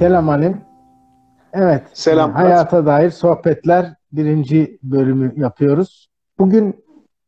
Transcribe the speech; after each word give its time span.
Selam 0.00 0.28
Halim. 0.28 0.60
Evet. 1.52 1.82
Selam. 1.92 2.32
Hayata 2.32 2.86
dair 2.86 3.10
sohbetler 3.10 3.94
birinci 4.12 4.78
bölümü 4.82 5.32
yapıyoruz. 5.36 6.08
Bugün 6.38 6.84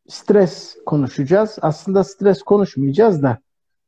stres 0.07 0.75
konuşacağız. 0.85 1.57
Aslında 1.61 2.03
stres 2.03 2.43
konuşmayacağız 2.43 3.23
da 3.23 3.37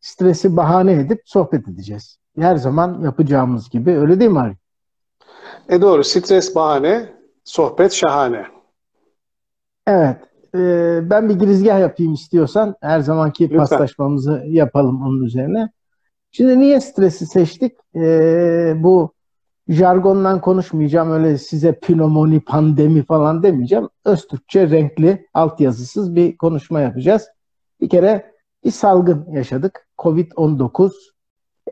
stresi 0.02 0.58
bahane 0.58 0.94
edip 0.94 1.22
sohbet 1.26 1.68
edeceğiz. 1.68 2.18
Her 2.40 2.56
zaman 2.56 3.02
yapacağımız 3.02 3.70
gibi. 3.70 3.92
Öyle 3.92 4.20
değil 4.20 4.32
mi 4.32 4.40
Halim? 4.40 4.58
E 5.70 5.82
doğru. 5.82 6.04
Stres 6.04 6.56
bahane, 6.56 7.10
sohbet 7.44 7.94
şahane. 7.94 8.46
Evet. 9.88 10.18
E, 10.56 10.60
ben 11.10 11.30
bir 11.30 11.36
girizgah 11.36 11.80
yapayım 11.80 12.14
istiyorsan. 12.14 12.76
Her 12.82 13.00
zamanki 13.00 13.44
Lütfen. 13.44 13.58
paslaşmamızı 13.58 14.44
yapalım 14.48 15.02
onun 15.02 15.24
üzerine. 15.24 15.70
Şimdi 16.38 16.60
niye 16.60 16.82
stresi 16.82 17.26
seçtik? 17.26 17.72
E, 17.96 18.74
bu 18.78 19.14
jargondan 19.68 20.42
konuşmayacağım. 20.42 21.12
Öyle 21.12 21.38
size 21.38 21.80
pnömoni, 21.80 22.40
pandemi 22.40 23.06
falan 23.06 23.44
demeyeceğim. 23.44 23.90
Öztürkçe 24.06 24.70
renkli, 24.70 25.28
altyazısız 25.34 26.16
bir 26.16 26.38
konuşma 26.38 26.82
yapacağız. 26.82 27.28
Bir 27.82 27.90
kere 27.90 28.32
bir 28.64 28.72
salgın 28.72 29.32
yaşadık. 29.32 29.88
Covid-19. 29.98 30.92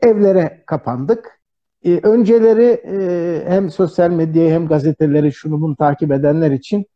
Evlere 0.02 0.62
kapandık. 0.66 1.40
E, 1.84 1.98
önceleri 2.02 2.80
e, 2.86 3.44
hem 3.46 3.70
sosyal 3.70 4.10
medyayı 4.10 4.50
hem 4.50 4.68
gazeteleri 4.68 5.32
şunu 5.32 5.60
bunu 5.60 5.76
takip 5.76 6.12
edenler 6.12 6.50
için 6.50 6.86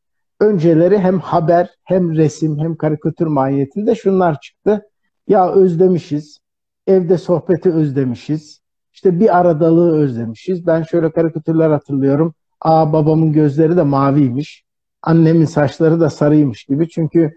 önceleri 0.41 0.99
hem 0.99 1.21
haber 1.21 1.71
hem 1.85 2.17
resim 2.17 2.59
hem 2.59 2.77
karikatür 2.77 3.27
mahiyetinde 3.27 3.95
şunlar 3.95 4.41
çıktı. 4.41 4.83
Ya 5.29 5.53
özlemişiz, 5.53 6.39
evde 6.89 7.19
sohbeti 7.19 7.73
özlemişiz, 7.73 8.61
işte 8.93 9.21
bir 9.21 9.39
aradalığı 9.39 9.97
özlemişiz. 9.97 10.67
Ben 10.67 10.83
şöyle 10.83 11.11
karikatürler 11.11 11.71
hatırlıyorum. 11.71 12.35
Aa 12.61 12.93
babamın 12.93 13.33
gözleri 13.33 13.77
de 13.77 13.83
maviymiş, 13.83 14.65
annemin 15.03 15.45
saçları 15.45 16.01
da 16.01 16.11
sarıymış 16.11 16.65
gibi. 16.65 16.89
Çünkü 16.89 17.33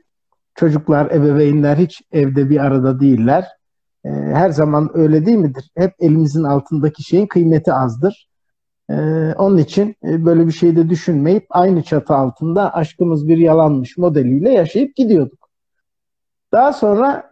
çocuklar, 0.56 1.12
ebeveynler 1.12 1.78
hiç 1.78 2.02
evde 2.12 2.50
bir 2.50 2.66
arada 2.66 3.00
değiller. 3.00 3.48
Ee, 4.06 4.10
her 4.10 4.50
zaman 4.50 4.90
öyle 4.94 5.26
değil 5.26 5.38
midir? 5.38 5.72
Hep 5.78 5.94
elimizin 6.00 6.44
altındaki 6.44 7.04
şeyin 7.04 7.28
kıymeti 7.28 7.74
azdır. 7.74 8.30
Ee, 8.90 8.94
onun 9.38 9.58
için 9.58 9.96
e, 10.04 10.26
böyle 10.26 10.48
bir 10.48 10.52
şey 10.52 10.76
de 10.76 10.90
düşünmeyip 10.90 11.46
aynı 11.50 11.84
çatı 11.84 12.14
altında 12.14 12.74
aşkımız 12.74 13.28
bir 13.28 13.38
yalanmış 13.38 13.98
modeliyle 13.98 14.50
yaşayıp 14.54 14.96
gidiyorduk. 14.96 15.50
Daha 16.52 16.74
sonra 16.74 17.31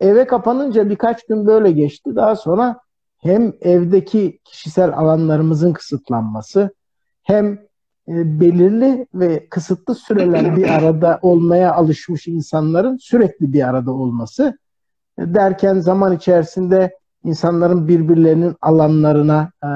eve 0.00 0.26
kapanınca 0.26 0.90
birkaç 0.90 1.26
gün 1.26 1.46
böyle 1.46 1.72
geçti. 1.72 2.16
Daha 2.16 2.36
sonra 2.36 2.80
hem 3.18 3.52
evdeki 3.60 4.38
kişisel 4.44 4.98
alanlarımızın 4.98 5.72
kısıtlanması 5.72 6.70
hem 7.22 7.52
e, 8.08 8.40
belirli 8.40 9.06
ve 9.14 9.48
kısıtlı 9.48 9.94
süreler 9.94 10.56
bir 10.56 10.68
arada 10.68 11.18
olmaya 11.22 11.74
alışmış 11.74 12.28
insanların 12.28 12.96
sürekli 12.96 13.52
bir 13.52 13.68
arada 13.68 13.92
olması 13.92 14.58
e, 15.18 15.34
derken 15.34 15.80
zaman 15.80 16.16
içerisinde 16.16 16.94
insanların 17.24 17.88
birbirlerinin 17.88 18.56
alanlarına 18.60 19.50
e, 19.62 19.70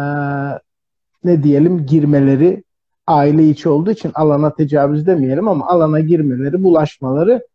ne 1.25 1.43
diyelim 1.43 1.87
girmeleri 1.87 2.65
aile 3.07 3.49
içi 3.49 3.69
olduğu 3.69 3.91
için 3.91 4.11
alana 4.15 4.55
tecavüz 4.55 5.07
demeyelim 5.07 5.49
ama 5.49 5.67
alana 5.67 6.01
girmeleri, 6.01 6.63
bulaşmaları 6.63 7.47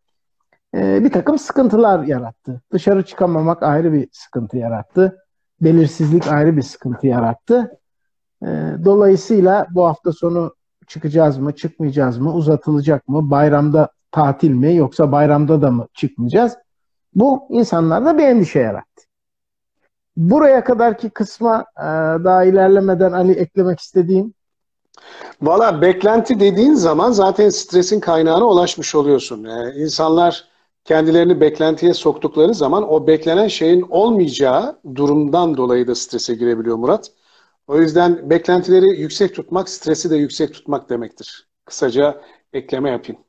e, 0.75 1.03
bir 1.03 1.11
takım 1.11 1.39
sıkıntılar 1.39 2.03
yarattı. 2.03 2.61
Dışarı 2.71 3.05
çıkamamak 3.05 3.63
ayrı 3.63 3.93
bir 3.93 4.07
sıkıntı 4.11 4.57
yarattı. 4.57 5.17
Belirsizlik 5.61 6.27
ayrı 6.27 6.57
bir 6.57 6.61
sıkıntı 6.61 7.07
yarattı. 7.07 7.79
E, 8.43 8.47
dolayısıyla 8.85 9.67
bu 9.71 9.85
hafta 9.85 10.11
sonu 10.11 10.55
çıkacağız 10.87 11.37
mı, 11.37 11.55
çıkmayacağız 11.55 12.17
mı, 12.17 12.33
uzatılacak 12.33 13.07
mı, 13.07 13.31
bayramda 13.31 13.89
tatil 14.11 14.51
mi 14.51 14.75
yoksa 14.75 15.11
bayramda 15.11 15.61
da 15.61 15.71
mı 15.71 15.87
çıkmayacağız? 15.93 16.57
Bu 17.15 17.47
insanlarda 17.49 18.17
bir 18.17 18.23
endişe 18.23 18.59
yarattı. 18.59 19.03
Buraya 20.17 20.63
kadarki 20.63 21.09
kısma 21.09 21.65
e, 21.77 21.83
daha 22.23 22.43
ilerlemeden 22.43 23.11
Ali 23.11 23.31
eklemek 23.31 23.79
istediğim 23.79 24.33
Valla 25.41 25.81
beklenti 25.81 26.39
dediğin 26.39 26.73
zaman 26.73 27.11
zaten 27.11 27.49
stresin 27.49 27.99
kaynağına 27.99 28.45
ulaşmış 28.45 28.95
oluyorsun. 28.95 29.43
Yani 29.43 29.75
insanlar 29.75 30.48
kendilerini 30.83 31.41
beklentiye 31.41 31.93
soktukları 31.93 32.53
zaman 32.53 32.91
o 32.93 33.07
beklenen 33.07 33.47
şeyin 33.47 33.81
olmayacağı 33.89 34.79
durumdan 34.95 35.57
dolayı 35.57 35.87
da 35.87 35.95
strese 35.95 36.35
girebiliyor 36.35 36.77
Murat. 36.77 37.11
O 37.67 37.81
yüzden 37.81 38.29
beklentileri 38.29 39.01
yüksek 39.01 39.35
tutmak, 39.35 39.69
stresi 39.69 40.09
de 40.09 40.15
yüksek 40.15 40.53
tutmak 40.53 40.89
demektir. 40.89 41.47
Kısaca 41.65 42.21
ekleme 42.53 42.89
yapayım. 42.89 43.21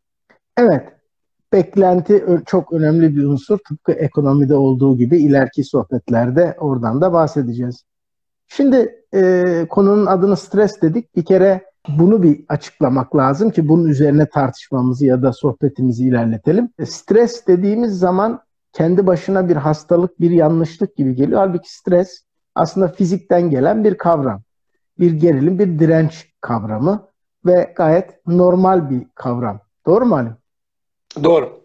Evet, 0.57 0.89
beklenti 1.53 2.25
çok 2.47 2.73
önemli 2.73 3.17
bir 3.17 3.25
unsur. 3.25 3.59
Tıpkı 3.69 3.93
ekonomide 3.93 4.55
olduğu 4.55 4.97
gibi 4.97 5.19
ileriki 5.19 5.65
sohbetlerde 5.65 6.57
oradan 6.61 7.01
da 7.01 7.13
bahsedeceğiz. 7.13 7.85
Şimdi 8.49 9.05
e, 9.15 9.67
konunun 9.69 10.07
adını 10.07 10.37
stres 10.37 10.83
dedik. 10.83 11.17
Bir 11.17 11.25
kere 11.25 11.70
bunu 11.89 12.23
bir 12.23 12.45
açıklamak 12.49 13.17
lazım 13.17 13.51
ki 13.51 13.69
bunun 13.69 13.89
üzerine 13.89 14.29
tartışmamızı 14.29 15.07
ya 15.07 15.23
da 15.23 15.33
sohbetimizi 15.33 16.05
ilerletelim. 16.05 16.69
E, 16.79 16.87
stres 16.87 17.47
dediğimiz 17.47 17.99
zaman 17.99 18.41
kendi 18.73 19.07
başına 19.07 19.49
bir 19.49 19.57
hastalık, 19.57 20.21
bir 20.21 20.31
yanlışlık 20.31 20.97
gibi 20.97 21.15
geliyor. 21.15 21.41
Halbuki 21.41 21.75
stres 21.75 22.25
aslında 22.55 22.89
fizikten 22.89 23.51
gelen 23.51 23.85
bir 23.85 23.99
kavram. 23.99 24.43
Bir 24.99 25.13
gerilim, 25.13 25.59
bir 25.59 25.79
direnç 25.79 26.27
kavramı 26.41 27.07
ve 27.47 27.73
gayet 27.77 28.27
normal 28.27 28.91
bir 28.91 29.07
kavram. 29.15 29.61
Doğru 29.87 30.07
mu 30.07 30.17
Halim? 30.17 30.37
Doğru. 31.25 31.61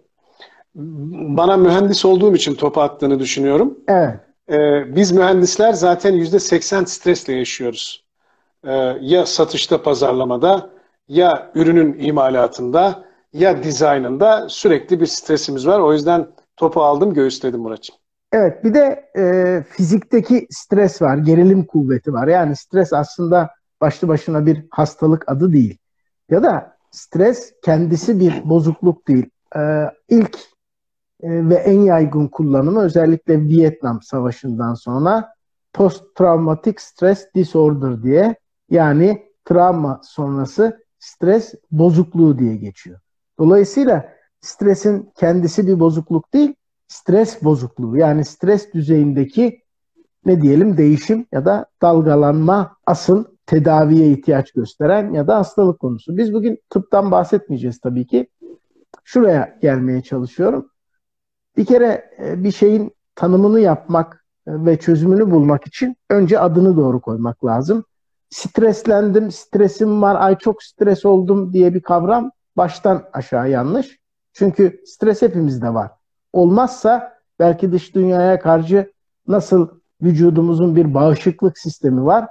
Bana 1.37 1.57
mühendis 1.57 2.05
olduğum 2.05 2.35
için 2.35 2.55
topu 2.55 2.81
attığını 2.81 3.19
düşünüyorum. 3.19 3.77
Evet. 3.87 4.19
Ee, 4.49 4.95
biz 4.95 5.11
mühendisler 5.11 5.73
zaten 5.73 6.13
yüzde 6.13 6.39
seksen 6.39 6.83
stresle 6.83 7.33
yaşıyoruz. 7.33 8.04
Ee, 8.65 8.97
ya 9.01 9.25
satışta, 9.25 9.83
pazarlamada, 9.83 10.69
ya 11.07 11.51
ürünün 11.55 11.99
imalatında, 11.99 13.05
ya 13.33 13.63
dizaynında 13.63 14.49
sürekli 14.49 14.99
bir 14.99 15.05
stresimiz 15.05 15.67
var. 15.67 15.79
O 15.79 15.93
yüzden 15.93 16.27
topu 16.57 16.81
aldım, 16.81 17.13
göğüsledim 17.13 17.59
Murat'cığım. 17.59 17.95
Evet, 18.31 18.63
bir 18.63 18.73
de 18.73 19.11
e, 19.17 19.63
fizikteki 19.69 20.47
stres 20.49 21.01
var, 21.01 21.17
gerilim 21.17 21.65
kuvveti 21.65 22.13
var. 22.13 22.27
Yani 22.27 22.55
stres 22.55 22.93
aslında 22.93 23.49
başlı 23.81 24.07
başına 24.07 24.45
bir 24.45 24.65
hastalık 24.69 25.29
adı 25.31 25.53
değil. 25.53 25.77
Ya 26.29 26.43
da 26.43 26.77
stres 26.91 27.53
kendisi 27.61 28.19
bir 28.19 28.49
bozukluk 28.49 29.07
değil. 29.07 29.29
Ee, 29.55 29.59
ilk 30.09 30.35
e, 31.23 31.49
ve 31.49 31.55
en 31.55 31.81
yaygın 31.81 32.27
kullanımı 32.27 32.83
özellikle 32.83 33.41
Vietnam 33.41 34.01
Savaşı'ndan 34.01 34.73
sonra 34.73 35.33
post 35.73 36.15
traumatic 36.15 36.75
stress 36.77 37.27
disorder 37.35 38.03
diye 38.03 38.35
yani 38.69 39.25
travma 39.45 40.01
sonrası 40.03 40.85
stres 40.99 41.53
bozukluğu 41.71 42.39
diye 42.39 42.55
geçiyor. 42.55 42.99
Dolayısıyla 43.39 44.09
stresin 44.41 45.11
kendisi 45.15 45.67
bir 45.67 45.79
bozukluk 45.79 46.33
değil, 46.33 46.55
stres 46.87 47.43
bozukluğu 47.43 47.97
yani 47.97 48.25
stres 48.25 48.73
düzeyindeki 48.73 49.61
ne 50.25 50.41
diyelim 50.41 50.77
değişim 50.77 51.25
ya 51.31 51.45
da 51.45 51.65
dalgalanma 51.81 52.77
asıl 52.85 53.25
tedaviye 53.45 54.11
ihtiyaç 54.11 54.51
gösteren 54.51 55.13
ya 55.13 55.27
da 55.27 55.37
hastalık 55.37 55.79
konusu. 55.79 56.17
Biz 56.17 56.33
bugün 56.33 56.59
tıptan 56.69 57.11
bahsetmeyeceğiz 57.11 57.79
tabii 57.79 58.07
ki. 58.07 58.27
Şuraya 59.03 59.57
gelmeye 59.61 60.01
çalışıyorum. 60.03 60.69
Bir 61.57 61.65
kere 61.65 62.11
e, 62.19 62.43
bir 62.43 62.51
şeyin 62.51 62.95
tanımını 63.15 63.59
yapmak 63.59 64.25
e, 64.47 64.51
ve 64.65 64.79
çözümünü 64.79 65.31
bulmak 65.31 65.67
için 65.67 65.95
önce 66.09 66.39
adını 66.39 66.77
doğru 66.77 67.01
koymak 67.01 67.45
lazım. 67.45 67.83
Streslendim, 68.35 69.31
stresim 69.31 70.01
var, 70.01 70.15
ay 70.19 70.37
çok 70.37 70.63
stres 70.63 71.05
oldum 71.05 71.53
diye 71.53 71.73
bir 71.73 71.81
kavram 71.81 72.31
baştan 72.57 73.03
aşağı 73.13 73.49
yanlış. 73.49 73.99
Çünkü 74.33 74.81
stres 74.85 75.21
hepimizde 75.21 75.73
var. 75.73 75.91
Olmazsa 76.33 77.13
belki 77.39 77.71
dış 77.71 77.95
dünyaya 77.95 78.39
karşı 78.39 78.93
nasıl 79.27 79.69
vücudumuzun 80.01 80.75
bir 80.75 80.93
bağışıklık 80.93 81.57
sistemi 81.57 82.05
var, 82.05 82.27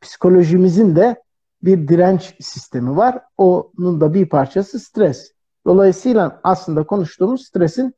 psikolojimizin 0.00 0.96
de 0.96 1.22
bir 1.62 1.88
direnç 1.88 2.34
sistemi 2.40 2.96
var. 2.96 3.22
Onun 3.38 4.00
da 4.00 4.14
bir 4.14 4.28
parçası 4.28 4.80
stres. 4.80 5.32
Dolayısıyla 5.66 6.40
aslında 6.44 6.86
konuştuğumuz 6.86 7.46
stresin 7.46 7.94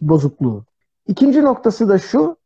bozukluğu. 0.00 0.64
İkinci 1.06 1.42
noktası 1.42 1.88
da 1.88 1.98
şu, 1.98 2.36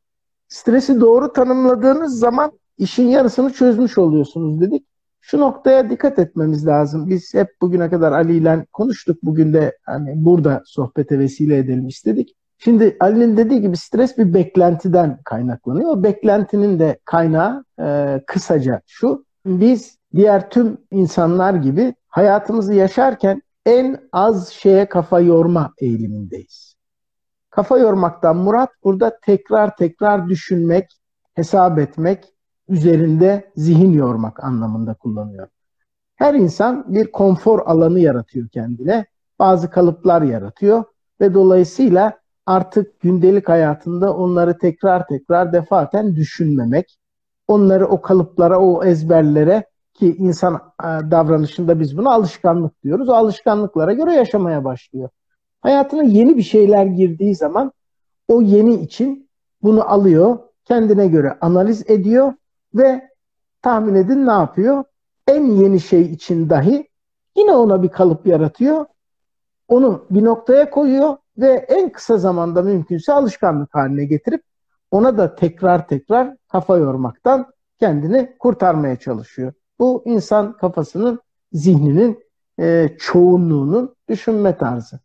stresi 0.49 1.01
doğru 1.01 1.33
tanımladığınız 1.33 2.19
zaman 2.19 2.60
işin 2.81 3.09
yarısını 3.09 3.53
çözmüş 3.53 3.99
oluyorsunuz 3.99 4.61
dedik. 4.61 4.87
Şu 5.21 5.41
noktaya 5.41 5.91
dikkat 5.91 6.19
etmemiz 6.19 6.67
lazım. 6.67 7.11
Biz 7.11 7.35
hep 7.35 7.49
bugüne 7.61 7.91
kadar 7.91 8.13
Ali 8.13 8.37
ile 8.37 8.67
konuştuk. 8.73 9.19
Bugün 9.23 9.53
de 9.53 9.79
hani 9.83 10.13
burada 10.17 10.63
sohbete 10.67 11.19
vesile 11.19 11.59
edelim 11.59 11.89
istedik. 11.89 12.37
Şimdi 12.59 12.97
Ali'nin 13.01 13.37
dediği 13.37 13.61
gibi 13.61 13.77
stres 13.77 14.19
bir 14.19 14.35
beklentiden 14.35 15.19
kaynaklanıyor. 15.25 15.91
O 15.91 16.03
beklentinin 16.03 16.79
de 16.79 16.99
kaynağı 17.05 17.65
e, 17.81 18.21
kısaca 18.27 18.81
şu. 18.87 19.25
Biz 19.47 19.99
diğer 20.15 20.51
tüm 20.51 20.79
insanlar 20.91 21.55
gibi 21.55 21.95
hayatımızı 22.09 22.75
yaşarken 22.75 23.43
en 23.67 24.01
az 24.13 24.49
şeye 24.49 24.89
kafa 24.89 25.21
yorma 25.21 25.73
eğilimindeyiz. 25.79 26.75
Kafa 27.51 27.79
yormaktan 27.79 28.37
murat 28.37 28.71
burada 28.85 29.19
tekrar 29.23 29.77
tekrar 29.77 30.29
düşünmek, 30.29 30.87
hesap 31.35 31.79
etmek, 31.79 32.35
üzerinde 32.71 33.51
zihin 33.57 33.93
yormak 33.93 34.45
anlamında 34.45 34.95
kullanıyor. 34.95 35.49
Her 36.17 36.35
insan 36.35 36.95
bir 36.95 37.13
konfor 37.13 37.59
alanı 37.67 38.01
yaratıyor 38.01 38.49
kendine. 38.49 39.07
Bazı 39.39 39.71
kalıplar 39.71 40.23
yaratıyor 40.23 40.85
ve 41.21 41.35
dolayısıyla 41.35 42.19
artık 42.47 43.01
gündelik 43.01 43.49
hayatında 43.49 44.17
onları 44.17 44.59
tekrar 44.59 45.07
tekrar 45.07 45.53
defaten 45.53 46.17
düşünmemek, 46.17 46.99
onları 47.49 47.87
o 47.87 48.01
kalıplara, 48.01 48.59
o 48.61 48.85
ezberlere 48.85 49.65
ki 49.95 50.17
insan 50.19 50.55
e, 50.55 50.87
davranışında 50.87 51.81
biz 51.81 51.97
buna 51.97 52.13
alışkanlık 52.13 52.83
diyoruz. 52.83 53.09
O 53.09 53.13
alışkanlıklara 53.13 53.93
göre 53.93 54.15
yaşamaya 54.15 54.65
başlıyor. 54.65 55.09
Hayatına 55.61 56.03
yeni 56.03 56.37
bir 56.37 56.43
şeyler 56.43 56.87
girdiği 56.87 57.35
zaman 57.35 57.73
o 58.29 58.43
yeni 58.43 58.75
için 58.75 59.29
bunu 59.63 59.91
alıyor, 59.91 60.39
kendine 60.65 61.09
göre 61.09 61.39
analiz 61.41 61.91
ediyor 61.91 62.33
ve 62.75 63.11
tahmin 63.63 63.95
edin 63.95 64.27
ne 64.27 64.33
yapıyor? 64.33 64.85
En 65.27 65.45
yeni 65.45 65.81
şey 65.81 66.03
için 66.03 66.51
dahi 66.51 66.89
yine 67.37 67.53
ona 67.53 67.83
bir 67.83 67.89
kalıp 67.89 68.27
yaratıyor. 68.27 68.87
Onu 69.69 70.07
bir 70.11 70.25
noktaya 70.25 70.71
koyuyor 70.71 71.17
ve 71.39 71.67
en 71.69 71.93
kısa 71.93 72.19
zamanda 72.19 72.63
mümkünse 72.63 73.13
alışkanlık 73.13 73.75
haline 73.75 74.05
getirip 74.05 74.43
ona 74.91 75.19
da 75.19 75.35
tekrar 75.35 75.89
tekrar 75.89 76.37
kafa 76.49 76.77
yormaktan 76.77 77.47
kendini 77.79 78.37
kurtarmaya 78.39 78.97
çalışıyor. 78.97 79.53
Bu 79.79 80.03
insan 80.07 80.57
kafasının, 80.57 81.21
zihninin 81.53 82.25
e, 82.61 82.97
çoğunluğunun 82.99 83.97
düşünme 84.09 84.57
tarzı. 84.57 85.01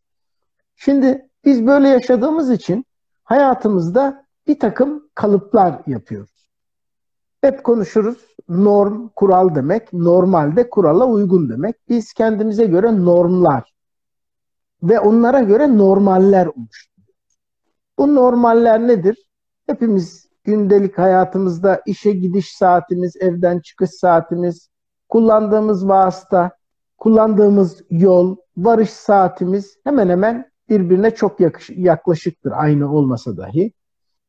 Şimdi 0.75 1.29
biz 1.45 1.67
böyle 1.67 1.89
yaşadığımız 1.89 2.51
için 2.51 2.85
hayatımızda 3.23 4.25
bir 4.47 4.59
takım 4.59 5.09
kalıplar 5.15 5.81
yapıyoruz. 5.87 6.34
Hep 7.45 7.63
konuşuruz. 7.63 8.17
Norm, 8.49 9.09
kural 9.15 9.55
demek. 9.55 9.93
Normalde 9.93 10.69
kurala 10.69 11.05
uygun 11.05 11.49
demek. 11.49 11.75
Biz 11.89 12.13
kendimize 12.13 12.65
göre 12.65 13.05
normlar 13.05 13.73
ve 14.83 14.99
onlara 14.99 15.39
göre 15.39 15.77
normaller 15.77 16.45
oluşturuyoruz. 16.45 17.39
Bu 17.99 18.15
normaller 18.15 18.87
nedir? 18.87 19.29
Hepimiz 19.67 20.27
gündelik 20.43 20.97
hayatımızda 20.97 21.81
işe 21.85 22.11
gidiş 22.11 22.55
saatimiz, 22.55 23.15
evden 23.15 23.59
çıkış 23.59 23.89
saatimiz, 23.89 24.69
kullandığımız 25.09 25.87
vasıta, 25.87 26.51
kullandığımız 26.97 27.81
yol, 27.89 28.35
varış 28.57 28.89
saatimiz 28.89 29.77
hemen 29.83 30.09
hemen 30.09 30.51
birbirine 30.69 31.15
çok 31.15 31.39
yaklaşıktır 31.69 32.51
aynı 32.55 32.93
olmasa 32.93 33.37
dahi. 33.37 33.73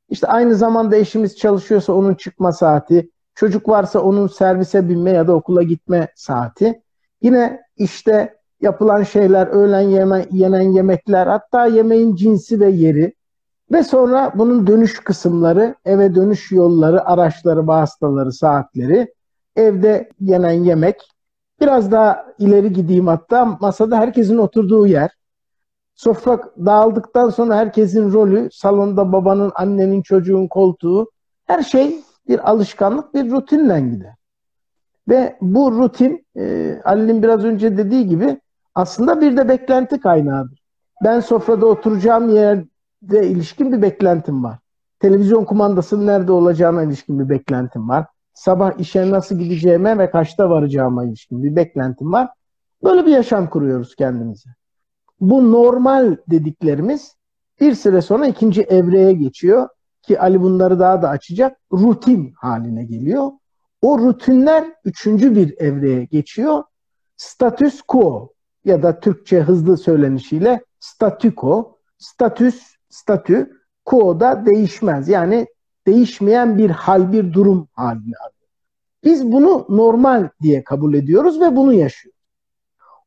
İşte 0.09 0.27
aynı 0.27 0.55
zamanda 0.55 0.97
eşimiz 0.97 1.37
çalışıyorsa 1.37 1.93
onun 1.93 2.15
çıkma 2.15 2.53
saati, 2.53 3.11
çocuk 3.35 3.69
varsa 3.69 4.01
onun 4.01 4.27
servise 4.27 4.89
binme 4.89 5.11
ya 5.11 5.27
da 5.27 5.35
okula 5.35 5.63
gitme 5.63 6.09
saati. 6.15 6.83
Yine 7.23 7.61
işte 7.77 8.37
yapılan 8.61 9.03
şeyler, 9.03 9.47
öğlen 9.47 9.81
yeme, 9.81 10.27
yenen 10.31 10.73
yemekler, 10.73 11.27
hatta 11.27 11.67
yemeğin 11.67 12.17
cinsi 12.17 12.61
ve 12.61 12.69
yeri 12.69 13.15
ve 13.73 13.83
sonra 13.85 14.33
bunun 14.35 14.67
dönüş 14.67 15.01
kısımları, 15.01 15.75
eve 15.85 16.15
dönüş 16.15 16.53
yolları, 16.53 17.05
araçları, 17.05 17.67
vasıtaları, 17.67 18.33
saatleri, 18.33 19.15
evde 19.57 20.09
yenen 20.21 20.65
yemek, 20.65 21.11
biraz 21.61 21.93
daha 21.93 22.27
ileri 22.39 22.73
gideyim 22.73 23.07
hatta. 23.07 23.45
Masada 23.45 23.97
herkesin 23.97 24.37
oturduğu 24.39 24.87
yer, 24.87 25.11
sofra 25.97 26.41
dağıldıktan 26.67 27.31
sonra 27.31 27.57
herkesin 27.57 28.13
rolü, 28.13 28.49
salonda 28.53 29.13
babanın, 29.13 29.53
annenin, 29.55 30.03
çocuğun 30.03 30.47
koltuğu, 30.47 31.11
her 31.47 31.63
şey 31.63 32.01
bir 32.29 32.51
alışkanlık, 32.51 33.15
bir 33.15 33.31
rutinle 33.31 33.81
gider. 33.81 34.15
Ve 35.09 35.37
bu 35.41 35.73
rutin, 35.73 36.27
e, 36.37 36.77
Ali'nin 36.85 37.23
biraz 37.23 37.45
önce 37.45 37.77
dediği 37.77 38.07
gibi 38.07 38.41
aslında 38.75 39.21
bir 39.21 39.37
de 39.37 39.49
beklenti 39.49 40.01
kaynağıdır. 40.01 40.63
Ben 41.05 41.21
sofrada 41.21 41.67
oturacağım 41.67 42.35
yerde 42.35 43.29
ilişkin 43.29 43.73
bir 43.73 43.83
beklentim 43.83 44.45
var. 44.45 44.59
Televizyon 45.01 45.45
kumandasının 45.45 46.07
nerede 46.07 46.33
olacağına 46.33 46.83
ilişkin 46.83 47.19
bir 47.19 47.29
beklentim 47.29 47.89
var. 47.89 48.07
Sabah 48.35 48.79
işe 48.79 49.11
nasıl 49.11 49.39
gideceğime 49.39 49.99
ve 49.99 50.11
kaçta 50.11 50.51
varacağıma 50.51 51.05
ilişkin 51.05 51.43
bir 51.43 51.57
beklentim 51.57 52.13
var. 52.13 52.29
Böyle 52.85 53.07
bir 53.07 53.11
yaşam 53.11 53.51
kuruyoruz 53.51 53.97
kendimize. 53.97 54.51
Bu 55.21 55.53
normal 55.53 56.17
dediklerimiz 56.31 57.17
bir 57.61 57.75
süre 57.75 58.03
sonra 58.03 58.27
ikinci 58.27 58.63
evreye 58.63 59.13
geçiyor 59.13 59.69
ki 60.03 60.21
Ali 60.21 60.43
bunları 60.43 60.79
daha 60.79 61.03
da 61.03 61.09
açacak. 61.09 61.59
Rutin 61.73 62.33
haline 62.37 62.85
geliyor. 62.85 63.31
O 63.83 63.99
rutinler 63.99 64.65
üçüncü 64.85 65.35
bir 65.35 65.59
evreye 65.59 66.05
geçiyor. 66.05 66.63
Status 67.17 67.83
quo 67.83 68.33
ya 68.65 68.83
da 68.83 69.01
Türkçe 69.01 69.41
hızlı 69.41 69.77
söylenişiyle 69.77 70.65
statüko, 70.81 71.79
statüs, 71.99 72.75
statü, 72.89 73.51
quo 73.85 74.21
da 74.21 74.47
değişmez. 74.47 75.09
Yani 75.09 75.47
değişmeyen 75.87 76.59
bir 76.59 76.71
hal, 76.71 77.13
bir 77.13 77.33
durum 77.33 77.69
haline 77.73 78.17
alıyor. 78.17 78.51
Biz 79.05 79.33
bunu 79.33 79.67
normal 79.69 80.29
diye 80.43 80.65
kabul 80.65 80.95
ediyoruz 80.95 81.41
ve 81.41 81.57
bunu 81.57 81.73
yaşıyoruz. 81.73 82.16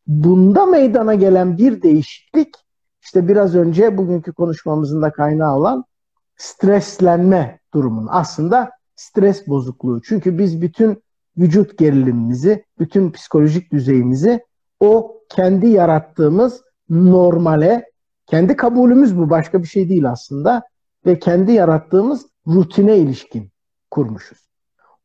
Bunda 0.10 0.66
meydana 0.66 1.16
gelen 1.16 1.58
bir 1.58 1.82
değişiklik 1.82 2.56
işte 3.02 3.28
biraz 3.28 3.56
önce 3.56 3.98
bugünkü 3.98 4.34
konuşmamızın 4.34 5.02
da 5.02 5.12
kaynağı 5.12 5.56
olan 5.56 5.86
streslenme 6.38 7.60
durumun 7.74 8.08
aslında 8.10 8.72
stres 8.96 9.48
bozukluğu. 9.48 10.02
Çünkü 10.02 10.38
biz 10.38 10.62
bütün 10.62 11.04
vücut 11.38 11.78
gerilimimizi, 11.78 12.66
bütün 12.80 13.12
psikolojik 13.12 13.72
düzeyimizi 13.72 14.46
o 14.80 15.22
kendi 15.30 15.68
yarattığımız 15.68 16.62
normale, 16.90 17.86
kendi 18.26 18.56
kabulümüz 18.56 19.18
bu 19.18 19.30
başka 19.30 19.62
bir 19.62 19.68
şey 19.68 19.90
değil 19.90 20.10
aslında 20.10 20.64
ve 21.06 21.20
kendi 21.20 21.52
yarattığımız 21.52 22.26
rutine 22.48 22.98
ilişkin 22.98 23.50
kurmuşuz. 23.92 24.50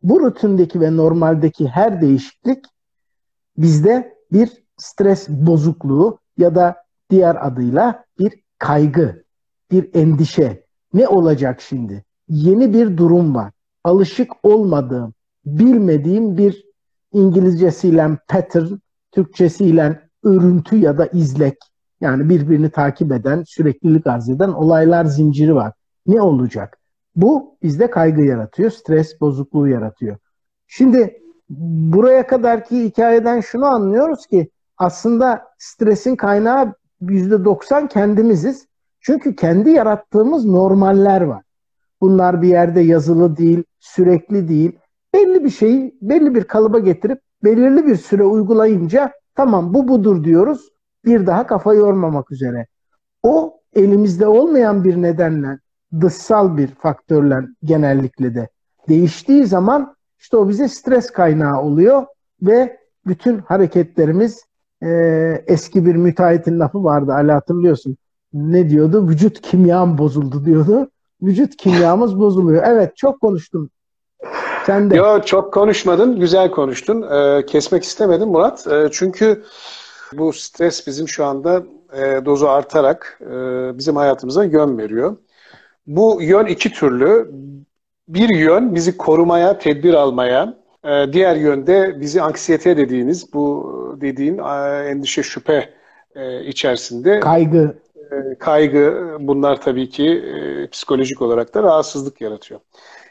Bu 0.02 0.20
rutindeki 0.20 0.80
ve 0.80 0.96
normaldeki 0.96 1.68
her 1.68 2.00
değişiklik 2.00 2.64
bizde 3.56 4.18
bir 4.32 4.63
stres 4.76 5.28
bozukluğu 5.28 6.18
ya 6.38 6.54
da 6.54 6.76
diğer 7.10 7.46
adıyla 7.46 8.04
bir 8.18 8.32
kaygı, 8.58 9.24
bir 9.70 9.94
endişe. 9.94 10.64
Ne 10.94 11.08
olacak 11.08 11.60
şimdi? 11.60 12.04
Yeni 12.28 12.74
bir 12.74 12.96
durum 12.96 13.34
var. 13.34 13.52
Alışık 13.84 14.32
olmadığım, 14.42 15.14
bilmediğim 15.46 16.38
bir 16.38 16.64
İngilizcesiyle 17.12 18.18
pattern, 18.28 18.66
Türkçesiyle 19.12 20.08
örüntü 20.24 20.76
ya 20.76 20.98
da 20.98 21.06
izlek 21.06 21.56
yani 22.00 22.28
birbirini 22.28 22.70
takip 22.70 23.12
eden, 23.12 23.44
süreklilik 23.46 24.06
arz 24.06 24.28
eden 24.28 24.48
olaylar 24.48 25.04
zinciri 25.04 25.54
var. 25.54 25.72
Ne 26.06 26.22
olacak? 26.22 26.78
Bu 27.16 27.56
bizde 27.62 27.90
kaygı 27.90 28.22
yaratıyor, 28.22 28.70
stres 28.70 29.20
bozukluğu 29.20 29.68
yaratıyor. 29.68 30.16
Şimdi 30.66 31.22
buraya 31.48 32.26
kadarki 32.26 32.84
hikayeden 32.84 33.40
şunu 33.40 33.66
anlıyoruz 33.66 34.26
ki 34.26 34.48
aslında 34.78 35.44
stresin 35.58 36.16
kaynağı 36.16 36.74
%90 37.02 37.88
kendimiziz. 37.88 38.66
Çünkü 39.00 39.36
kendi 39.36 39.70
yarattığımız 39.70 40.44
normaller 40.44 41.20
var. 41.20 41.42
Bunlar 42.00 42.42
bir 42.42 42.48
yerde 42.48 42.80
yazılı 42.80 43.36
değil, 43.36 43.64
sürekli 43.80 44.48
değil. 44.48 44.78
Belli 45.14 45.44
bir 45.44 45.50
şeyi 45.50 45.98
belli 46.02 46.34
bir 46.34 46.44
kalıba 46.44 46.78
getirip 46.78 47.20
belirli 47.44 47.86
bir 47.86 47.96
süre 47.96 48.24
uygulayınca 48.24 49.12
Tamam 49.34 49.74
bu 49.74 49.88
budur 49.88 50.24
diyoruz. 50.24 50.68
Bir 51.04 51.26
daha 51.26 51.46
kafa 51.46 51.74
yormamak 51.74 52.30
üzere. 52.30 52.66
O 53.22 53.60
elimizde 53.74 54.26
olmayan 54.26 54.84
bir 54.84 55.02
nedenle 55.02 55.58
dışsal 56.00 56.56
bir 56.56 56.68
faktörle 56.68 57.40
genellikle 57.64 58.34
de 58.34 58.48
değiştiği 58.88 59.46
zaman 59.46 59.96
işte 60.18 60.36
o 60.36 60.48
bize 60.48 60.68
stres 60.68 61.10
kaynağı 61.10 61.62
oluyor 61.62 62.06
ve 62.42 62.78
bütün 63.06 63.38
hareketlerimiz 63.38 64.44
e, 64.82 65.44
eski 65.46 65.86
bir 65.86 65.94
müteahhitin 65.94 66.60
lafı 66.60 66.84
vardı 66.84 67.12
Ali 67.12 67.32
hatırlıyorsun. 67.32 67.96
Ne 68.32 68.70
diyordu? 68.70 69.08
Vücut 69.08 69.40
kimyam 69.40 69.98
bozuldu 69.98 70.44
diyordu. 70.44 70.90
Vücut 71.22 71.56
kimyamız 71.56 72.18
bozuluyor. 72.20 72.62
Evet 72.66 72.96
çok 72.96 73.20
konuştum 73.20 73.70
sen 74.66 74.90
de. 74.90 74.96
Yo, 74.96 75.20
çok 75.20 75.54
konuşmadın. 75.54 76.20
Güzel 76.20 76.50
konuştun. 76.50 77.02
Ee, 77.02 77.46
kesmek 77.46 77.84
istemedim 77.84 78.28
Murat. 78.28 78.66
Ee, 78.66 78.88
çünkü 78.92 79.44
bu 80.12 80.32
stres 80.32 80.86
bizim 80.86 81.08
şu 81.08 81.24
anda 81.24 81.62
e, 81.96 82.24
dozu 82.24 82.46
artarak 82.46 83.20
e, 83.20 83.28
bizim 83.78 83.96
hayatımıza 83.96 84.44
yön 84.44 84.78
veriyor. 84.78 85.16
Bu 85.86 86.18
yön 86.22 86.46
iki 86.46 86.72
türlü. 86.72 87.30
Bir 88.08 88.28
yön 88.28 88.74
bizi 88.74 88.96
korumaya, 88.96 89.58
tedbir 89.58 89.94
almaya, 89.94 90.54
e, 90.84 91.12
diğer 91.12 91.36
yönde 91.36 92.00
bizi 92.00 92.22
anksiyete 92.22 92.76
dediğiniz 92.76 93.32
bu 93.32 93.98
dediğin 94.00 94.38
e, 94.38 94.88
endişe, 94.88 95.22
şüphe 95.22 95.70
e, 96.14 96.44
içerisinde 96.44 97.20
kaygı 97.20 97.74
e, 98.10 98.38
kaygı 98.38 99.16
bunlar 99.20 99.60
tabii 99.60 99.90
ki 99.90 100.08
e, 100.08 100.66
psikolojik 100.66 101.22
olarak 101.22 101.54
da 101.54 101.62
rahatsızlık 101.62 102.20
yaratıyor. 102.20 102.60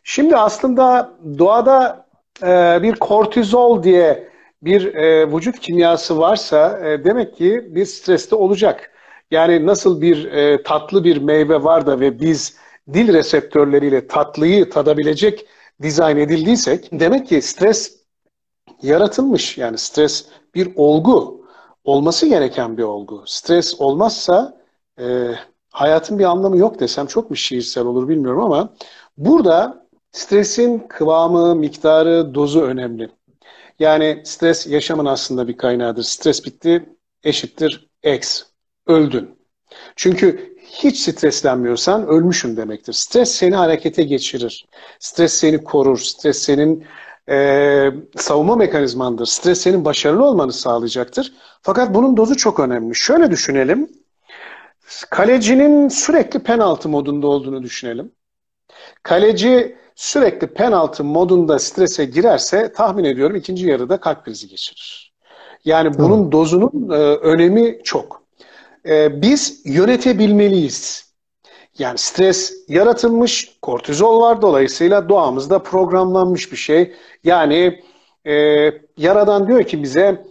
Şimdi 0.03 0.35
aslında 0.35 1.11
doğada 1.39 2.05
e, 2.43 2.79
bir 2.83 2.95
kortizol 2.95 3.83
diye 3.83 4.27
bir 4.61 4.95
e, 4.95 5.31
vücut 5.31 5.59
kimyası 5.59 6.19
varsa 6.19 6.79
e, 6.87 7.03
demek 7.03 7.35
ki 7.37 7.65
bir 7.67 7.85
streste 7.85 8.35
olacak. 8.35 8.91
Yani 9.31 9.65
nasıl 9.65 10.01
bir 10.01 10.31
e, 10.31 10.63
tatlı 10.63 11.03
bir 11.03 11.17
meyve 11.17 11.63
var 11.63 11.85
da 11.85 11.99
ve 11.99 12.19
biz 12.19 12.57
dil 12.93 13.13
reseptörleriyle 13.13 14.07
tatlıyı 14.07 14.69
tadabilecek 14.69 15.45
dizayn 15.83 16.17
edildiysek 16.17 16.89
demek 16.91 17.27
ki 17.27 17.41
stres 17.41 17.97
yaratılmış. 18.81 19.57
Yani 19.57 19.77
stres 19.77 20.25
bir 20.55 20.71
olgu. 20.75 21.43
Olması 21.83 22.27
gereken 22.27 22.77
bir 22.77 22.83
olgu. 22.83 23.23
Stres 23.25 23.81
olmazsa 23.81 24.57
e, 24.99 25.31
hayatın 25.69 26.19
bir 26.19 26.23
anlamı 26.23 26.57
yok 26.57 26.79
desem 26.79 27.07
çok 27.07 27.29
mu 27.29 27.35
şiirsel 27.35 27.85
olur 27.85 28.09
bilmiyorum 28.09 28.43
ama 28.43 28.73
burada 29.17 29.87
stresin 30.11 30.79
kıvamı, 30.89 31.55
miktarı, 31.55 32.35
dozu 32.35 32.61
önemli. 32.61 33.09
Yani 33.79 34.21
stres 34.25 34.67
yaşamın 34.67 35.05
aslında 35.05 35.47
bir 35.47 35.57
kaynağıdır. 35.57 36.03
Stres 36.03 36.45
bitti 36.45 36.85
eşittir 37.23 37.89
X. 38.03 38.43
Öldün. 38.87 39.39
Çünkü 39.95 40.52
hiç 40.65 40.99
streslenmiyorsan 40.99 42.07
ölmüşüm 42.07 42.57
demektir. 42.57 42.93
Stres 42.93 43.31
seni 43.31 43.55
harekete 43.55 44.03
geçirir. 44.03 44.65
Stres 44.99 45.33
seni 45.33 45.63
korur. 45.63 45.97
Stres 45.97 46.39
senin 46.39 46.85
e, 47.29 47.89
savunma 48.17 48.55
mekanizmandır. 48.55 49.25
Stres 49.25 49.61
senin 49.61 49.85
başarılı 49.85 50.25
olmanı 50.25 50.53
sağlayacaktır. 50.53 51.33
Fakat 51.61 51.93
bunun 51.93 52.17
dozu 52.17 52.37
çok 52.37 52.59
önemli. 52.59 52.95
Şöyle 52.95 53.31
düşünelim. 53.31 53.89
Kalecinin 55.09 55.89
sürekli 55.89 56.39
penaltı 56.39 56.89
modunda 56.89 57.27
olduğunu 57.27 57.63
düşünelim. 57.63 58.11
Kaleci 59.03 59.75
sürekli 59.95 60.47
penaltı 60.47 61.03
modunda 61.03 61.59
strese 61.59 62.05
girerse 62.05 62.73
tahmin 62.73 63.03
ediyorum 63.03 63.35
ikinci 63.35 63.67
yarıda 63.67 63.99
kalp 63.99 64.25
krizi 64.25 64.47
geçirir. 64.47 65.13
Yani 65.65 65.97
bunun 65.97 66.31
dozunun 66.31 66.89
e, 66.89 66.95
önemi 67.03 67.79
çok. 67.83 68.22
E, 68.87 69.21
biz 69.21 69.61
yönetebilmeliyiz. 69.65 71.13
Yani 71.79 71.97
stres 71.97 72.53
yaratılmış, 72.67 73.57
kortizol 73.61 74.21
var 74.21 74.41
dolayısıyla 74.41 75.09
doğamızda 75.09 75.59
programlanmış 75.59 76.51
bir 76.51 76.57
şey. 76.57 76.93
Yani 77.23 77.83
e, 78.25 78.33
Yaradan 78.97 79.47
diyor 79.47 79.63
ki 79.63 79.83
bize 79.83 80.25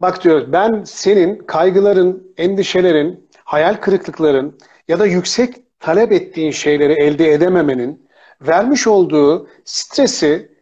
bak 0.00 0.24
diyor 0.24 0.52
ben 0.52 0.84
senin 0.84 1.38
kaygıların, 1.38 2.34
endişelerin, 2.36 3.28
hayal 3.44 3.74
kırıklıkların 3.74 4.58
ya 4.88 4.98
da 4.98 5.06
yüksek 5.06 5.54
talep 5.80 6.12
ettiğin 6.12 6.50
şeyleri 6.50 6.92
elde 6.92 7.32
edememenin 7.32 8.08
vermiş 8.40 8.86
olduğu 8.86 9.48
stresi 9.64 10.52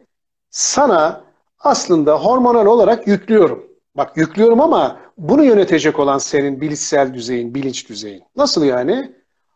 sana 0.49 1.23
aslında 1.59 2.17
hormonal 2.17 2.65
olarak 2.65 3.07
yüklüyorum. 3.07 3.67
Bak 3.97 4.17
yüklüyorum 4.17 4.61
ama 4.61 4.99
bunu 5.17 5.43
yönetecek 5.43 5.99
olan 5.99 6.17
senin 6.17 6.61
bilişsel 6.61 7.13
düzeyin, 7.13 7.55
bilinç 7.55 7.89
düzeyin. 7.89 8.23
Nasıl 8.35 8.63
yani? 8.63 9.11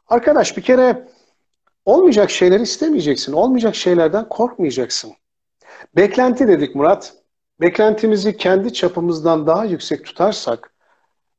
Arkadaş 0.08 0.58
bir 0.58 0.62
kere 0.62 1.08
olmayacak 1.86 2.32
şeyleri 2.32 2.64
istemeyeceksin. 2.64 3.34
Olmayacak 3.34 3.76
şeylerden 3.76 4.30
korkmayacaksın. 4.30 5.14
Beklenti 5.96 6.48
dedik 6.48 6.76
Murat. 6.76 7.14
Beklentimizi 7.62 8.38
kendi 8.38 8.74
çapımızdan 8.74 9.48
daha 9.48 9.66
yüksek 9.66 10.06
tutarsak, 10.06 10.72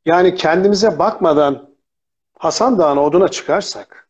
yani 0.07 0.35
kendimize 0.35 0.99
bakmadan 0.99 1.71
Hasan 2.39 2.79
Dağı'na 2.79 3.03
oduna 3.03 3.29
çıkarsak, 3.29 4.09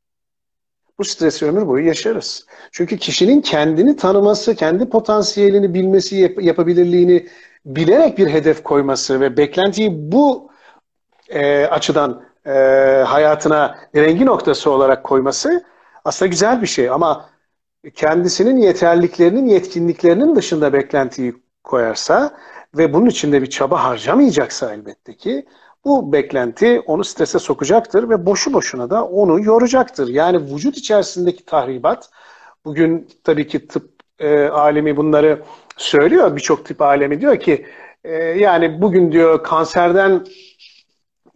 bu 0.98 1.04
stresi 1.04 1.46
ömür 1.46 1.66
boyu 1.66 1.86
yaşarız. 1.86 2.46
Çünkü 2.72 2.98
kişinin 2.98 3.40
kendini 3.40 3.96
tanıması, 3.96 4.54
kendi 4.54 4.88
potansiyelini 4.88 5.74
bilmesi, 5.74 6.16
yap 6.16 6.42
yapabilirliğini 6.42 7.28
bilerek 7.66 8.18
bir 8.18 8.26
hedef 8.26 8.62
koyması 8.62 9.20
ve 9.20 9.36
beklentiyi 9.36 9.90
bu 10.12 10.50
e, 11.28 11.66
açıdan 11.66 12.22
e, 12.46 12.50
hayatına 13.06 13.78
rengi 13.96 14.26
noktası 14.26 14.70
olarak 14.70 15.04
koyması 15.04 15.64
aslında 16.04 16.28
güzel 16.28 16.62
bir 16.62 16.66
şey. 16.66 16.90
Ama 16.90 17.30
kendisinin 17.94 18.56
yeterliklerinin, 18.56 19.46
yetkinliklerinin 19.46 20.36
dışında 20.36 20.72
beklentiyi 20.72 21.34
koyarsa 21.64 22.30
ve 22.76 22.92
bunun 22.92 23.06
içinde 23.06 23.42
bir 23.42 23.50
çaba 23.50 23.84
harcamayacaksa 23.84 24.74
elbette 24.74 25.16
ki 25.16 25.46
bu 25.84 26.12
beklenti 26.12 26.82
onu 26.86 27.04
strese 27.04 27.38
sokacaktır 27.38 28.08
ve 28.10 28.26
boşu 28.26 28.52
boşuna 28.52 28.90
da 28.90 29.04
onu 29.04 29.40
yoracaktır. 29.44 30.08
Yani 30.08 30.54
vücut 30.54 30.76
içerisindeki 30.76 31.44
tahribat, 31.44 32.10
bugün 32.64 33.08
tabii 33.24 33.46
ki 33.46 33.68
tıp 33.68 33.90
e, 34.18 34.48
alemi 34.48 34.96
bunları 34.96 35.42
söylüyor, 35.76 36.36
birçok 36.36 36.64
tıp 36.64 36.82
alemi 36.82 37.20
diyor 37.20 37.40
ki, 37.40 37.66
e, 38.04 38.12
yani 38.14 38.82
bugün 38.82 39.12
diyor 39.12 39.42
kanserden 39.42 40.26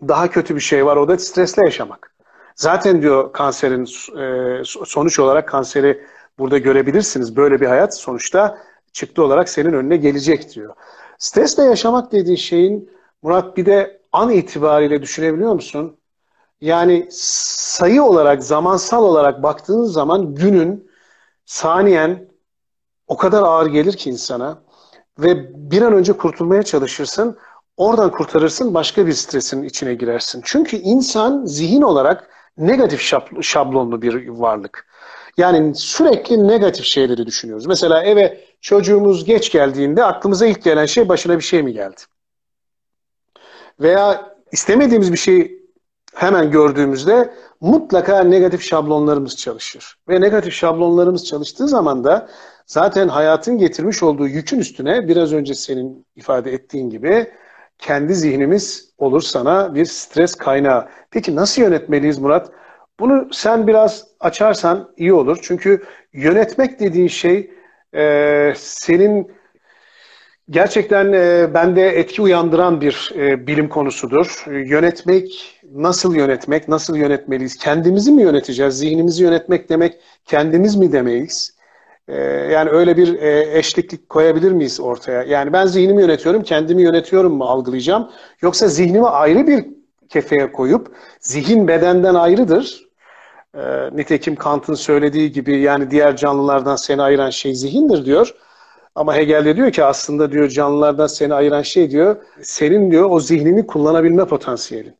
daha 0.08 0.30
kötü 0.30 0.54
bir 0.54 0.60
şey 0.60 0.86
var, 0.86 0.96
o 0.96 1.08
da 1.08 1.18
stresle 1.18 1.64
yaşamak. 1.64 2.14
Zaten 2.54 3.02
diyor 3.02 3.32
kanserin 3.32 3.84
e, 4.20 4.62
sonuç 4.64 5.18
olarak 5.18 5.48
kanseri 5.48 6.04
burada 6.38 6.58
görebilirsiniz. 6.58 7.36
Böyle 7.36 7.60
bir 7.60 7.66
hayat 7.66 7.96
sonuçta 7.96 8.58
çıktı 8.92 9.24
olarak 9.24 9.48
senin 9.48 9.72
önüne 9.72 9.96
gelecek 9.96 10.54
diyor. 10.54 10.74
Stresle 11.18 11.62
yaşamak 11.62 12.12
dediği 12.12 12.38
şeyin 12.38 12.90
Murat 13.22 13.56
bir 13.56 13.66
de 13.66 14.00
an 14.12 14.30
itibariyle 14.30 15.02
düşünebiliyor 15.02 15.52
musun? 15.52 15.96
Yani 16.60 17.08
sayı 17.10 18.02
olarak, 18.02 18.42
zamansal 18.44 19.04
olarak 19.04 19.42
baktığın 19.42 19.84
zaman 19.84 20.34
günün, 20.34 20.90
saniyen 21.46 22.29
o 23.10 23.16
kadar 23.16 23.42
ağır 23.42 23.66
gelir 23.66 23.92
ki 23.92 24.10
insana 24.10 24.62
ve 25.18 25.50
bir 25.70 25.82
an 25.82 25.92
önce 25.92 26.12
kurtulmaya 26.12 26.62
çalışırsın. 26.62 27.38
Oradan 27.76 28.10
kurtarırsın, 28.10 28.74
başka 28.74 29.06
bir 29.06 29.12
stresin 29.12 29.62
içine 29.62 29.94
girersin. 29.94 30.42
Çünkü 30.44 30.76
insan 30.76 31.44
zihin 31.44 31.82
olarak 31.82 32.30
negatif 32.58 33.00
şablonlu 33.40 34.02
bir 34.02 34.28
varlık. 34.28 34.86
Yani 35.36 35.74
sürekli 35.74 36.48
negatif 36.48 36.84
şeyleri 36.84 37.26
düşünüyoruz. 37.26 37.66
Mesela 37.66 38.02
eve 38.02 38.44
çocuğumuz 38.60 39.24
geç 39.24 39.52
geldiğinde 39.52 40.04
aklımıza 40.04 40.46
ilk 40.46 40.62
gelen 40.62 40.86
şey 40.86 41.08
başına 41.08 41.36
bir 41.36 41.44
şey 41.44 41.62
mi 41.62 41.72
geldi? 41.72 42.00
veya 43.80 44.36
istemediğimiz 44.52 45.12
bir 45.12 45.18
şey 45.18 45.62
hemen 46.14 46.50
gördüğümüzde 46.50 47.34
mutlaka 47.60 48.20
negatif 48.22 48.62
şablonlarımız 48.62 49.36
çalışır. 49.36 49.98
Ve 50.08 50.20
negatif 50.20 50.52
şablonlarımız 50.52 51.26
çalıştığı 51.26 51.68
zaman 51.68 52.04
da 52.04 52.28
zaten 52.70 53.08
hayatın 53.08 53.58
getirmiş 53.58 54.02
olduğu 54.02 54.28
yükün 54.28 54.58
üstüne 54.58 55.08
biraz 55.08 55.32
önce 55.32 55.54
senin 55.54 56.06
ifade 56.16 56.52
ettiğin 56.52 56.90
gibi 56.90 57.26
kendi 57.78 58.14
zihnimiz 58.14 58.94
olur 58.98 59.20
sana 59.22 59.74
bir 59.74 59.84
stres 59.84 60.34
kaynağı. 60.34 60.88
Peki 61.10 61.36
nasıl 61.36 61.62
yönetmeliyiz 61.62 62.18
Murat? 62.18 62.50
Bunu 63.00 63.28
sen 63.32 63.66
biraz 63.66 64.06
açarsan 64.20 64.92
iyi 64.96 65.12
olur. 65.12 65.38
Çünkü 65.42 65.82
yönetmek 66.12 66.80
dediğin 66.80 67.08
şey 67.08 67.50
e, 67.94 68.52
senin 68.56 69.32
Gerçekten 70.50 71.12
e, 71.12 71.54
bende 71.54 71.88
etki 71.88 72.22
uyandıran 72.22 72.80
bir 72.80 73.12
e, 73.16 73.46
bilim 73.46 73.68
konusudur. 73.68 74.44
E, 74.46 74.58
yönetmek, 74.58 75.60
nasıl 75.72 76.14
yönetmek, 76.14 76.68
nasıl 76.68 76.96
yönetmeliyiz? 76.96 77.56
Kendimizi 77.56 78.12
mi 78.12 78.22
yöneteceğiz? 78.22 78.78
Zihnimizi 78.78 79.22
yönetmek 79.22 79.68
demek 79.68 79.94
kendimiz 80.24 80.76
mi 80.76 80.92
demeyiz? 80.92 81.59
E, 82.10 82.16
yani 82.52 82.70
öyle 82.70 82.96
bir 82.96 83.22
e, 83.22 83.58
eşliklik 83.58 84.08
koyabilir 84.08 84.52
miyiz 84.52 84.80
ortaya? 84.80 85.22
Yani 85.22 85.52
ben 85.52 85.66
zihnimi 85.66 86.02
yönetiyorum, 86.02 86.42
kendimi 86.42 86.82
yönetiyorum 86.82 87.32
mu 87.32 87.44
algılayacağım? 87.44 88.10
Yoksa 88.42 88.68
zihnimi 88.68 89.08
ayrı 89.08 89.46
bir 89.46 89.66
kefeye 90.08 90.52
koyup, 90.52 90.96
zihin 91.20 91.68
bedenden 91.68 92.14
ayrıdır. 92.14 92.88
E, 93.54 93.60
nitekim 93.92 94.36
Kant'ın 94.36 94.74
söylediği 94.74 95.32
gibi 95.32 95.60
yani 95.60 95.90
diğer 95.90 96.16
canlılardan 96.16 96.76
seni 96.76 97.02
ayıran 97.02 97.30
şey 97.30 97.54
zihindir 97.54 98.04
diyor. 98.04 98.34
Ama 98.94 99.14
Hegel 99.14 99.44
de 99.44 99.56
diyor 99.56 99.72
ki 99.72 99.84
aslında 99.84 100.32
diyor 100.32 100.48
canlılardan 100.48 101.06
seni 101.06 101.34
ayıran 101.34 101.62
şey 101.62 101.90
diyor 101.90 102.16
senin 102.42 102.90
diyor 102.90 103.10
o 103.10 103.20
zihnini 103.20 103.66
kullanabilme 103.66 104.24
potansiyelin. 104.24 104.94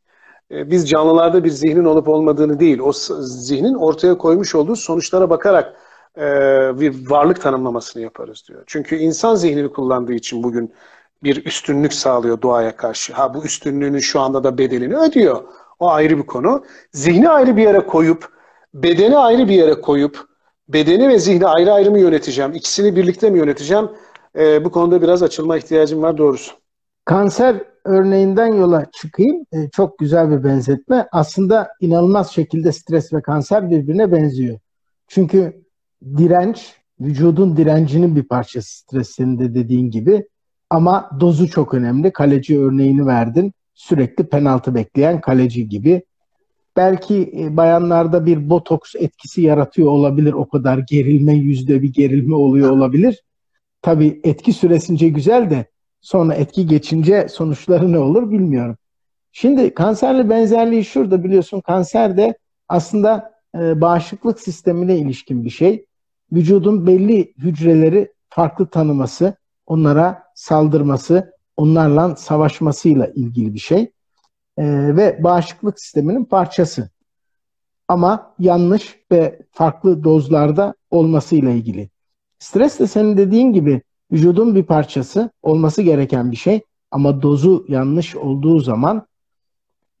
E, 0.51 0.71
biz 0.71 0.89
canlılarda 0.89 1.43
bir 1.43 1.49
zihnin 1.49 1.85
olup 1.85 2.07
olmadığını 2.07 2.59
değil, 2.59 2.79
o 2.79 2.91
zihnin 3.21 3.73
ortaya 3.73 4.17
koymuş 4.17 4.55
olduğu 4.55 4.75
sonuçlara 4.75 5.29
bakarak 5.29 5.75
e, 6.17 6.21
bir 6.79 7.09
varlık 7.09 7.41
tanımlamasını 7.41 8.03
yaparız 8.03 8.43
diyor. 8.47 8.63
Çünkü 8.67 8.95
insan 8.95 9.35
zihnini 9.35 9.71
kullandığı 9.71 10.13
için 10.13 10.43
bugün 10.43 10.73
bir 11.23 11.45
üstünlük 11.45 11.93
sağlıyor 11.93 12.41
doğaya 12.41 12.75
karşı. 12.75 13.13
Ha 13.13 13.33
bu 13.33 13.45
üstünlüğünün 13.45 13.99
şu 13.99 14.19
anda 14.19 14.43
da 14.43 14.57
bedelini 14.57 14.97
ödüyor. 14.97 15.43
O 15.79 15.89
ayrı 15.89 16.17
bir 16.17 16.25
konu. 16.25 16.65
Zihni 16.93 17.29
ayrı 17.29 17.57
bir 17.57 17.63
yere 17.63 17.79
koyup, 17.79 18.29
bedeni 18.73 19.17
ayrı 19.17 19.49
bir 19.49 19.55
yere 19.55 19.81
koyup, 19.81 20.25
bedeni 20.69 21.09
ve 21.09 21.19
zihni 21.19 21.47
ayrı 21.47 21.73
ayrı 21.73 21.91
mı 21.91 21.99
yöneteceğim, 21.99 22.53
ikisini 22.53 22.95
birlikte 22.95 23.29
mi 23.29 23.39
yöneteceğim? 23.39 23.89
Ee, 24.37 24.65
bu 24.65 24.71
konuda 24.71 25.01
biraz 25.01 25.23
açılma 25.23 25.57
ihtiyacım 25.57 26.01
var 26.01 26.17
doğrusu. 26.17 26.51
Kanser 27.05 27.55
örneğinden 27.85 28.47
yola 28.47 28.85
çıkayım. 28.91 29.45
Ee, 29.53 29.69
çok 29.69 29.99
güzel 29.99 30.31
bir 30.31 30.43
benzetme. 30.43 31.07
Aslında 31.11 31.69
inanılmaz 31.79 32.31
şekilde 32.31 32.71
stres 32.71 33.13
ve 33.13 33.21
kanser 33.21 33.69
birbirine 33.69 34.11
benziyor. 34.11 34.59
Çünkü 35.07 35.63
direnç, 36.17 36.75
vücudun 36.99 37.57
direncinin 37.57 38.15
bir 38.15 38.23
parçası 38.23 38.77
stres 38.77 39.09
senin 39.09 39.39
de 39.39 39.55
dediğin 39.55 39.91
gibi. 39.91 40.27
Ama 40.69 41.09
dozu 41.19 41.47
çok 41.47 41.73
önemli. 41.73 42.13
Kaleci 42.13 42.59
örneğini 42.59 43.05
verdin. 43.05 43.53
Sürekli 43.73 44.23
penaltı 44.23 44.75
bekleyen 44.75 45.21
kaleci 45.21 45.69
gibi. 45.69 46.03
Belki 46.77 47.33
e, 47.37 47.57
bayanlarda 47.57 48.25
bir 48.25 48.49
botoks 48.49 48.95
etkisi 48.95 49.41
yaratıyor 49.41 49.87
olabilir. 49.87 50.33
O 50.33 50.49
kadar 50.49 50.77
gerilme, 50.77 51.33
yüzde 51.33 51.81
bir 51.81 51.93
gerilme 51.93 52.35
oluyor 52.35 52.69
olabilir. 52.77 53.23
Tabii 53.81 54.21
etki 54.23 54.53
süresince 54.53 55.09
güzel 55.09 55.49
de 55.49 55.65
sonra 56.01 56.33
etki 56.33 56.67
geçince 56.67 57.27
sonuçları 57.29 57.91
ne 57.91 57.99
olur 57.99 58.31
bilmiyorum. 58.31 58.77
Şimdi 59.31 59.73
kanserli 59.73 60.29
benzerliği 60.29 60.85
şurada 60.85 61.23
biliyorsun 61.23 61.61
kanser 61.61 62.17
de 62.17 62.37
aslında 62.69 63.33
e, 63.55 63.81
bağışıklık 63.81 64.39
sistemine 64.39 64.97
ilişkin 64.97 65.45
bir 65.45 65.49
şey. 65.49 65.85
Vücudun 66.33 66.87
belli 66.87 67.33
hücreleri 67.37 68.13
farklı 68.29 68.67
tanıması, 68.67 69.35
onlara 69.65 70.23
saldırması, 70.35 71.33
onlarla 71.57 72.15
savaşmasıyla 72.15 73.07
ilgili 73.07 73.53
bir 73.53 73.59
şey. 73.59 73.91
E, 74.57 74.65
ve 74.97 75.23
bağışıklık 75.23 75.79
sisteminin 75.79 76.25
parçası. 76.25 76.89
Ama 77.87 78.33
yanlış 78.39 78.99
ve 79.11 79.41
farklı 79.51 80.03
dozlarda 80.03 80.73
olmasıyla 80.91 81.51
ilgili. 81.51 81.89
Stres 82.39 82.79
de 82.79 82.87
senin 82.87 83.17
dediğin 83.17 83.53
gibi 83.53 83.81
vücudun 84.11 84.55
bir 84.55 84.63
parçası 84.63 85.29
olması 85.41 85.81
gereken 85.81 86.31
bir 86.31 86.37
şey 86.37 86.61
ama 86.91 87.21
dozu 87.21 87.65
yanlış 87.67 88.15
olduğu 88.15 88.59
zaman 88.59 89.07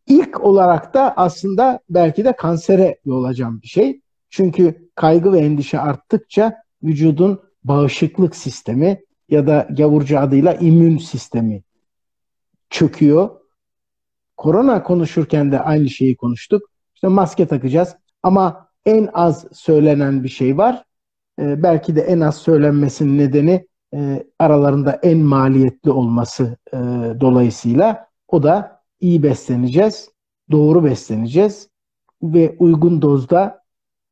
ilk 0.07 0.43
olarak 0.43 0.93
da 0.93 1.13
aslında 1.17 1.79
belki 1.89 2.25
de 2.25 2.35
kansere 2.35 2.99
yol 3.05 3.23
açan 3.23 3.61
bir 3.61 3.67
şey. 3.67 4.00
Çünkü 4.31 4.89
kaygı 4.95 5.31
ve 5.31 5.39
endişe 5.39 5.79
arttıkça 5.79 6.63
vücudun 6.83 7.41
bağışıklık 7.63 8.35
sistemi 8.35 9.03
ya 9.29 9.47
da 9.47 9.67
gavurcu 9.69 10.19
adıyla 10.19 10.53
immün 10.53 10.97
sistemi 10.97 11.63
çöküyor. 12.69 13.29
Korona 14.37 14.83
konuşurken 14.83 15.51
de 15.51 15.59
aynı 15.59 15.89
şeyi 15.89 16.15
konuştuk. 16.15 16.69
İşte 16.95 17.07
maske 17.07 17.47
takacağız 17.47 17.95
ama 18.23 18.67
en 18.85 19.09
az 19.13 19.45
söylenen 19.53 20.23
bir 20.23 20.29
şey 20.29 20.57
var. 20.57 20.83
Ee, 21.39 21.63
belki 21.63 21.95
de 21.95 22.01
en 22.01 22.19
az 22.19 22.37
söylenmesinin 22.37 23.17
nedeni 23.17 23.67
e, 23.93 24.23
aralarında 24.39 24.99
en 25.03 25.17
maliyetli 25.17 25.91
olması 25.91 26.57
e, 26.73 26.77
dolayısıyla 27.21 28.07
o 28.27 28.43
da 28.43 28.81
iyi 28.99 29.23
besleneceğiz, 29.23 30.09
doğru 30.51 30.83
besleneceğiz 30.83 31.69
ve 32.23 32.55
uygun 32.59 33.01
dozda 33.01 33.60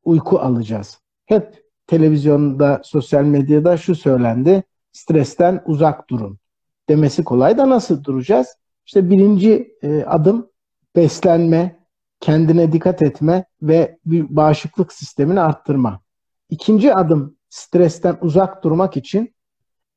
uyku 0.03 0.39
alacağız. 0.39 1.00
Hep 1.25 1.63
televizyonda, 1.88 2.82
sosyal 2.84 3.24
medyada 3.24 3.77
şu 3.77 3.96
söylendi, 3.96 4.63
stresten 4.91 5.62
uzak 5.65 6.10
durun 6.10 6.39
demesi 6.89 7.24
kolay 7.24 7.58
da 7.58 7.70
nasıl 7.70 8.03
duracağız? 8.03 8.48
İşte 8.86 9.10
birinci 9.10 9.77
e, 9.82 10.03
adım 10.03 10.50
beslenme, 10.96 11.79
kendine 12.20 12.72
dikkat 12.72 13.01
etme 13.01 13.46
ve 13.62 13.98
bir 14.06 14.36
bağışıklık 14.36 14.94
sistemini 14.94 15.39
arttırma. 15.39 16.01
İkinci 16.50 16.94
adım 16.94 17.38
stresten 17.50 18.18
uzak 18.22 18.64
durmak 18.64 18.98
için 18.98 19.33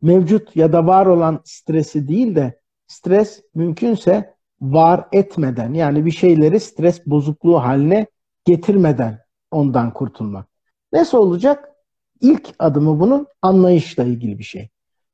mevcut 0.02 0.56
ya 0.56 0.72
da 0.72 0.86
var 0.86 1.06
olan 1.06 1.40
stresi 1.44 2.08
değil 2.08 2.34
de 2.34 2.60
stres 2.86 3.42
mümkünse 3.54 4.34
var 4.60 5.08
etmeden 5.12 5.74
yani 5.74 6.06
bir 6.06 6.10
şeyleri 6.10 6.60
stres 6.60 7.06
bozukluğu 7.06 7.58
haline 7.58 8.06
getirmeden 8.44 9.18
ondan 9.52 9.92
kurtulmak. 9.92 10.48
Nasıl 10.92 11.18
olacak? 11.18 11.68
İlk 12.20 12.54
adımı 12.58 13.00
bunun 13.00 13.26
anlayışla 13.42 14.04
ilgili 14.04 14.38
bir 14.38 14.44
şey. 14.44 14.68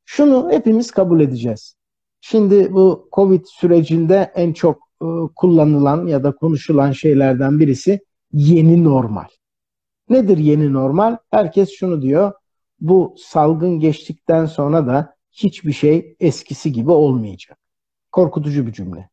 Şunu 0.04 0.50
hepimiz 0.50 0.90
kabul 0.90 1.20
edeceğiz. 1.20 1.74
Şimdi 2.20 2.72
bu 2.72 3.08
Covid 3.12 3.44
sürecinde 3.46 4.32
en 4.34 4.52
çok 4.52 4.76
e, 5.02 5.06
kullanılan 5.36 6.06
ya 6.06 6.24
da 6.24 6.32
konuşulan 6.32 6.92
şeylerden 6.92 7.58
birisi 7.58 8.00
yeni 8.32 8.84
normal. 8.84 9.26
Nedir 10.08 10.38
yeni 10.38 10.72
normal? 10.72 11.16
Herkes 11.30 11.70
şunu 11.70 12.02
diyor 12.02 12.32
bu 12.80 13.14
salgın 13.18 13.80
geçtikten 13.80 14.46
sonra 14.46 14.86
da 14.86 15.14
hiçbir 15.32 15.72
şey 15.72 16.16
eskisi 16.20 16.72
gibi 16.72 16.90
olmayacak. 16.90 17.58
Korkutucu 18.12 18.66
bir 18.66 18.72
cümle. 18.72 19.10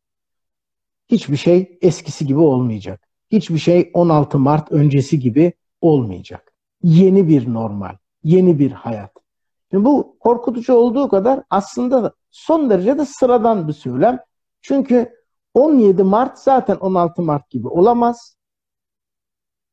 Hiçbir 1.08 1.36
şey 1.36 1.78
eskisi 1.82 2.26
gibi 2.26 2.38
olmayacak. 2.38 3.08
Hiçbir 3.30 3.58
şey 3.58 3.90
16 3.94 4.38
Mart 4.38 4.72
öncesi 4.72 5.20
gibi 5.20 5.52
olmayacak. 5.80 6.52
Yeni 6.82 7.28
bir 7.28 7.54
normal, 7.54 7.96
yeni 8.22 8.58
bir 8.58 8.70
hayat. 8.70 9.12
Şimdi 9.70 9.84
bu 9.84 10.16
korkutucu 10.20 10.74
olduğu 10.74 11.08
kadar 11.08 11.42
aslında 11.50 12.12
son 12.30 12.70
derece 12.70 12.98
de 12.98 13.06
sıradan 13.06 13.68
bir 13.68 13.72
söylem. 13.72 14.18
Çünkü 14.60 15.12
17 15.54 16.02
Mart 16.02 16.38
zaten 16.38 16.76
16 16.76 17.22
Mart 17.22 17.50
gibi 17.50 17.68
olamaz. 17.68 18.36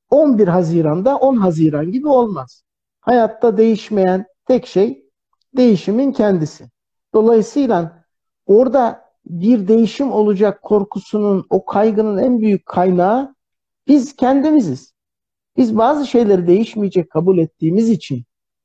11 0.10 0.48
Haziran'da 0.48 1.18
10 1.18 1.36
Haziran 1.36 1.92
gibi 1.92 2.08
olmaz. 2.08 2.63
Hayatta 3.00 3.58
değişmeyen 3.58 4.26
tek 4.46 4.68
şey 4.68 5.10
değişimin 5.58 6.12
kendisi. 6.12 6.70
Dolayısıyla 7.13 8.06
orada 8.46 9.04
bir 9.26 9.68
değişim 9.68 10.12
olacak 10.12 10.62
korkusunun, 10.62 11.46
o 11.50 11.66
kaygının 11.66 12.18
en 12.18 12.42
büyük 12.42 12.66
kaynağı 12.66 13.33
biz 13.88 14.15
kendimiziz. 14.15 14.93
Biz 15.58 15.78
bazı 15.78 16.08
şeyleri 16.08 16.48
değişmeyecek 16.48 17.10
kabul 17.10 17.38
ettiğimiz 17.38 17.89
için 17.89 18.24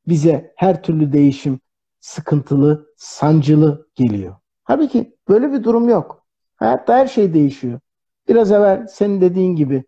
bize 0.08 0.52
her 0.56 0.82
türlü 0.82 1.12
değişim 1.12 1.60
sıkıntılı, 2.00 2.86
sancılı 2.96 3.88
geliyor. 3.94 4.36
Halbuki 4.64 5.16
böyle 5.28 5.52
bir 5.52 5.64
durum 5.64 5.88
yok. 5.88 6.26
Hayatta 6.56 6.94
her 6.94 7.06
şey 7.06 7.34
değişiyor. 7.34 7.80
Biraz 8.28 8.52
evvel 8.52 8.86
senin 8.86 9.20
dediğin 9.20 9.56
gibi 9.56 9.84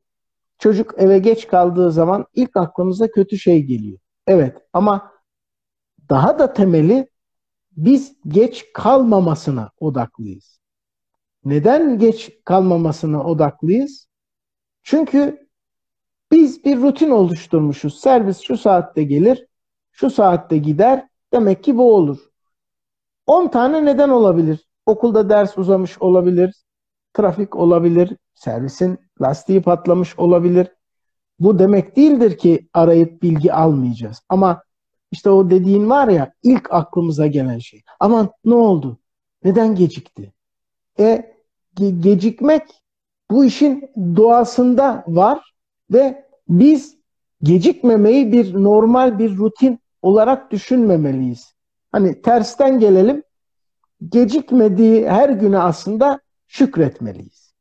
çocuk 0.59 0.95
eve 0.97 1.19
geç 1.19 1.47
kaldığı 1.47 1.93
zaman 1.93 2.27
ilk 2.35 2.57
aklımıza 2.57 3.11
kötü 3.11 3.39
şey 3.39 3.63
geliyor. 3.63 3.99
Evet 4.27 4.57
ama 4.73 5.13
daha 6.11 6.39
da 6.39 6.53
temeli 6.53 7.09
biz 7.77 8.17
geç 8.29 8.67
kalmamasına 8.75 9.71
odaklıyız. 9.81 10.61
Neden 11.45 11.99
geç 11.99 12.33
kalmamasına 12.45 13.25
odaklıyız? 13.25 14.10
Çünkü 14.83 15.49
biz 16.33 16.65
bir 16.65 16.77
rutin 16.77 17.11
oluşturmuşuz. 17.11 18.01
Servis 18.01 18.41
şu 18.41 18.57
saatte 18.57 19.03
gelir, 19.03 19.47
şu 19.93 20.11
saatte 20.11 20.59
gider. 20.59 21.09
Demek 21.33 21.65
ki 21.65 21.77
bu 21.77 21.95
olur. 21.95 22.19
10 23.27 23.49
tane 23.49 23.85
neden 23.85 24.09
olabilir. 24.09 24.67
Okulda 24.87 25.29
ders 25.29 25.59
uzamış 25.59 26.03
olabilir, 26.03 26.55
trafik 27.15 27.57
olabilir, 27.57 28.17
servisin 28.35 28.99
lastiği 29.21 29.63
patlamış 29.63 30.19
olabilir. 30.19 30.69
Bu 31.41 31.59
demek 31.59 31.97
değildir 31.97 32.39
ki 32.39 32.69
arayıp 32.75 33.23
bilgi 33.23 33.53
almayacağız. 33.53 34.23
Ama 34.29 34.63
işte 35.11 35.31
o 35.31 35.51
dediğin 35.51 35.91
var 35.91 36.09
ya 36.09 36.33
ilk 36.43 36.73
aklımıza 36.73 37.27
gelen 37.27 37.59
şey. 37.59 37.83
Aman 38.01 38.31
ne 38.45 38.55
oldu? 38.55 38.99
Neden 39.45 39.75
gecikti? 39.75 40.33
E 40.99 41.35
ge- 41.77 42.01
gecikmek 42.01 42.63
bu 43.31 43.45
işin 43.45 43.91
doğasında 44.17 45.05
var 45.07 45.55
ve 45.91 46.25
biz 46.49 46.97
gecikmemeyi 47.43 48.33
bir 48.33 48.55
normal 48.55 49.19
bir 49.19 49.37
rutin 49.37 49.81
olarak 50.03 50.51
düşünmemeliyiz. 50.51 51.55
Hani 51.93 52.23
tersten 52.23 52.81
gelelim. 52.81 53.23
Gecikmediği 54.09 55.09
her 55.11 55.29
güne 55.29 55.59
aslında 55.59 56.21
şükretmeliyiz. 56.47 57.55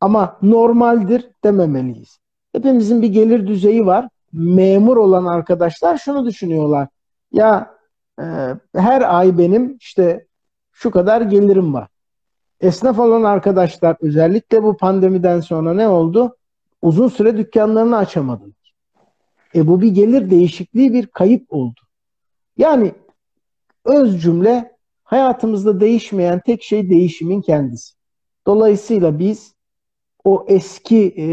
Ama 0.00 0.38
normaldir 0.42 1.30
dememeliyiz. 1.44 2.18
Hepimizin 2.52 3.02
bir 3.02 3.08
gelir 3.08 3.46
düzeyi 3.46 3.86
var. 3.86 4.08
Memur 4.32 4.96
olan 4.96 5.24
arkadaşlar 5.24 5.98
şunu 5.98 6.26
düşünüyorlar. 6.26 6.88
Ya 7.32 7.74
e, 8.20 8.24
her 8.74 9.18
ay 9.18 9.38
benim 9.38 9.76
işte 9.80 10.26
şu 10.72 10.90
kadar 10.90 11.20
gelirim 11.20 11.74
var. 11.74 11.88
Esnaf 12.60 12.98
olan 12.98 13.22
arkadaşlar 13.22 13.96
özellikle 14.00 14.62
bu 14.62 14.76
pandemiden 14.76 15.40
sonra 15.40 15.74
ne 15.74 15.88
oldu? 15.88 16.36
Uzun 16.82 17.08
süre 17.08 17.36
dükkanlarını 17.36 17.96
açamadılar. 17.96 18.74
E 19.54 19.66
bu 19.66 19.80
bir 19.80 19.88
gelir 19.88 20.30
değişikliği, 20.30 20.92
bir 20.92 21.06
kayıp 21.06 21.52
oldu. 21.52 21.80
Yani 22.56 22.92
öz 23.84 24.22
cümle 24.22 24.76
hayatımızda 25.04 25.80
değişmeyen 25.80 26.40
tek 26.46 26.62
şey 26.62 26.90
değişimin 26.90 27.40
kendisi. 27.40 27.94
Dolayısıyla 28.46 29.18
biz 29.18 29.54
o 30.24 30.44
eski 30.48 31.14
e, 31.18 31.26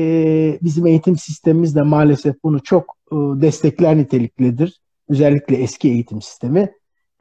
bizim 0.61 0.85
eğitim 0.85 1.17
sistemimiz 1.17 1.75
de 1.75 1.81
maalesef 1.81 2.43
bunu 2.43 2.63
çok 2.63 2.97
e, 3.11 3.15
destekler 3.15 3.97
niteliklidir. 3.97 4.81
Özellikle 5.09 5.55
eski 5.55 5.89
eğitim 5.89 6.21
sistemi 6.21 6.71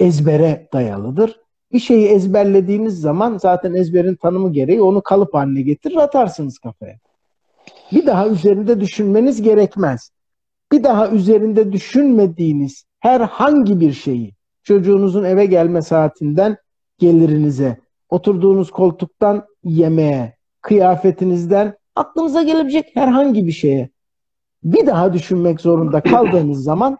ezbere 0.00 0.68
dayalıdır. 0.72 1.40
Bir 1.72 1.78
şeyi 1.78 2.06
ezberlediğiniz 2.06 3.00
zaman 3.00 3.38
zaten 3.38 3.74
ezberin 3.74 4.14
tanımı 4.14 4.52
gereği 4.52 4.82
onu 4.82 5.02
kalıp 5.02 5.34
haline 5.34 5.62
getirir 5.62 5.96
atarsınız 5.96 6.58
kafaya. 6.58 6.98
Bir 7.92 8.06
daha 8.06 8.28
üzerinde 8.28 8.80
düşünmeniz 8.80 9.42
gerekmez. 9.42 10.10
Bir 10.72 10.84
daha 10.84 11.10
üzerinde 11.10 11.72
düşünmediğiniz 11.72 12.84
herhangi 13.00 13.80
bir 13.80 13.92
şeyi 13.92 14.34
çocuğunuzun 14.62 15.24
eve 15.24 15.46
gelme 15.46 15.82
saatinden 15.82 16.56
gelirinize, 16.98 17.80
oturduğunuz 18.08 18.70
koltuktan 18.70 19.46
yemeğe, 19.64 20.36
kıyafetinizden 20.60 21.74
aklınıza 21.94 22.42
gelebilecek 22.42 22.96
herhangi 22.96 23.46
bir 23.46 23.52
şeye 23.52 23.90
bir 24.64 24.86
daha 24.86 25.12
düşünmek 25.12 25.60
zorunda 25.60 26.00
kaldığınız 26.00 26.62
zaman 26.62 26.98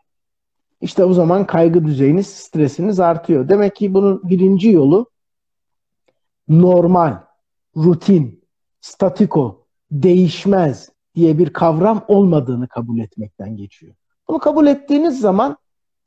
işte 0.81 1.05
o 1.05 1.12
zaman 1.12 1.47
kaygı 1.47 1.85
düzeyiniz, 1.85 2.27
stresiniz 2.27 3.01
artıyor. 3.01 3.49
Demek 3.49 3.77
ki 3.77 3.95
bunun 3.95 4.21
birinci 4.25 4.71
yolu 4.71 5.11
normal, 6.49 7.19
rutin, 7.77 8.45
statiko, 8.81 9.67
değişmez 9.91 10.89
diye 11.15 11.39
bir 11.39 11.53
kavram 11.53 12.05
olmadığını 12.09 12.69
kabul 12.69 12.99
etmekten 12.99 13.57
geçiyor. 13.57 13.95
Bunu 14.29 14.39
kabul 14.39 14.67
ettiğiniz 14.67 15.21
zaman 15.21 15.57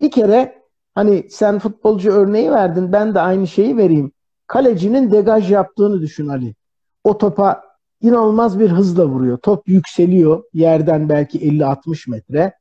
bir 0.02 0.12
kere 0.12 0.64
hani 0.96 1.28
sen 1.30 1.60
futbolcu 1.60 2.12
örneği 2.12 2.52
verdin 2.52 2.92
ben 2.92 3.16
de 3.16 3.20
aynı 3.20 3.48
şeyi 3.48 3.78
vereyim. 3.78 4.12
Kalecinin 4.48 5.12
degaj 5.12 5.52
yaptığını 5.52 6.02
düşün 6.02 6.28
Ali. 6.28 6.56
O 7.04 7.18
topa 7.18 7.64
inanılmaz 8.02 8.60
bir 8.60 8.70
hızla 8.70 9.06
vuruyor. 9.06 9.38
Top 9.38 9.68
yükseliyor 9.68 10.44
yerden 10.54 11.10
belki 11.10 11.40
50-60 11.40 12.10
metre. 12.10 12.54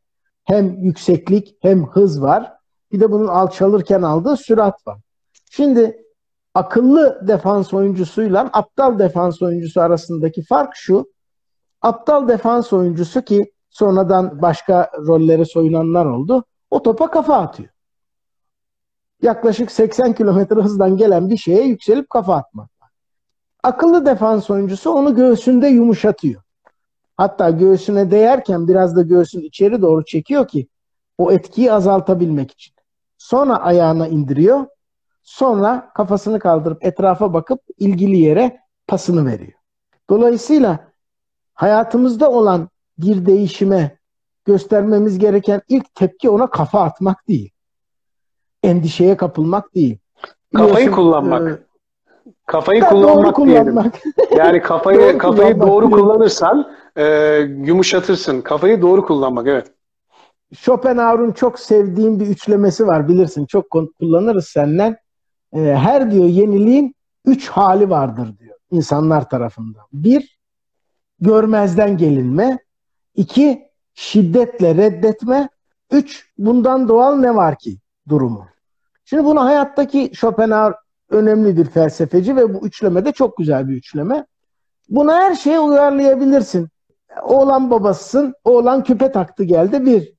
Hem 0.49 0.83
yükseklik 0.83 1.57
hem 1.61 1.87
hız 1.87 2.23
var. 2.23 2.53
Bir 2.93 3.01
de 3.01 3.11
bunun 3.13 3.27
alçalırken 3.27 4.03
aldığı 4.03 4.37
sürat 4.37 4.87
var. 4.87 4.99
Şimdi 5.51 6.05
akıllı 6.55 7.29
defans 7.29 7.75
oyuncusuyla 7.75 8.51
aptal 8.53 8.99
defans 8.99 9.43
oyuncusu 9.43 9.81
arasındaki 9.81 10.43
fark 10.43 10.77
şu. 10.77 11.13
Aptal 11.83 12.29
defans 12.29 12.73
oyuncusu 12.73 13.23
ki 13.23 13.53
sonradan 13.71 14.43
başka 14.43 14.91
rollere 15.07 15.45
soyunanlar 15.45 16.07
oldu. 16.07 16.45
O 16.71 16.83
topa 16.83 17.11
kafa 17.11 17.37
atıyor. 17.37 17.71
Yaklaşık 19.23 19.71
80 19.71 20.13
kilometre 20.13 20.61
hızdan 20.61 20.97
gelen 20.97 21.31
bir 21.31 21.37
şeye 21.37 21.67
yükselip 21.67 22.11
kafa 22.11 22.37
atmak. 22.37 22.71
Akıllı 23.63 24.07
defans 24.07 24.51
oyuncusu 24.51 24.91
onu 24.91 25.15
göğsünde 25.15 25.69
yumuşatıyor. 25.69 26.43
Hatta 27.19 27.51
göğsüne 27.51 28.11
değerken 28.11 28.69
biraz 28.69 28.97
da 28.97 29.03
göğsün 29.03 29.41
içeri 29.41 29.83
doğru 29.83 30.05
çekiyor 30.05 30.49
ki 30.49 30.69
o 31.19 31.33
etkiyi 31.33 31.73
azaltabilmek 31.73 32.51
için. 32.51 32.75
Sonra 33.19 33.57
ayağına 33.57 34.09
indiriyor. 34.09 34.67
Sonra 35.23 35.91
kafasını 35.95 36.39
kaldırıp 36.39 36.85
etrafa 36.85 37.33
bakıp 37.33 37.61
ilgili 37.79 38.19
yere 38.19 38.61
pasını 38.87 39.27
veriyor. 39.27 39.59
Dolayısıyla 40.11 40.93
hayatımızda 41.55 42.31
olan 42.31 42.69
bir 42.99 43.27
değişime 43.27 43.99
göstermemiz 44.45 45.19
gereken 45.19 45.63
ilk 45.69 45.95
tepki 45.95 46.31
ona 46.31 46.51
kafa 46.51 46.81
atmak 46.83 47.29
değil. 47.29 47.51
Endişeye 48.63 49.17
kapılmak 49.17 49.75
değil. 49.75 49.99
Kafayı 50.55 50.91
kullanmak. 50.91 51.51
E, 51.51 51.68
kafayı 52.47 52.81
kullanmak, 52.81 53.25
doğru 53.25 53.33
kullanmak. 53.33 53.95
Yani 54.37 54.63
kafayı 54.63 55.01
doğru 55.01 55.19
kafayı 55.19 55.61
doğru 55.61 55.91
kullanırsan 55.91 56.73
e, 56.97 57.05
yumuşatırsın. 57.65 58.41
Kafayı 58.41 58.83
doğru 58.83 59.07
kullanmak 59.07 59.47
evet. 59.47 59.73
Schopenhauer'un 60.55 61.33
çok 61.33 61.59
sevdiğim 61.59 62.21
bir 62.21 62.27
üçlemesi 62.27 62.87
var 62.87 63.09
bilirsin. 63.09 63.47
Çok 63.47 63.71
kullanırız 64.01 64.49
senden. 64.49 64.97
E, 65.53 65.59
her 65.61 66.11
diyor 66.11 66.25
yeniliğin 66.25 66.95
üç 67.25 67.49
hali 67.49 67.91
vardır 67.91 68.39
diyor 68.39 68.57
insanlar 68.71 69.29
tarafından. 69.29 69.85
Bir, 69.93 70.39
görmezden 71.21 71.97
gelinme. 71.97 72.59
iki 73.15 73.69
şiddetle 73.95 74.75
reddetme. 74.75 75.49
Üç, 75.91 76.27
bundan 76.39 76.89
doğal 76.89 77.17
ne 77.17 77.35
var 77.35 77.59
ki 77.59 77.79
durumu. 78.09 78.47
Şimdi 79.05 79.25
bunu 79.25 79.45
hayattaki 79.45 80.11
Schopenhauer 80.15 80.75
önemli 81.11 81.57
bir 81.57 81.65
felsefeci 81.65 82.37
ve 82.37 82.55
bu 82.55 82.67
üçleme 82.67 83.05
de 83.05 83.13
çok 83.13 83.37
güzel 83.37 83.69
bir 83.69 83.75
üçleme. 83.75 84.27
Buna 84.89 85.15
her 85.15 85.35
şeye 85.35 85.61
uyarlayabilirsin. 85.61 86.69
Oğlan 87.23 87.71
babasısın, 87.71 88.35
oğlan 88.45 88.85
küpe 88.85 89.13
taktı 89.13 89.45
geldi 89.45 89.87
bir. 89.87 90.13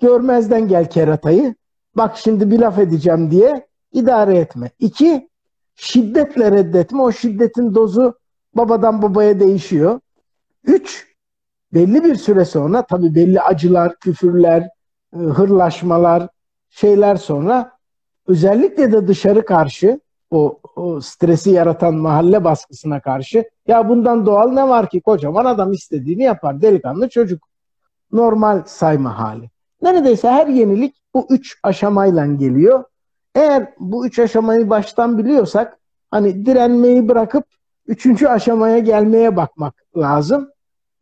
Görmezden 0.00 0.68
gel 0.68 0.90
keratayı. 0.90 1.54
Bak 1.96 2.16
şimdi 2.16 2.50
bir 2.50 2.58
laf 2.58 2.78
edeceğim 2.78 3.30
diye 3.30 3.66
idare 3.92 4.38
etme. 4.38 4.70
İki, 4.78 5.28
şiddetle 5.74 6.52
reddetme. 6.52 7.02
O 7.02 7.12
şiddetin 7.12 7.74
dozu 7.74 8.14
babadan 8.54 9.02
babaya 9.02 9.40
değişiyor. 9.40 10.00
Üç, 10.64 11.06
belli 11.74 12.04
bir 12.04 12.14
süre 12.14 12.44
sonra 12.44 12.86
tabii 12.86 13.14
belli 13.14 13.40
acılar, 13.40 13.98
küfürler, 13.98 14.68
e, 15.14 15.18
hırlaşmalar, 15.18 16.28
şeyler 16.70 17.16
sonra 17.16 17.72
özellikle 18.26 18.92
de 18.92 19.08
dışarı 19.08 19.44
karşı 19.44 20.00
o, 20.32 20.58
o 20.76 21.00
stresi 21.00 21.50
yaratan 21.50 21.94
mahalle 21.94 22.44
baskısına 22.44 23.00
karşı 23.00 23.44
ya 23.66 23.88
bundan 23.88 24.26
doğal 24.26 24.50
ne 24.50 24.68
var 24.68 24.88
ki 24.90 25.00
kocaman 25.00 25.44
adam 25.44 25.72
istediğini 25.72 26.22
yapar 26.22 26.62
delikanlı 26.62 27.08
çocuk 27.08 27.48
normal 28.12 28.62
sayma 28.66 29.18
hali. 29.18 29.50
Neredeyse 29.82 30.30
her 30.30 30.46
yenilik 30.46 30.94
bu 31.14 31.26
üç 31.30 31.58
aşamayla 31.62 32.26
geliyor. 32.26 32.84
Eğer 33.34 33.72
bu 33.78 34.06
üç 34.06 34.18
aşamayı 34.18 34.70
baştan 34.70 35.18
biliyorsak 35.18 35.78
hani 36.10 36.46
direnmeyi 36.46 37.08
bırakıp 37.08 37.44
üçüncü 37.86 38.26
aşamaya 38.26 38.78
gelmeye 38.78 39.36
bakmak 39.36 39.74
lazım. 39.96 40.50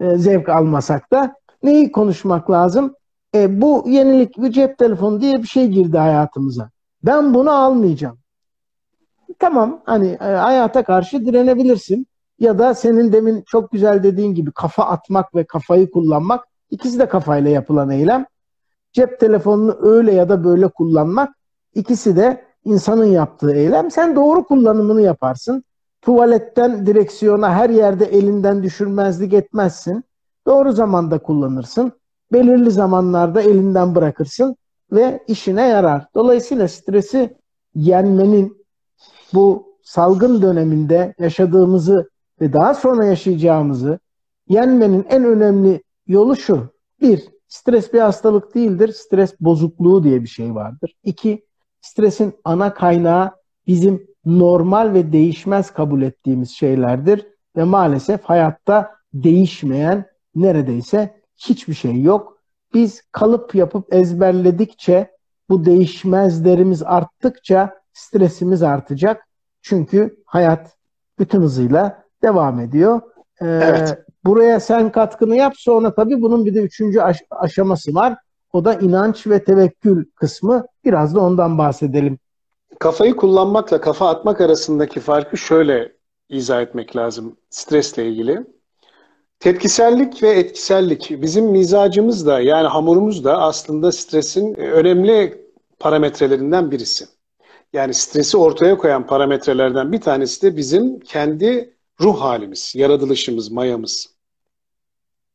E, 0.00 0.16
zevk 0.16 0.48
almasak 0.48 1.12
da. 1.12 1.34
Neyi 1.62 1.92
konuşmak 1.92 2.50
lazım? 2.50 2.94
E, 3.34 3.60
bu 3.60 3.84
yenilik 3.86 4.38
bir 4.38 4.52
cep 4.52 4.78
telefonu 4.78 5.20
diye 5.20 5.42
bir 5.42 5.48
şey 5.48 5.68
girdi 5.68 5.98
hayatımıza. 5.98 6.70
Ben 7.02 7.34
bunu 7.34 7.50
almayacağım. 7.50 8.19
Tamam 9.40 9.82
hani 9.84 10.08
e, 10.08 10.24
hayata 10.24 10.84
karşı 10.84 11.26
direnebilirsin. 11.26 12.06
Ya 12.38 12.58
da 12.58 12.74
senin 12.74 13.12
demin 13.12 13.42
çok 13.46 13.72
güzel 13.72 14.02
dediğin 14.02 14.34
gibi 14.34 14.52
kafa 14.52 14.82
atmak 14.84 15.34
ve 15.34 15.44
kafayı 15.44 15.90
kullanmak 15.90 16.44
ikisi 16.70 16.98
de 16.98 17.08
kafayla 17.08 17.50
yapılan 17.50 17.90
eylem. 17.90 18.26
Cep 18.92 19.20
telefonunu 19.20 19.78
öyle 19.82 20.14
ya 20.14 20.28
da 20.28 20.44
böyle 20.44 20.68
kullanmak 20.68 21.30
ikisi 21.74 22.16
de 22.16 22.44
insanın 22.64 23.04
yaptığı 23.04 23.54
eylem. 23.54 23.90
Sen 23.90 24.16
doğru 24.16 24.44
kullanımını 24.44 25.02
yaparsın. 25.02 25.64
Tuvaletten 26.02 26.86
direksiyona 26.86 27.54
her 27.54 27.70
yerde 27.70 28.04
elinden 28.04 28.62
düşürmezlik 28.62 29.32
etmezsin. 29.32 30.04
Doğru 30.46 30.72
zamanda 30.72 31.18
kullanırsın. 31.18 31.92
Belirli 32.32 32.70
zamanlarda 32.70 33.42
elinden 33.42 33.94
bırakırsın 33.94 34.56
ve 34.92 35.24
işine 35.26 35.68
yarar. 35.68 36.06
Dolayısıyla 36.14 36.68
stresi 36.68 37.36
yenmenin 37.74 38.59
bu 39.34 39.76
salgın 39.82 40.42
döneminde 40.42 41.14
yaşadığımızı 41.18 42.10
ve 42.40 42.52
daha 42.52 42.74
sonra 42.74 43.04
yaşayacağımızı 43.04 43.98
yenmenin 44.48 45.06
en 45.08 45.24
önemli 45.24 45.82
yolu 46.06 46.36
şu. 46.36 46.72
Bir, 47.00 47.28
stres 47.48 47.92
bir 47.92 48.00
hastalık 48.00 48.54
değildir. 48.54 48.92
Stres 48.92 49.34
bozukluğu 49.40 50.04
diye 50.04 50.22
bir 50.22 50.28
şey 50.28 50.54
vardır. 50.54 50.96
İki, 51.04 51.44
stresin 51.80 52.34
ana 52.44 52.74
kaynağı 52.74 53.30
bizim 53.66 54.06
normal 54.24 54.94
ve 54.94 55.12
değişmez 55.12 55.70
kabul 55.70 56.02
ettiğimiz 56.02 56.50
şeylerdir. 56.50 57.26
Ve 57.56 57.64
maalesef 57.64 58.22
hayatta 58.22 58.90
değişmeyen 59.14 60.04
neredeyse 60.34 61.20
hiçbir 61.36 61.74
şey 61.74 62.02
yok. 62.02 62.38
Biz 62.74 63.02
kalıp 63.12 63.54
yapıp 63.54 63.94
ezberledikçe 63.94 65.10
bu 65.48 65.64
değişmezlerimiz 65.64 66.82
arttıkça 66.82 67.79
stresimiz 68.00 68.62
artacak. 68.62 69.26
Çünkü 69.62 70.16
hayat 70.24 70.76
bütün 71.18 71.42
hızıyla 71.42 72.04
devam 72.22 72.60
ediyor. 72.60 73.00
Ee, 73.42 73.46
evet. 73.46 73.98
Buraya 74.24 74.60
sen 74.60 74.92
katkını 74.92 75.36
yap 75.36 75.54
sonra 75.56 75.94
tabii 75.94 76.22
bunun 76.22 76.46
bir 76.46 76.54
de 76.54 76.60
üçüncü 76.60 77.00
aş- 77.00 77.24
aşaması 77.30 77.94
var. 77.94 78.16
O 78.52 78.64
da 78.64 78.74
inanç 78.74 79.26
ve 79.26 79.44
tevekkül 79.44 80.04
kısmı. 80.14 80.66
Biraz 80.84 81.14
da 81.14 81.20
ondan 81.20 81.58
bahsedelim. 81.58 82.18
Kafayı 82.78 83.16
kullanmakla 83.16 83.80
kafa 83.80 84.08
atmak 84.08 84.40
arasındaki 84.40 85.00
farkı 85.00 85.36
şöyle 85.36 85.92
izah 86.28 86.62
etmek 86.62 86.96
lazım 86.96 87.36
stresle 87.50 88.08
ilgili. 88.08 88.46
Tepkisellik 89.40 90.22
ve 90.22 90.28
etkisellik 90.30 91.10
bizim 91.22 91.44
mizacımız 91.44 92.26
da 92.26 92.40
yani 92.40 92.68
hamurumuz 92.68 93.24
da 93.24 93.38
aslında 93.38 93.92
stresin 93.92 94.54
önemli 94.54 95.46
parametrelerinden 95.78 96.70
birisi. 96.70 97.06
Yani 97.72 97.94
stresi 97.94 98.36
ortaya 98.36 98.78
koyan 98.78 99.06
parametrelerden 99.06 99.92
bir 99.92 100.00
tanesi 100.00 100.42
de 100.42 100.56
bizim 100.56 101.00
kendi 101.00 101.74
ruh 102.00 102.20
halimiz, 102.20 102.72
yaratılışımız, 102.76 103.50
mayamız. 103.50 104.14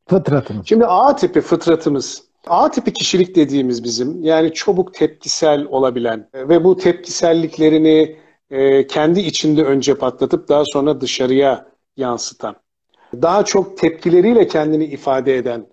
Fıtratımız. 0.10 0.68
Şimdi 0.68 0.86
A 0.86 1.16
tipi 1.16 1.42
fıtratımız. 1.42 2.24
A 2.48 2.72
tipi 2.72 2.94
kişilik 2.94 3.36
dediğimiz 3.36 3.84
bizim 3.84 4.24
yani 4.24 4.54
çabuk 4.54 4.94
tepkisel 4.94 5.66
olabilen 5.66 6.30
ve 6.34 6.64
bu 6.64 6.78
tepkiselliklerini 6.78 8.18
e, 8.50 8.88
kendi 8.88 9.20
içinde 9.20 9.64
önce 9.64 9.98
patlatıp 9.98 10.50
daha 10.50 10.64
sonra 10.66 11.02
dışarıya 11.02 11.68
yansıtan, 11.98 12.56
daha 13.14 13.46
çok 13.46 13.78
tepkileriyle 13.78 14.48
kendini 14.48 14.86
ifade 14.86 15.38
eden, 15.38 15.68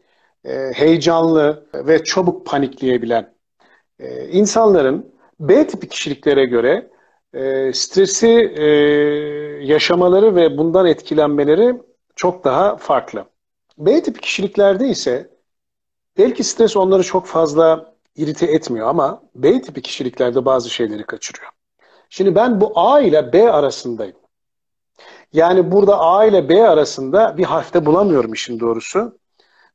e, 0.44 0.72
heyecanlı 0.74 1.66
ve 1.74 2.04
çabuk 2.04 2.46
panikleyebilen 2.46 3.34
e, 3.98 4.28
insanların 4.28 5.12
B 5.40 5.66
tipi 5.66 5.88
kişiliklere 5.88 6.44
göre 6.44 6.90
e, 7.34 7.72
stresi 7.72 8.28
e, 8.56 8.66
yaşamaları 9.64 10.36
ve 10.36 10.58
bundan 10.58 10.86
etkilenmeleri 10.86 11.76
çok 12.16 12.44
daha 12.44 12.76
farklı. 12.76 13.24
B 13.78 14.02
tipi 14.02 14.20
kişiliklerde 14.20 14.88
ise 14.88 15.30
belki 16.18 16.44
stres 16.44 16.76
onları 16.76 17.02
çok 17.02 17.26
fazla 17.26 17.94
irite 18.16 18.46
etmiyor 18.46 18.88
ama 18.88 19.22
B 19.34 19.62
tipi 19.62 19.82
kişiliklerde 19.82 20.44
bazı 20.44 20.70
şeyleri 20.70 21.04
kaçırıyor. 21.04 21.50
Şimdi 22.10 22.34
ben 22.34 22.60
bu 22.60 22.72
A 22.74 23.00
ile 23.00 23.32
B 23.32 23.52
arasındayım. 23.52 24.16
Yani 25.32 25.72
burada 25.72 26.00
A 26.00 26.24
ile 26.24 26.48
B 26.48 26.68
arasında 26.68 27.38
bir 27.38 27.44
harfte 27.44 27.86
bulamıyorum 27.86 28.32
işin 28.32 28.60
doğrusu. 28.60 29.18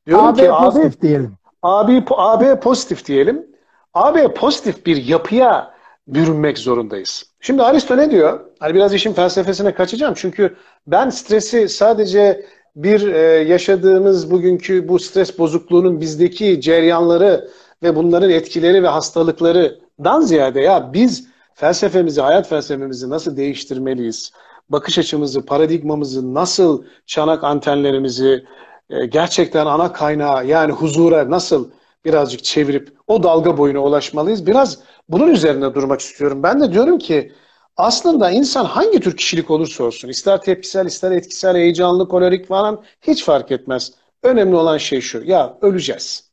Diyorum 0.07 0.25
AB 0.25 0.41
ki 0.41 0.47
pozitif 0.47 0.97
AB, 0.97 1.01
diyelim. 1.01 1.33
AB, 1.63 2.03
AB 2.09 2.59
pozitif 2.59 3.05
diyelim. 3.05 3.47
AB 3.97 4.33
pozitif 4.33 4.85
bir 4.85 5.05
yapıya 5.05 5.73
bürünmek 6.07 6.57
zorundayız. 6.57 7.25
Şimdi 7.39 7.63
Aristo 7.63 7.97
ne 7.97 8.11
diyor? 8.11 8.39
Hani 8.59 8.75
biraz 8.75 8.93
işin 8.93 9.13
felsefesine 9.13 9.73
kaçacağım. 9.73 10.13
Çünkü 10.17 10.55
ben 10.87 11.09
stresi 11.09 11.69
sadece 11.69 12.45
bir 12.75 13.07
e, 13.13 13.19
yaşadığımız 13.43 14.31
bugünkü 14.31 14.87
bu 14.87 14.99
stres 14.99 15.39
bozukluğunun 15.39 16.01
bizdeki 16.01 16.61
ceryanları 16.61 17.49
ve 17.83 17.95
bunların 17.95 18.29
etkileri 18.29 18.83
ve 18.83 18.87
hastalıklarından 18.87 20.21
ziyade 20.21 20.61
ya 20.61 20.93
biz 20.93 21.27
felsefemizi, 21.53 22.21
hayat 22.21 22.49
felsefemizi 22.49 23.09
nasıl 23.09 23.37
değiştirmeliyiz? 23.37 24.31
Bakış 24.69 24.97
açımızı, 24.97 25.45
paradigmamızı, 25.45 26.33
nasıl 26.33 26.83
çanak 27.05 27.43
antenlerimizi 27.43 28.45
e, 28.89 29.05
gerçekten 29.05 29.65
ana 29.65 29.93
kaynağı 29.93 30.45
yani 30.45 30.71
huzura 30.71 31.29
nasıl 31.29 31.69
birazcık 32.07 32.43
çevirip 32.43 32.97
o 33.07 33.23
dalga 33.23 33.57
boyuna 33.57 33.79
ulaşmalıyız? 33.79 34.47
Biraz 34.47 34.79
bunun 35.09 35.27
üzerine 35.27 35.73
durmak 35.73 35.99
istiyorum. 35.99 36.43
Ben 36.43 36.61
de 36.61 36.73
diyorum 36.73 36.97
ki 36.97 37.31
aslında 37.77 38.31
insan 38.31 38.65
hangi 38.65 38.99
tür 38.99 39.17
kişilik 39.17 39.51
olursa 39.51 39.83
olsun, 39.83 40.07
ister 40.07 40.41
tepkisel, 40.41 40.85
ister 40.85 41.11
etkisel, 41.11 41.55
heyecanlı, 41.55 42.07
kolerik 42.07 42.47
falan 42.47 42.83
hiç 43.01 43.23
fark 43.23 43.51
etmez. 43.51 43.91
Önemli 44.23 44.55
olan 44.55 44.77
şey 44.77 45.01
şu, 45.01 45.23
ya 45.23 45.57
öleceğiz. 45.61 46.31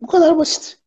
Bu 0.00 0.06
kadar 0.06 0.38
basit. 0.38 0.78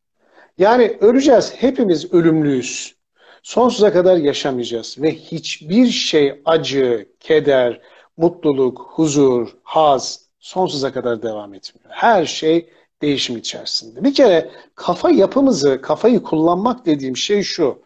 Yani 0.57 0.97
öleceğiz, 1.01 1.53
hepimiz 1.57 2.13
ölümlüyüz. 2.13 2.95
Sonsuza 3.43 3.93
kadar 3.93 4.17
yaşamayacağız 4.17 4.95
ve 5.01 5.15
hiçbir 5.15 5.87
şey 5.87 6.41
acı, 6.45 7.09
keder, 7.19 7.81
mutluluk, 8.17 8.79
huzur, 8.79 9.47
haz 9.63 10.19
sonsuza 10.39 10.93
kadar 10.93 11.23
devam 11.23 11.53
etmiyor. 11.53 11.89
Her 11.89 12.25
şey 12.25 12.69
değişim 13.03 13.37
içerisinde. 13.37 14.03
Bir 14.03 14.13
kere 14.13 14.51
kafa 14.75 15.09
yapımızı, 15.09 15.81
kafayı 15.81 16.23
kullanmak 16.23 16.85
dediğim 16.85 17.17
şey 17.17 17.43
şu. 17.43 17.81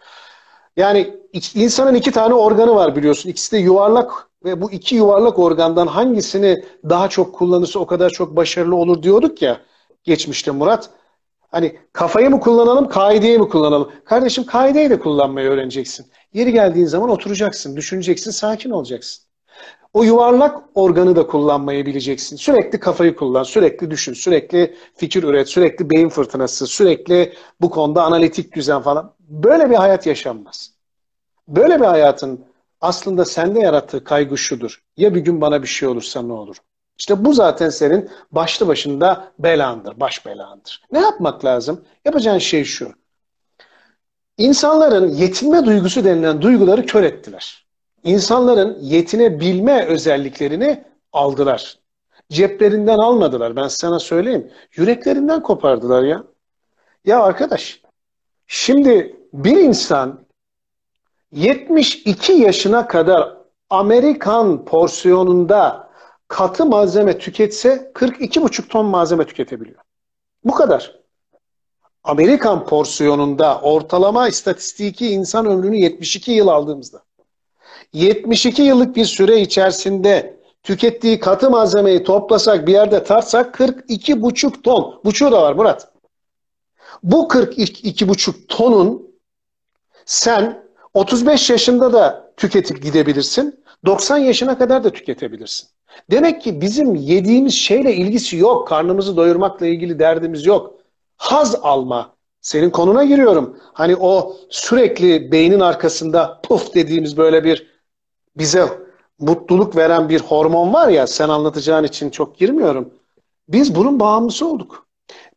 Yani 0.78 1.14
insanın 1.56 1.96
iki 1.96 2.12
tane 2.12 2.34
organı 2.34 2.76
var 2.76 2.96
biliyorsun. 2.96 3.30
İkisi 3.30 3.52
de 3.52 3.58
yuvarlak 3.58 4.30
ve 4.44 4.62
bu 4.62 4.72
iki 4.72 4.96
yuvarlak 4.96 5.40
organdan 5.40 5.88
hangisini 5.88 6.64
daha 6.90 7.10
çok 7.10 7.36
kullanırsa 7.36 7.80
o 7.80 7.86
kadar 7.86 8.10
çok 8.10 8.36
başarılı 8.36 8.76
olur 8.76 9.04
diyorduk 9.04 9.42
ya 9.42 9.62
geçmişte 10.04 10.52
Murat. 10.52 10.90
Hani 11.52 11.80
kafayı 11.94 12.30
mı 12.30 12.40
kullanalım, 12.40 12.90
kaideyi 12.90 13.40
mi 13.40 13.50
kullanalım? 13.50 13.92
Kardeşim 14.06 14.46
kaideyi 14.46 14.90
de 14.90 15.00
kullanmayı 15.00 15.50
öğreneceksin. 15.50 16.06
Yeri 16.34 16.54
geldiğin 16.54 16.86
zaman 16.86 17.10
oturacaksın, 17.10 17.76
düşüneceksin, 17.76 18.32
sakin 18.32 18.70
olacaksın. 18.70 19.27
O 19.98 20.04
yuvarlak 20.04 20.64
organı 20.76 21.16
da 21.16 21.28
kullanmayı 21.28 21.86
bileceksin. 21.86 22.36
Sürekli 22.36 22.80
kafayı 22.80 23.16
kullan, 23.16 23.44
sürekli 23.44 23.92
düşün, 23.92 24.14
sürekli 24.14 24.76
fikir 24.96 25.24
üret, 25.24 25.50
sürekli 25.50 25.90
beyin 25.90 26.10
fırtınası, 26.10 26.68
sürekli 26.68 27.34
bu 27.62 27.70
konuda 27.70 28.04
analitik 28.04 28.56
düzen 28.56 28.82
falan. 28.82 29.14
Böyle 29.20 29.70
bir 29.70 29.76
hayat 29.76 30.08
yaşanmaz. 30.08 30.72
Böyle 31.48 31.80
bir 31.80 31.86
hayatın 31.86 32.46
aslında 32.82 33.26
sende 33.26 33.60
yarattığı 33.60 34.04
kaygı 34.04 34.38
şudur. 34.38 34.84
Ya 34.98 35.16
bir 35.16 35.20
gün 35.20 35.42
bana 35.42 35.62
bir 35.62 35.68
şey 35.68 35.90
olursa 35.90 36.22
ne 36.22 36.34
olur? 36.34 36.58
İşte 37.00 37.26
bu 37.26 37.34
zaten 37.34 37.70
senin 37.70 38.10
başlı 38.32 38.68
başında 38.68 39.32
belandır, 39.40 40.00
baş 40.00 40.26
belandır. 40.26 40.84
Ne 40.92 41.00
yapmak 41.00 41.46
lazım? 41.46 41.86
Yapacağın 42.06 42.38
şey 42.38 42.64
şu. 42.64 42.92
İnsanların 44.38 45.08
yetinme 45.10 45.66
duygusu 45.66 46.04
denilen 46.04 46.42
duyguları 46.42 46.86
kör 46.86 47.04
ettiler. 47.04 47.67
İnsanların 48.08 48.78
yetinebilme 48.82 49.86
özelliklerini 49.86 50.84
aldılar. 51.14 51.80
Ceplerinden 52.32 52.98
almadılar. 52.98 53.56
Ben 53.56 53.68
sana 53.68 54.00
söyleyeyim. 54.00 54.52
Yüreklerinden 54.76 55.44
kopardılar 55.44 56.04
ya. 56.04 56.24
Ya 57.06 57.24
arkadaş, 57.24 57.82
şimdi 58.48 59.16
bir 59.34 59.58
insan 59.58 60.26
72 61.32 62.34
yaşına 62.34 62.88
kadar 62.88 63.38
Amerikan 63.70 64.66
porsiyonunda 64.66 65.90
katı 66.28 66.66
malzeme 66.66 67.18
tüketse 67.18 67.92
42,5 67.94 68.68
ton 68.68 68.86
malzeme 68.86 69.26
tüketebiliyor. 69.26 69.80
Bu 70.44 70.52
kadar. 70.52 71.00
Amerikan 72.04 72.66
porsiyonunda 72.66 73.62
ortalama 73.62 74.28
istatistiki 74.28 75.10
insan 75.10 75.46
ömrünü 75.46 75.78
72 75.78 76.32
yıl 76.32 76.48
aldığımızda 76.48 77.07
72 77.94 78.62
yıllık 78.62 78.96
bir 78.96 79.06
süre 79.06 79.42
içerisinde 79.42 80.38
tükettiği 80.64 81.20
katı 81.20 81.50
malzemeyi 81.50 82.04
toplasak 82.04 82.68
bir 82.68 82.74
yerde 82.74 83.04
tartsak 83.04 83.56
42,5 83.56 84.62
ton. 84.62 85.02
Buçuğu 85.06 85.32
da 85.32 85.42
var 85.42 85.54
Murat. 85.54 85.92
Bu 87.04 87.28
42,5 87.28 88.48
tonun 88.48 89.08
sen 90.06 90.64
35 90.94 91.50
yaşında 91.50 91.94
da 91.94 92.32
tüketip 92.38 92.84
gidebilirsin. 92.84 93.64
90 93.86 94.18
yaşına 94.18 94.58
kadar 94.58 94.84
da 94.84 94.90
tüketebilirsin. 94.90 95.70
Demek 96.12 96.42
ki 96.42 96.62
bizim 96.62 96.96
yediğimiz 96.96 97.54
şeyle 97.54 97.96
ilgisi 97.96 98.38
yok. 98.38 98.68
Karnımızı 98.68 99.18
doyurmakla 99.18 99.68
ilgili 99.68 100.00
derdimiz 100.00 100.46
yok. 100.46 100.74
Haz 101.18 101.56
alma. 101.56 102.18
Senin 102.42 102.70
konuna 102.70 103.04
giriyorum. 103.04 103.58
Hani 103.74 103.96
o 103.96 104.38
sürekli 104.50 105.32
beynin 105.32 105.60
arkasında 105.60 106.42
puf 106.44 106.76
dediğimiz 106.76 107.18
böyle 107.18 107.44
bir 107.44 107.77
bize 108.40 108.70
mutluluk 109.20 109.76
veren 109.76 110.10
bir 110.10 110.20
hormon 110.20 110.74
var 110.74 110.88
ya 110.88 111.08
sen 111.08 111.30
anlatacağın 111.30 111.84
için 111.84 112.10
çok 112.10 112.38
girmiyorum. 112.38 112.94
Biz 113.50 113.76
bunun 113.76 114.00
bağımlısı 114.00 114.48
olduk. 114.48 114.88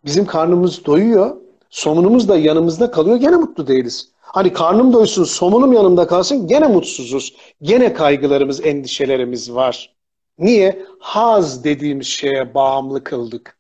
Bizim 0.05 0.27
karnımız 0.27 0.85
doyuyor. 0.85 1.37
Somunumuz 1.71 2.29
da 2.29 2.37
yanımızda 2.37 2.91
kalıyor. 2.91 3.17
Gene 3.17 3.37
mutlu 3.37 3.67
değiliz. 3.67 4.09
Hani 4.21 4.53
karnım 4.53 4.93
doysun, 4.93 5.25
somunum 5.25 5.73
yanımda 5.73 6.07
kalsın 6.07 6.47
gene 6.47 6.67
mutsuzuz. 6.67 7.35
Gene 7.63 7.93
kaygılarımız, 7.93 8.67
endişelerimiz 8.67 9.55
var. 9.55 9.95
Niye? 10.39 10.87
Haz 10.99 11.65
dediğimiz 11.65 12.07
şeye 12.07 12.55
bağımlı 12.55 13.05
kıldık. 13.05 13.59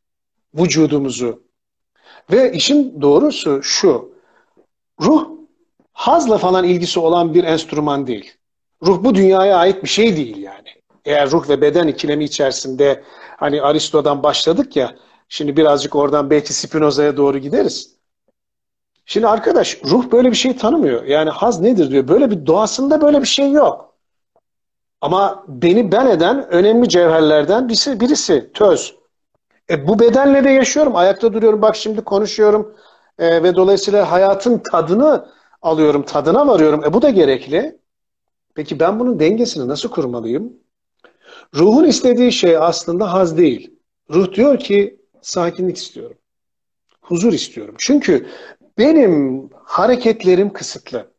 Vücudumuzu. 0.55 1.42
Ve 2.33 2.53
işin 2.53 3.03
doğrusu 3.03 3.62
şu. 3.62 4.12
Ruh 5.00 5.29
hazla 5.92 6.38
falan 6.38 6.64
ilgisi 6.64 7.00
olan 7.00 7.35
bir 7.35 7.44
enstrüman 7.44 8.07
değil. 8.07 8.33
Ruh 8.87 9.05
bu 9.05 9.14
dünyaya 9.14 9.57
ait 9.57 9.83
bir 9.83 9.88
şey 9.88 10.16
değil 10.16 10.37
yani. 10.37 10.69
Eğer 11.05 11.31
ruh 11.31 11.49
ve 11.49 11.61
beden 11.61 11.88
ikilemi 11.88 12.25
içerisinde 12.25 13.05
hani 13.37 13.62
Aristo'dan 13.62 14.23
başladık 14.23 14.77
ya 14.77 14.95
şimdi 15.29 15.57
birazcık 15.57 15.97
oradan 15.97 16.31
belki 16.31 16.55
Spinoza'ya 16.55 17.16
doğru 17.16 17.38
gideriz. 17.38 17.97
Şimdi 19.07 19.27
arkadaş 19.27 19.81
ruh 19.85 20.12
böyle 20.12 20.31
bir 20.31 20.37
şey 20.37 20.57
tanımıyor. 20.57 21.05
Yani 21.05 21.31
haz 21.31 21.61
nedir 21.61 21.90
diyor. 21.90 22.09
Böyle 22.09 22.31
bir 22.31 22.47
doğasında 22.47 23.01
böyle 23.01 23.21
bir 23.21 23.27
şey 23.27 23.53
yok. 23.53 23.95
Ama 25.01 25.45
beni 25.49 25.93
ben 25.93 26.07
eden 26.07 26.49
önemli 26.51 26.88
cevherlerden 26.88 27.69
birisi, 27.69 28.01
birisi 28.01 28.51
töz. 28.55 28.95
E, 29.71 29.88
bu 29.88 29.99
bedenle 29.99 30.45
de 30.45 30.51
yaşıyorum. 30.51 30.97
Ayakta 30.97 31.33
duruyorum. 31.33 31.62
Bak 31.62 31.77
şimdi 31.77 32.01
konuşuyorum. 32.01 32.77
E, 33.19 33.43
ve 33.43 33.57
dolayısıyla 33.57 34.12
hayatın 34.12 34.62
tadını 34.73 35.29
alıyorum. 35.62 36.03
Tadına 36.03 36.47
varıyorum. 36.49 36.85
E, 36.85 36.93
bu 36.93 37.03
da 37.03 37.11
gerekli. 37.11 37.80
Peki 38.61 38.81
ben 38.81 39.01
bunun 39.01 39.20
dengesini 39.20 39.68
nasıl 39.68 39.90
kurmalıyım? 39.90 40.53
Ruhun 41.55 41.85
istediği 41.85 42.33
şey 42.33 42.57
aslında 42.57 43.12
haz 43.12 43.38
değil. 43.38 43.75
Ruh 44.11 44.35
diyor 44.35 44.59
ki 44.59 45.01
sakinlik 45.23 45.77
istiyorum. 45.77 46.16
Huzur 47.01 47.33
istiyorum. 47.33 47.75
Çünkü 47.79 48.27
benim 48.79 49.49
hareketlerim 49.64 50.53
kısıtlı. 50.53 51.11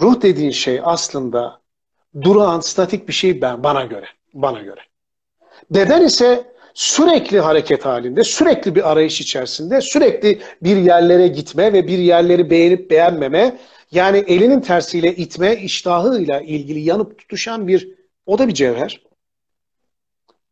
Ruh 0.00 0.22
dediğin 0.22 0.50
şey 0.50 0.80
aslında 0.84 1.60
durağan, 2.22 2.60
statik 2.60 3.08
bir 3.08 3.12
şey 3.12 3.42
ben 3.42 3.64
bana 3.64 3.84
göre. 3.84 4.06
Bana 4.34 4.60
göre. 4.60 4.80
Beden 5.70 6.04
ise 6.04 6.52
sürekli 6.74 7.40
hareket 7.40 7.84
halinde, 7.84 8.24
sürekli 8.24 8.74
bir 8.74 8.90
arayış 8.90 9.20
içerisinde, 9.20 9.80
sürekli 9.80 10.40
bir 10.62 10.76
yerlere 10.76 11.28
gitme 11.28 11.72
ve 11.72 11.86
bir 11.86 11.98
yerleri 11.98 12.50
beğenip 12.50 12.90
beğenmeme, 12.90 13.58
yani 13.90 14.18
elinin 14.18 14.60
tersiyle 14.60 15.16
itme 15.16 15.56
iştahıyla 15.56 16.40
ilgili 16.40 16.80
yanıp 16.80 17.18
tutuşan 17.18 17.68
bir, 17.68 17.94
o 18.26 18.38
da 18.38 18.48
bir 18.48 18.54
cevher. 18.54 19.02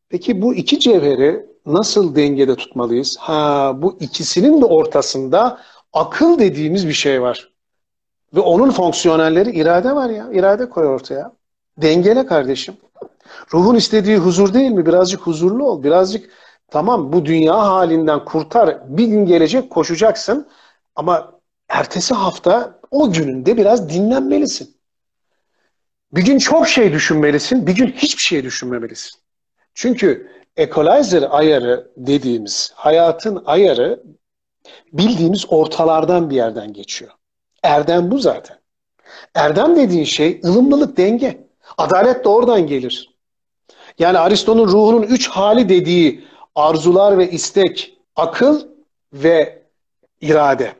Peki 0.08 0.42
bu 0.42 0.54
iki 0.54 0.80
cevheri 0.80 1.46
nasıl 1.66 2.16
dengede 2.16 2.56
tutmalıyız? 2.56 3.16
Ha, 3.20 3.72
bu 3.76 3.96
ikisinin 4.00 4.60
de 4.60 4.64
ortasında 4.64 5.60
akıl 5.92 6.38
dediğimiz 6.38 6.88
bir 6.88 6.92
şey 6.92 7.22
var. 7.22 7.52
Ve 8.34 8.40
onun 8.40 8.70
fonksiyonelleri 8.70 9.50
irade 9.50 9.94
var 9.94 10.10
ya. 10.10 10.28
İrade 10.32 10.68
koy 10.68 10.86
ortaya. 10.86 11.32
Dengele 11.78 12.26
kardeşim. 12.26 12.76
Ruhun 13.52 13.74
istediği 13.74 14.16
huzur 14.16 14.54
değil 14.54 14.70
mi? 14.70 14.86
Birazcık 14.86 15.20
huzurlu 15.20 15.64
ol. 15.64 15.82
Birazcık 15.82 16.30
tamam 16.70 17.12
bu 17.12 17.24
dünya 17.24 17.58
halinden 17.58 18.24
kurtar. 18.24 18.78
Bir 18.98 19.06
gün 19.06 19.26
gelecek 19.26 19.70
koşacaksın. 19.70 20.48
Ama 20.96 21.32
ertesi 21.68 22.14
hafta 22.14 22.75
o 22.90 23.12
gününde 23.12 23.56
biraz 23.56 23.90
dinlenmelisin. 23.90 24.76
Bir 26.12 26.24
gün 26.24 26.38
çok 26.38 26.68
şey 26.68 26.92
düşünmelisin. 26.92 27.66
Bir 27.66 27.74
gün 27.74 27.86
hiçbir 27.86 28.22
şey 28.22 28.44
düşünmemelisin. 28.44 29.20
Çünkü 29.74 30.30
equalizer 30.56 31.24
ayarı 31.30 31.90
dediğimiz 31.96 32.72
hayatın 32.74 33.42
ayarı 33.46 34.02
bildiğimiz 34.92 35.44
ortalardan 35.48 36.30
bir 36.30 36.36
yerden 36.36 36.72
geçiyor. 36.72 37.10
Erdem 37.62 38.10
bu 38.10 38.18
zaten. 38.18 38.58
Erdem 39.34 39.76
dediğin 39.76 40.04
şey 40.04 40.40
ılımlılık, 40.44 40.96
denge. 40.96 41.46
Adalet 41.78 42.24
de 42.24 42.28
oradan 42.28 42.66
gelir. 42.66 43.16
Yani 43.98 44.18
Aristo'nun 44.18 44.68
ruhunun 44.68 45.02
üç 45.02 45.28
hali 45.28 45.68
dediği 45.68 46.24
arzular 46.54 47.18
ve 47.18 47.30
istek, 47.30 47.98
akıl 48.16 48.68
ve 49.12 49.62
irade. 50.20 50.72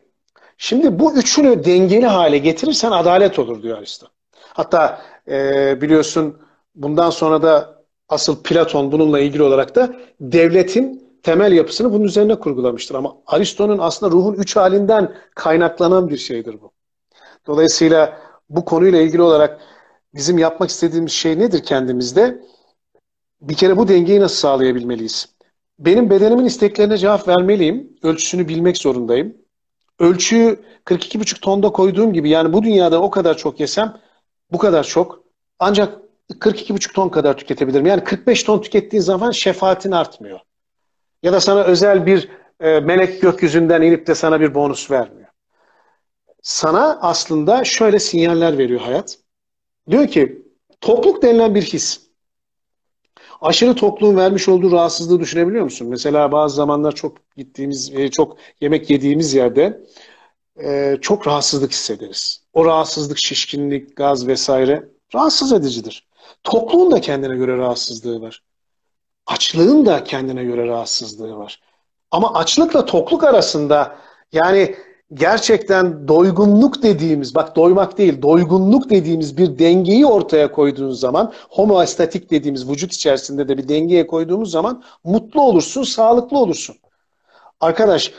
Şimdi 0.59 0.99
bu 0.99 1.15
üçünü 1.15 1.65
dengeli 1.65 2.07
hale 2.07 2.39
getirirsen 2.39 2.91
adalet 2.91 3.39
olur 3.39 3.63
diyor 3.63 3.79
Aristo. 3.79 4.07
Hatta 4.33 5.03
e, 5.29 5.81
biliyorsun 5.81 6.43
bundan 6.75 7.11
sonra 7.11 7.43
da 7.43 7.85
asıl 8.09 8.43
Platon 8.43 8.93
bununla 8.93 9.21
ilgili 9.21 9.43
olarak 9.43 9.75
da 9.75 9.97
devletin 10.21 11.07
temel 11.23 11.53
yapısını 11.53 11.93
bunun 11.93 12.05
üzerine 12.05 12.39
kurgulamıştır. 12.39 12.95
Ama 12.95 13.17
Aristo'nun 13.27 13.79
aslında 13.79 14.13
ruhun 14.13 14.35
üç 14.35 14.57
halinden 14.57 15.15
kaynaklanan 15.35 16.09
bir 16.09 16.17
şeydir 16.17 16.57
bu. 16.63 16.73
Dolayısıyla 17.47 18.19
bu 18.51 18.65
konuyla 18.65 19.01
ilgili 19.01 19.23
olarak 19.23 19.61
bizim 20.15 20.39
yapmak 20.39 20.71
istediğimiz 20.71 21.13
şey 21.13 21.39
nedir 21.39 21.63
kendimizde? 21.63 22.43
Bir 23.41 23.55
kere 23.55 23.77
bu 23.77 23.89
dengeyi 23.89 24.21
nasıl 24.21 24.37
sağlayabilmeliyiz? 24.37 25.29
Benim 25.79 26.11
bedenimin 26.11 26.45
isteklerine 26.45 26.99
cevap 26.99 27.29
vermeliyim. 27.29 27.99
Ölçüsünü 28.03 28.49
bilmek 28.49 28.77
zorundayım. 28.79 29.37
Ölçüyü 29.99 30.61
42,5 30.85 31.41
tonda 31.41 31.69
koyduğum 31.69 32.13
gibi 32.13 32.29
yani 32.31 32.53
bu 32.53 32.63
dünyada 32.63 33.03
o 33.03 33.11
kadar 33.11 33.37
çok 33.37 33.61
yesem 33.61 34.01
bu 34.53 34.59
kadar 34.59 34.85
çok 34.85 35.23
ancak 35.59 35.99
42,5 36.31 36.93
ton 36.93 37.09
kadar 37.09 37.37
tüketebilirim. 37.37 37.87
Yani 37.87 38.05
45 38.05 38.43
ton 38.43 38.61
tükettiğin 38.61 39.03
zaman 39.03 39.31
şefaatin 39.31 39.91
artmıyor. 39.91 40.41
Ya 41.23 41.33
da 41.33 41.41
sana 41.41 41.65
özel 41.65 42.07
bir 42.07 42.29
e, 42.61 42.81
melek 42.81 43.23
gökyüzünden 43.23 43.83
inip 43.83 44.07
de 44.07 44.15
sana 44.15 44.41
bir 44.41 44.55
bonus 44.55 44.91
vermiyor. 44.91 45.29
Sana 46.43 46.99
aslında 47.01 47.65
şöyle 47.65 47.99
sinyaller 47.99 48.59
veriyor 48.59 48.81
hayat. 48.81 49.19
Diyor 49.91 50.09
ki 50.09 50.43
topluluk 50.81 51.23
denilen 51.23 51.55
bir 51.55 51.63
his. 51.63 52.06
Aşırı 53.47 53.75
tokluğun 53.75 54.17
vermiş 54.17 54.49
olduğu 54.49 54.73
rahatsızlığı 54.73 55.21
düşünebiliyor 55.21 55.65
musun? 55.65 55.89
Mesela 55.89 56.33
bazı 56.33 56.57
zamanlar 56.57 56.93
çok 56.93 57.17
gittiğimiz, 57.37 57.93
e, 57.95 58.11
çok 58.11 58.37
yemek 58.61 58.91
yediğimiz 58.91 59.35
yerde 59.35 59.81
e, 60.63 60.97
çok 61.01 61.27
rahatsızlık 61.27 61.73
hissederiz. 61.73 62.45
O 62.53 62.65
rahatsızlık, 62.65 63.19
şişkinlik, 63.19 63.97
gaz 63.97 64.27
vesaire 64.27 64.89
rahatsız 65.15 65.53
edicidir. 65.53 66.07
Tokluğun 66.45 66.91
da 66.91 67.01
kendine 67.01 67.37
göre 67.37 67.57
rahatsızlığı 67.57 68.21
var. 68.21 68.43
Açlığın 69.27 69.87
da 69.87 70.05
kendine 70.05 70.45
göre 70.45 70.67
rahatsızlığı 70.67 71.37
var. 71.37 71.61
Ama 72.11 72.35
açlıkla 72.35 72.85
tokluk 72.85 73.25
arasında 73.25 73.97
yani 74.33 74.77
gerçekten 75.15 76.09
doygunluk 76.09 76.83
dediğimiz, 76.83 77.35
bak 77.35 77.57
doymak 77.57 77.99
değil, 77.99 78.23
doygunluk 78.23 78.91
dediğimiz 78.91 79.37
bir 79.39 79.59
dengeyi 79.59 80.07
ortaya 80.07 80.53
koyduğunuz 80.53 81.01
zaman, 81.01 81.33
homoestatik 81.49 82.31
dediğimiz 82.31 82.69
vücut 82.71 82.93
içerisinde 82.93 83.49
de 83.49 83.59
bir 83.59 83.69
dengeye 83.69 84.07
koyduğumuz 84.07 84.51
zaman 84.51 84.83
mutlu 85.05 85.43
olursun, 85.43 85.83
sağlıklı 85.83 86.39
olursun. 86.39 86.77
Arkadaş, 87.61 88.13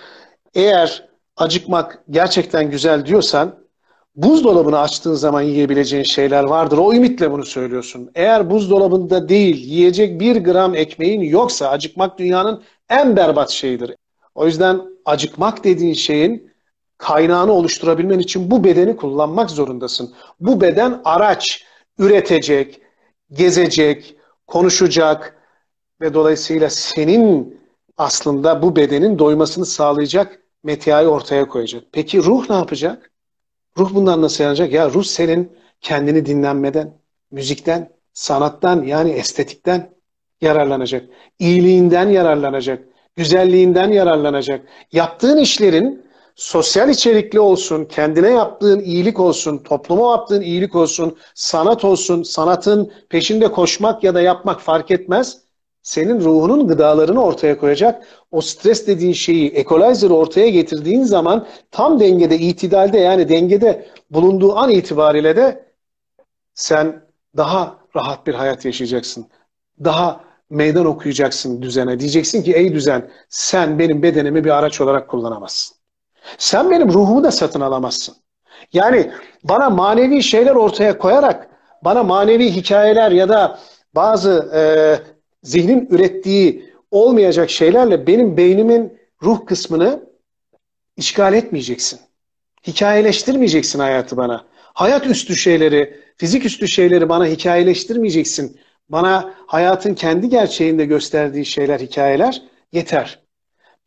eğer 0.56 1.10
acıkmak 1.38 2.04
gerçekten 2.10 2.72
güzel 2.72 3.06
diyorsan, 3.06 3.56
buzdolabını 4.16 4.80
açtığın 4.80 5.14
zaman 5.14 5.42
yiyebileceğin 5.42 6.04
şeyler 6.04 6.44
vardır. 6.44 6.78
O 6.78 6.94
ümitle 6.94 7.32
bunu 7.32 7.46
söylüyorsun. 7.46 8.12
Eğer 8.16 8.50
buzdolabında 8.50 9.30
değil, 9.30 9.66
yiyecek 9.66 10.20
bir 10.20 10.36
gram 10.36 10.76
ekmeğin 10.76 11.22
yoksa 11.22 11.70
acıkmak 11.70 12.20
dünyanın 12.20 12.64
en 12.90 13.16
berbat 13.16 13.50
şeyidir. 13.50 13.96
O 14.36 14.46
yüzden 14.46 14.82
acıkmak 15.06 15.64
dediğin 15.64 15.94
şeyin 15.94 16.47
kaynağını 16.98 17.52
oluşturabilmen 17.52 18.20
için 18.20 18.52
bu 18.52 18.64
bedeni 18.64 18.96
kullanmak 18.96 19.50
zorundasın. 19.50 20.14
Bu 20.40 20.62
beden 20.62 21.02
araç, 21.06 21.66
üretecek, 22.00 22.82
gezecek, 23.32 24.16
konuşacak 24.48 25.38
ve 26.02 26.14
dolayısıyla 26.14 26.70
senin 26.70 27.60
aslında 27.98 28.62
bu 28.62 28.76
bedenin 28.76 29.20
doymasını 29.20 29.66
sağlayacak 29.66 30.40
metiayı 30.64 31.08
ortaya 31.08 31.48
koyacak. 31.48 31.84
Peki 31.92 32.24
ruh 32.24 32.50
ne 32.50 32.56
yapacak? 32.56 33.12
Ruh 33.78 33.94
bundan 33.94 34.22
nasıl 34.22 34.44
yanacak? 34.44 34.72
Ya 34.72 34.90
ruh 34.90 35.04
senin 35.04 35.58
kendini 35.82 36.26
dinlenmeden, 36.26 36.94
müzikten, 37.32 37.90
sanattan 38.14 38.84
yani 38.84 39.12
estetikten 39.12 39.90
yararlanacak. 40.42 41.10
İyiliğinden 41.40 42.10
yararlanacak. 42.10 42.88
Güzelliğinden 43.16 43.92
yararlanacak. 43.92 44.68
Yaptığın 44.92 45.38
işlerin 45.38 46.07
sosyal 46.38 46.90
içerikli 46.90 47.40
olsun, 47.40 47.86
kendine 47.86 48.30
yaptığın 48.30 48.80
iyilik 48.80 49.20
olsun, 49.20 49.58
topluma 49.58 50.12
yaptığın 50.12 50.42
iyilik 50.42 50.76
olsun, 50.76 51.18
sanat 51.36 51.86
olsun, 51.86 52.24
sanatın 52.24 52.92
peşinde 53.10 53.52
koşmak 53.52 54.04
ya 54.04 54.16
da 54.16 54.22
yapmak 54.22 54.62
fark 54.62 54.92
etmez. 54.92 55.42
Senin 55.82 56.20
ruhunun 56.20 56.68
gıdalarını 56.68 57.24
ortaya 57.24 57.58
koyacak. 57.58 58.08
O 58.32 58.42
stres 58.42 58.88
dediğin 58.88 59.14
şeyi, 59.14 59.50
equalizer'ı 59.50 60.16
ortaya 60.16 60.50
getirdiğin 60.50 61.04
zaman 61.04 61.48
tam 61.72 62.00
dengede, 62.00 62.38
itidalde 62.38 62.98
yani 62.98 63.30
dengede 63.30 63.88
bulunduğu 64.12 64.56
an 64.56 64.70
itibariyle 64.70 65.36
de 65.36 65.72
sen 66.54 67.04
daha 67.38 67.78
rahat 67.96 68.28
bir 68.28 68.34
hayat 68.34 68.66
yaşayacaksın. 68.66 69.28
Daha 69.84 70.24
meydan 70.50 70.86
okuyacaksın 70.86 71.62
düzene. 71.62 72.00
Diyeceksin 72.00 72.44
ki 72.44 72.54
ey 72.54 72.74
düzen 72.74 73.12
sen 73.30 73.80
benim 73.80 74.04
bedenimi 74.04 74.44
bir 74.44 74.50
araç 74.50 74.82
olarak 74.82 75.10
kullanamazsın. 75.10 75.77
Sen 76.38 76.72
benim 76.72 76.94
ruhumu 76.94 77.24
da 77.24 77.32
satın 77.32 77.62
alamazsın. 77.62 78.16
Yani 78.74 79.12
bana 79.44 79.70
manevi 79.70 80.24
şeyler 80.24 80.56
ortaya 80.56 80.98
koyarak, 80.98 81.50
bana 81.84 82.04
manevi 82.04 82.52
hikayeler 82.52 83.12
ya 83.12 83.30
da 83.30 83.60
bazı 83.96 84.52
e, 84.56 84.62
zihnin 85.44 85.88
ürettiği 85.90 86.74
olmayacak 86.92 87.50
şeylerle 87.50 88.08
benim 88.08 88.38
beynimin 88.38 88.98
ruh 89.24 89.46
kısmını 89.46 90.00
işgal 90.98 91.34
etmeyeceksin. 91.34 92.00
Hikayeleştirmeyeceksin 92.68 93.80
hayatı 93.80 94.18
bana. 94.18 94.46
Hayat 94.74 95.08
üstü 95.08 95.36
şeyleri, 95.36 96.00
fizik 96.18 96.46
üstü 96.46 96.68
şeyleri 96.68 97.10
bana 97.10 97.26
hikayeleştirmeyeceksin. 97.26 98.60
Bana 98.90 99.34
hayatın 99.48 99.94
kendi 99.94 100.30
gerçeğinde 100.30 100.86
gösterdiği 100.86 101.46
şeyler, 101.46 101.80
hikayeler 101.80 102.42
yeter. 102.72 103.20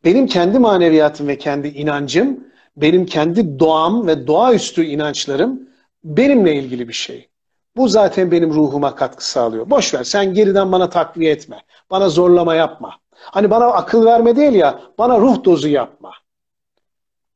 Benim 0.03 0.27
kendi 0.27 0.59
maneviyatım 0.59 1.27
ve 1.27 1.37
kendi 1.37 1.67
inancım, 1.67 2.39
benim 2.77 3.05
kendi 3.05 3.59
doğam 3.59 4.07
ve 4.07 4.27
doğaüstü 4.27 4.83
inançlarım 4.83 5.61
benimle 6.03 6.55
ilgili 6.55 6.87
bir 6.87 6.93
şey. 6.93 7.29
Bu 7.75 7.87
zaten 7.87 8.31
benim 8.31 8.53
ruhuma 8.53 8.95
katkı 8.95 9.29
sağlıyor. 9.29 9.69
Boş 9.69 9.93
ver 9.93 10.03
sen 10.03 10.33
geriden 10.33 10.71
bana 10.71 10.89
takviye 10.89 11.31
etme. 11.31 11.61
Bana 11.91 12.09
zorlama 12.09 12.55
yapma. 12.55 12.95
Hani 13.11 13.49
bana 13.49 13.65
akıl 13.65 14.05
verme 14.05 14.35
değil 14.35 14.53
ya, 14.53 14.79
bana 14.97 15.19
ruh 15.19 15.43
dozu 15.43 15.67
yapma. 15.67 16.11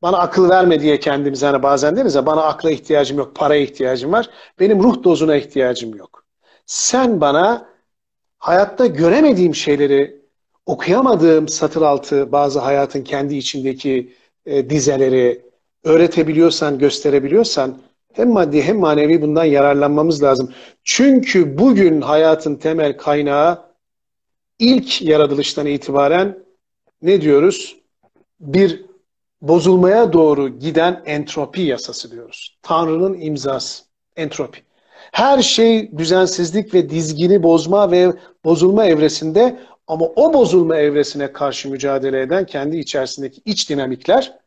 Bana 0.01 0.18
akıl 0.18 0.49
verme 0.49 0.80
diye 0.80 0.99
kendimiz 0.99 1.43
hani 1.43 1.63
bazen 1.63 1.95
deriz 1.95 2.16
ya 2.16 2.26
bana 2.26 2.43
akla 2.43 2.72
ihtiyacım 2.72 3.18
yok, 3.18 3.36
paraya 3.36 3.61
ihtiyacım 3.61 4.11
var. 4.11 4.30
Benim 4.59 4.84
ruh 4.84 5.03
dozuna 5.03 5.36
ihtiyacım 5.36 5.95
yok. 5.95 6.26
Sen 6.66 7.22
bana 7.22 7.70
hayatta 8.38 8.86
göremediğim 8.86 9.55
şeyleri 9.55 10.24
okuyamadığım 10.66 11.47
satır 11.47 11.82
altı 11.82 12.32
bazı 12.32 12.59
hayatın 12.59 13.03
kendi 13.03 13.36
içindeki 13.36 14.13
e, 14.45 14.70
dizeleri 14.70 15.41
öğretebiliyorsan, 15.84 16.80
gösterebiliyorsan 16.80 17.78
hem 18.13 18.30
maddi 18.30 18.61
hem 18.61 18.80
manevi 18.80 19.22
bundan 19.22 19.45
yararlanmamız 19.45 20.24
lazım. 20.24 20.53
Çünkü 20.84 21.57
bugün 21.57 22.01
hayatın 22.01 22.55
temel 22.55 22.97
kaynağı 22.97 23.61
ilk 24.59 25.01
yaratılıştan 25.01 25.66
itibaren 25.66 26.38
ne 27.01 27.22
diyoruz? 27.22 27.76
Bir 28.39 28.86
bozulmaya 29.41 30.13
doğru 30.13 30.59
giden 30.59 31.03
entropi 31.05 31.61
yasası 31.61 32.11
diyoruz. 32.11 32.57
Tanrı'nın 32.61 33.22
imzası. 33.22 33.84
Entropi. 34.16 34.59
Her 35.11 35.41
şey 35.41 35.97
düzensizlik 35.97 36.74
ve 36.74 36.89
dizgini 36.89 37.43
bozma 37.43 37.91
ve 37.91 38.13
bozulma 38.45 38.86
evresinde 38.86 39.59
ama 39.88 40.05
o 40.05 40.33
bozulma 40.33 40.77
evresine 40.77 41.33
karşı 41.33 41.69
mücadele 41.69 42.21
eden 42.21 42.45
kendi 42.45 42.77
içerisindeki 42.77 43.41
iç 43.45 43.69
dinamikler 43.69 44.39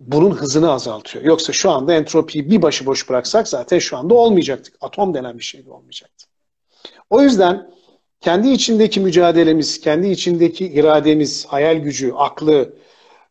bunun 0.00 0.30
hızını 0.30 0.72
azaltıyor. 0.72 1.24
Yoksa 1.24 1.52
şu 1.52 1.70
anda 1.70 1.94
entropiyi 1.94 2.50
bir 2.50 2.62
başıboş 2.62 3.08
bıraksak 3.08 3.48
zaten 3.48 3.78
şu 3.78 3.96
anda 3.96 4.14
olmayacaktık. 4.14 4.74
Atom 4.80 5.14
denen 5.14 5.38
bir 5.38 5.44
şey 5.44 5.66
de 5.66 5.70
olmayacaktı. 5.70 6.26
O 7.10 7.22
yüzden 7.22 7.70
kendi 8.20 8.48
içindeki 8.48 9.00
mücadelemiz, 9.00 9.80
kendi 9.80 10.08
içindeki 10.08 10.66
irademiz, 10.66 11.46
hayal 11.46 11.76
gücü, 11.76 12.12
aklı 12.12 12.76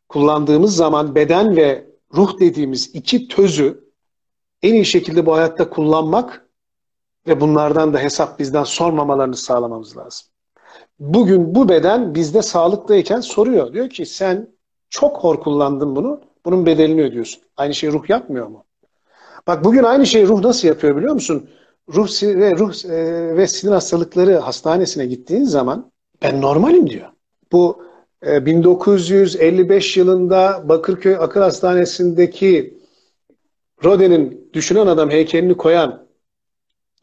kullandığımız 0.10 0.76
zaman 0.76 1.16
beden 1.16 1.56
ve 1.56 1.86
ruh 2.16 2.40
dediğimiz 2.40 2.96
iki 2.96 3.28
tözü 3.28 3.92
en 4.62 4.74
iyi 4.74 4.86
şekilde 4.86 5.26
bu 5.26 5.34
hayatta 5.34 5.70
kullanmak 5.70 6.50
ve 7.28 7.42
bunlardan 7.42 7.94
da 7.94 8.00
hesap 8.00 8.40
bizden 8.40 8.64
sormamalarını 8.64 9.36
sağlamamız 9.36 9.98
lazım. 9.98 10.31
Bugün 11.00 11.56
bu 11.56 11.70
beden 11.70 12.16
bizde 12.16 12.42
sağlıklıyken 12.42 13.20
soruyor. 13.20 13.74
Diyor 13.74 13.90
ki 13.90 14.06
sen 14.06 14.48
çok 14.90 15.18
hor 15.18 15.40
kullandın 15.40 15.96
bunu. 15.96 16.22
Bunun 16.46 16.66
bedelini 16.66 17.04
ödüyorsun. 17.04 17.42
Aynı 17.58 17.74
şeyi 17.74 17.94
ruh 17.94 18.10
yapmıyor 18.10 18.48
mu? 18.48 18.66
Bak 19.48 19.64
bugün 19.64 19.84
aynı 19.84 20.06
şeyi 20.06 20.28
ruh 20.28 20.42
nasıl 20.42 20.68
yapıyor 20.68 20.98
biliyor 20.98 21.14
musun? 21.14 21.50
Ruh 21.90 22.24
ve 22.24 22.56
ruh 22.56 22.86
e, 22.86 23.38
ve 23.38 23.48
sinir 23.48 23.72
hastalıkları 23.72 24.38
hastanesine 24.38 25.06
gittiğin 25.06 25.44
zaman 25.44 25.92
ben 26.22 26.42
normalim 26.42 26.90
diyor. 26.90 27.10
Bu 27.52 27.84
1955 28.24 29.98
e, 29.98 30.00
yılında 30.00 30.64
Bakırköy 30.70 31.16
Akıl 31.16 31.42
Hastanesi'ndeki 31.42 32.82
Rodin'in 33.84 34.50
düşünen 34.54 34.88
adam 34.88 35.10
heykelini 35.10 35.58
koyan 35.58 36.08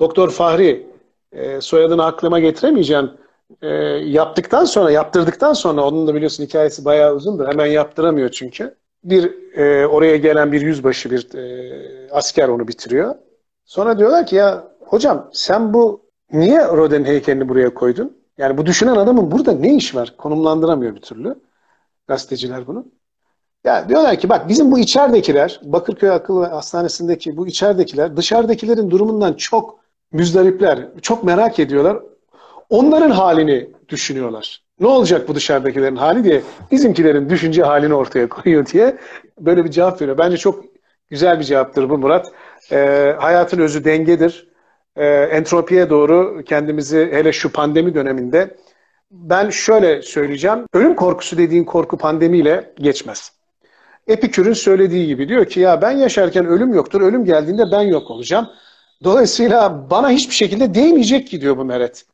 Doktor 0.00 0.30
Fahri 0.30 0.86
e, 1.32 1.60
soyadını 1.60 2.04
aklıma 2.04 2.40
getiremeyeceğim. 2.40 3.10
E, 3.62 3.68
yaptıktan 4.04 4.64
sonra, 4.64 4.90
yaptırdıktan 4.90 5.52
sonra 5.52 5.84
onun 5.84 6.06
da 6.06 6.14
biliyorsun 6.14 6.44
hikayesi 6.44 6.84
bayağı 6.84 7.14
uzundu. 7.14 7.46
Hemen 7.46 7.66
yaptıramıyor 7.66 8.28
çünkü. 8.28 8.74
Bir 9.04 9.54
e, 9.56 9.86
oraya 9.86 10.16
gelen 10.16 10.52
bir 10.52 10.60
yüzbaşı 10.60 11.10
bir 11.10 11.34
e, 11.34 12.10
asker 12.10 12.48
onu 12.48 12.68
bitiriyor. 12.68 13.14
Sonra 13.64 13.98
diyorlar 13.98 14.26
ki 14.26 14.36
ya 14.36 14.72
hocam 14.80 15.30
sen 15.32 15.74
bu 15.74 16.10
niye 16.32 16.68
Rodin 16.68 17.04
heykelini 17.04 17.48
buraya 17.48 17.74
koydun? 17.74 18.18
Yani 18.38 18.58
bu 18.58 18.66
düşünen 18.66 18.96
adamın 18.96 19.30
burada 19.30 19.52
ne 19.52 19.74
iş 19.74 19.94
var? 19.94 20.14
Konumlandıramıyor 20.18 20.94
bir 20.94 21.00
türlü. 21.00 21.34
Gazeteciler 22.08 22.66
bunu. 22.66 22.86
Ya 23.64 23.88
diyorlar 23.88 24.18
ki 24.18 24.28
bak 24.28 24.48
bizim 24.48 24.72
bu 24.72 24.78
içeridekiler, 24.78 25.60
Bakırköy 25.64 26.10
Akıl 26.10 26.44
Hastanesi'ndeki 26.44 27.36
bu 27.36 27.46
içeridekiler 27.46 28.16
dışarıdakilerin 28.16 28.90
durumundan 28.90 29.32
çok 29.32 29.80
müzdaripler, 30.12 30.88
çok 31.02 31.24
merak 31.24 31.58
ediyorlar. 31.58 31.98
Onların 32.70 33.10
halini 33.10 33.70
düşünüyorlar. 33.88 34.62
Ne 34.80 34.86
olacak 34.86 35.28
bu 35.28 35.34
dışarıdakilerin 35.34 35.96
hali 35.96 36.24
diye 36.24 36.42
bizimkilerin 36.70 37.30
düşünce 37.30 37.62
halini 37.62 37.94
ortaya 37.94 38.28
koyuyor 38.28 38.66
diye 38.66 38.96
böyle 39.40 39.64
bir 39.64 39.70
cevap 39.70 40.02
veriyor. 40.02 40.18
Bence 40.18 40.36
çok 40.36 40.64
güzel 41.10 41.38
bir 41.38 41.44
cevaptır 41.44 41.90
bu 41.90 41.98
Murat. 41.98 42.32
Ee, 42.72 43.14
hayatın 43.18 43.58
özü 43.58 43.84
dengedir. 43.84 44.48
Ee, 44.96 45.06
entropiye 45.06 45.90
doğru 45.90 46.42
kendimizi 46.44 47.08
hele 47.12 47.32
şu 47.32 47.52
pandemi 47.52 47.94
döneminde 47.94 48.56
ben 49.10 49.50
şöyle 49.50 50.02
söyleyeceğim. 50.02 50.58
Ölüm 50.74 50.96
korkusu 50.96 51.38
dediğin 51.38 51.64
korku 51.64 51.96
pandemiyle 51.96 52.72
geçmez. 52.76 53.32
Epikür'ün 54.06 54.52
söylediği 54.52 55.06
gibi 55.06 55.28
diyor 55.28 55.44
ki 55.44 55.60
ya 55.60 55.82
ben 55.82 55.90
yaşarken 55.90 56.46
ölüm 56.46 56.74
yoktur. 56.74 57.00
Ölüm 57.00 57.24
geldiğinde 57.24 57.72
ben 57.72 57.82
yok 57.82 58.10
olacağım. 58.10 58.48
Dolayısıyla 59.04 59.90
bana 59.90 60.10
hiçbir 60.10 60.34
şekilde 60.34 60.74
değmeyecek 60.74 61.28
ki 61.28 61.40
diyor 61.40 61.56
bu 61.56 61.64
Meret. 61.64 62.04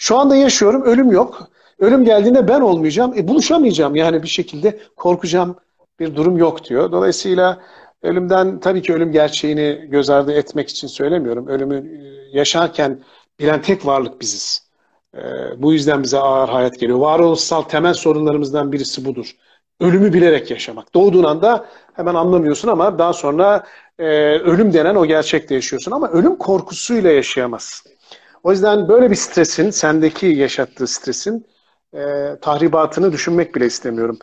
Şu 0.00 0.18
anda 0.18 0.36
yaşıyorum, 0.36 0.82
ölüm 0.82 1.12
yok. 1.12 1.48
Ölüm 1.78 2.04
geldiğinde 2.04 2.48
ben 2.48 2.60
olmayacağım, 2.60 3.14
e, 3.16 3.28
buluşamayacağım 3.28 3.96
yani 3.96 4.22
bir 4.22 4.28
şekilde 4.28 4.78
korkacağım 4.96 5.56
bir 6.00 6.16
durum 6.16 6.38
yok 6.38 6.64
diyor. 6.64 6.92
Dolayısıyla 6.92 7.60
ölümden 8.02 8.60
tabii 8.60 8.82
ki 8.82 8.94
ölüm 8.94 9.12
gerçeğini 9.12 9.86
göz 9.90 10.10
ardı 10.10 10.32
etmek 10.32 10.68
için 10.68 10.88
söylemiyorum. 10.88 11.46
Ölümü 11.46 11.76
e, 11.76 12.38
yaşarken 12.38 13.00
bilen 13.40 13.62
tek 13.62 13.86
varlık 13.86 14.20
biziz. 14.20 14.70
E, 15.16 15.20
bu 15.56 15.72
yüzden 15.72 16.02
bize 16.02 16.18
ağır 16.18 16.48
hayat 16.48 16.80
geliyor. 16.80 16.98
Varoluşsal 16.98 17.62
temel 17.62 17.94
sorunlarımızdan 17.94 18.72
birisi 18.72 19.04
budur. 19.04 19.36
Ölümü 19.80 20.12
bilerek 20.12 20.50
yaşamak. 20.50 20.94
Doğduğun 20.94 21.24
anda 21.24 21.66
hemen 21.94 22.14
anlamıyorsun 22.14 22.68
ama 22.68 22.98
daha 22.98 23.12
sonra 23.12 23.64
e, 23.98 24.04
ölüm 24.38 24.72
denen 24.72 24.94
o 24.94 25.06
gerçekte 25.06 25.54
yaşıyorsun. 25.54 25.92
Ama 25.92 26.08
ölüm 26.08 26.36
korkusuyla 26.36 27.10
yaşayamazsın. 27.10 27.99
O 28.42 28.50
yüzden 28.52 28.88
böyle 28.88 29.10
bir 29.10 29.16
stresin, 29.16 29.70
sendeki 29.70 30.26
yaşattığı 30.26 30.86
stresin 30.86 31.46
e, 31.94 32.36
tahribatını 32.42 33.12
düşünmek 33.12 33.54
bile 33.54 33.66
istemiyorum. 33.66 34.18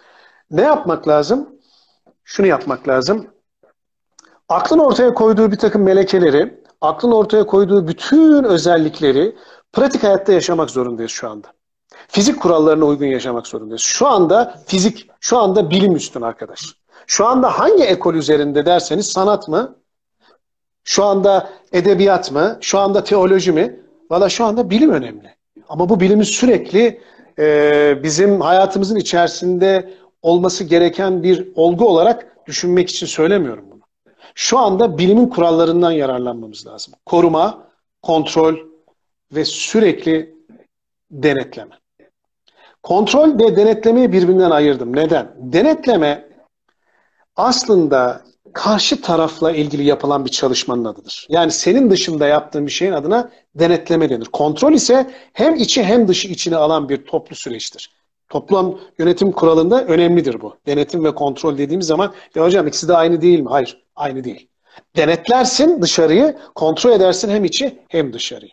Ne 0.51 0.61
yapmak 0.61 1.07
lazım? 1.07 1.49
Şunu 2.23 2.47
yapmak 2.47 2.87
lazım. 2.87 3.27
Aklın 4.49 4.79
ortaya 4.79 5.13
koyduğu 5.13 5.51
bir 5.51 5.57
takım 5.57 5.83
melekeleri, 5.83 6.63
aklın 6.81 7.11
ortaya 7.11 7.45
koyduğu 7.45 7.87
bütün 7.87 8.43
özellikleri 8.43 9.35
pratik 9.73 10.03
hayatta 10.03 10.33
yaşamak 10.33 10.69
zorundayız 10.69 11.11
şu 11.11 11.29
anda. 11.29 11.47
Fizik 12.07 12.41
kurallarına 12.41 12.85
uygun 12.85 13.05
yaşamak 13.05 13.47
zorundayız. 13.47 13.81
Şu 13.81 14.07
anda 14.07 14.55
fizik, 14.67 15.09
şu 15.19 15.37
anda 15.37 15.69
bilim 15.69 15.95
üstün 15.95 16.21
arkadaş. 16.21 16.61
Şu 17.07 17.25
anda 17.27 17.59
hangi 17.59 17.83
ekol 17.83 18.13
üzerinde 18.15 18.65
derseniz 18.65 19.07
sanat 19.07 19.47
mı? 19.47 19.75
Şu 20.83 21.03
anda 21.03 21.49
edebiyat 21.71 22.31
mı? 22.31 22.57
Şu 22.61 22.79
anda 22.79 23.03
teoloji 23.03 23.51
mi? 23.51 23.86
Valla 24.11 24.29
şu 24.29 24.45
anda 24.45 24.69
bilim 24.69 24.91
önemli. 24.91 25.35
Ama 25.69 25.89
bu 25.89 25.99
bilimi 25.99 26.25
sürekli 26.25 27.01
e, 27.39 27.99
bizim 28.03 28.41
hayatımızın 28.41 28.95
içerisinde 28.95 29.93
olması 30.21 30.63
gereken 30.63 31.23
bir 31.23 31.47
olgu 31.55 31.87
olarak 31.87 32.37
düşünmek 32.47 32.89
için 32.89 33.05
söylemiyorum 33.05 33.65
bunu. 33.71 33.81
Şu 34.35 34.57
anda 34.57 34.97
bilimin 34.97 35.27
kurallarından 35.29 35.91
yararlanmamız 35.91 36.67
lazım. 36.67 36.93
Koruma, 37.05 37.67
kontrol 38.01 38.55
ve 39.31 39.45
sürekli 39.45 40.35
denetleme. 41.11 41.75
Kontrol 42.83 43.39
ve 43.39 43.57
denetlemeyi 43.57 44.11
birbirinden 44.11 44.51
ayırdım. 44.51 44.95
Neden? 44.95 45.35
Denetleme 45.37 46.29
aslında 47.35 48.21
karşı 48.57 49.01
tarafla 49.01 49.51
ilgili 49.51 49.83
yapılan 49.83 50.25
bir 50.25 50.29
çalışmanın 50.29 50.85
adıdır. 50.85 51.27
Yani 51.29 51.51
senin 51.51 51.89
dışında 51.89 52.27
yaptığın 52.27 52.65
bir 52.65 52.71
şeyin 52.71 52.91
adına 52.91 53.29
denetleme 53.55 54.09
denir. 54.09 54.25
Kontrol 54.25 54.73
ise 54.73 55.11
hem 55.33 55.55
içi 55.55 55.83
hem 55.83 56.07
dışı 56.07 56.27
içine 56.27 56.55
alan 56.55 56.89
bir 56.89 57.05
toplu 57.05 57.35
süreçtir. 57.35 57.89
Toplam 58.29 58.79
yönetim 58.99 59.31
kuralında 59.31 59.85
önemlidir 59.85 60.41
bu. 60.41 60.55
Denetim 60.65 61.03
ve 61.03 61.15
kontrol 61.15 61.57
dediğimiz 61.57 61.87
zaman 61.87 62.13
ya 62.35 62.43
hocam 62.43 62.67
ikisi 62.67 62.87
de 62.87 62.97
aynı 62.97 63.21
değil 63.21 63.39
mi? 63.39 63.49
Hayır, 63.49 63.83
aynı 63.95 64.23
değil. 64.23 64.49
Denetlersin 64.95 65.81
dışarıyı, 65.81 66.37
kontrol 66.55 66.91
edersin 66.91 67.29
hem 67.29 67.45
içi 67.45 67.79
hem 67.87 68.13
dışarıyı. 68.13 68.51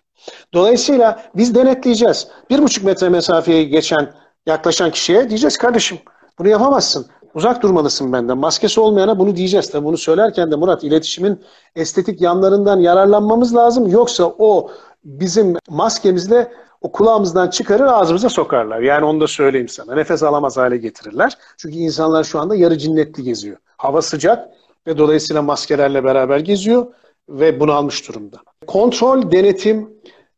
Dolayısıyla 0.52 1.22
biz 1.34 1.55
denetleyeceğiz. 1.55 2.28
Bir 2.50 2.62
buçuk 2.62 2.84
metre 2.84 3.09
mesafeyi 3.09 3.68
geçen, 3.68 4.14
yaklaşan 4.46 4.90
kişiye 4.90 5.28
diyeceğiz 5.28 5.59
kardeşim 5.59 5.98
bunu 6.38 6.48
yapamazsın. 6.48 7.07
Uzak 7.35 7.62
durmalısın 7.62 8.12
benden. 8.12 8.39
Maskesi 8.39 8.80
olmayana 8.80 9.18
bunu 9.18 9.37
diyeceğiz. 9.37 9.70
Tabii 9.70 9.85
bunu 9.85 9.97
söylerken 9.97 10.51
de 10.51 10.57
Murat 10.57 10.85
iletişimin 10.85 11.41
estetik 11.76 12.20
yanlarından 12.20 12.80
yararlanmamız 12.80 13.55
lazım. 13.55 13.89
Yoksa 13.89 14.24
o 14.39 14.70
bizim 15.05 15.57
maskemizle 15.68 16.53
o 16.80 16.93
kulağımızdan 16.93 17.51
çıkarır 17.51 17.85
ağzımıza 17.85 18.28
sokarlar. 18.28 18.80
Yani 18.80 19.05
onu 19.05 19.20
da 19.20 19.26
söyleyeyim 19.26 19.68
sana. 19.68 19.95
Nefes 19.95 20.22
alamaz 20.22 20.57
hale 20.57 20.76
getirirler. 20.76 21.39
Çünkü 21.57 21.76
insanlar 21.76 22.24
şu 22.24 22.41
anda 22.41 22.55
yarı 22.55 22.78
cinnetli 22.78 23.22
geziyor. 23.22 23.57
Hava 23.76 24.03
sıcak 24.03 24.49
ve 24.87 24.99
dolayısıyla 24.99 25.43
maskelerle 25.43 26.05
beraber 26.05 26.39
geziyor 26.39 26.87
ve 27.28 27.61
bunu 27.61 27.72
almış 27.72 28.09
durumda. 28.09 28.37
Kontrol, 28.66 29.32
denetim 29.32 29.91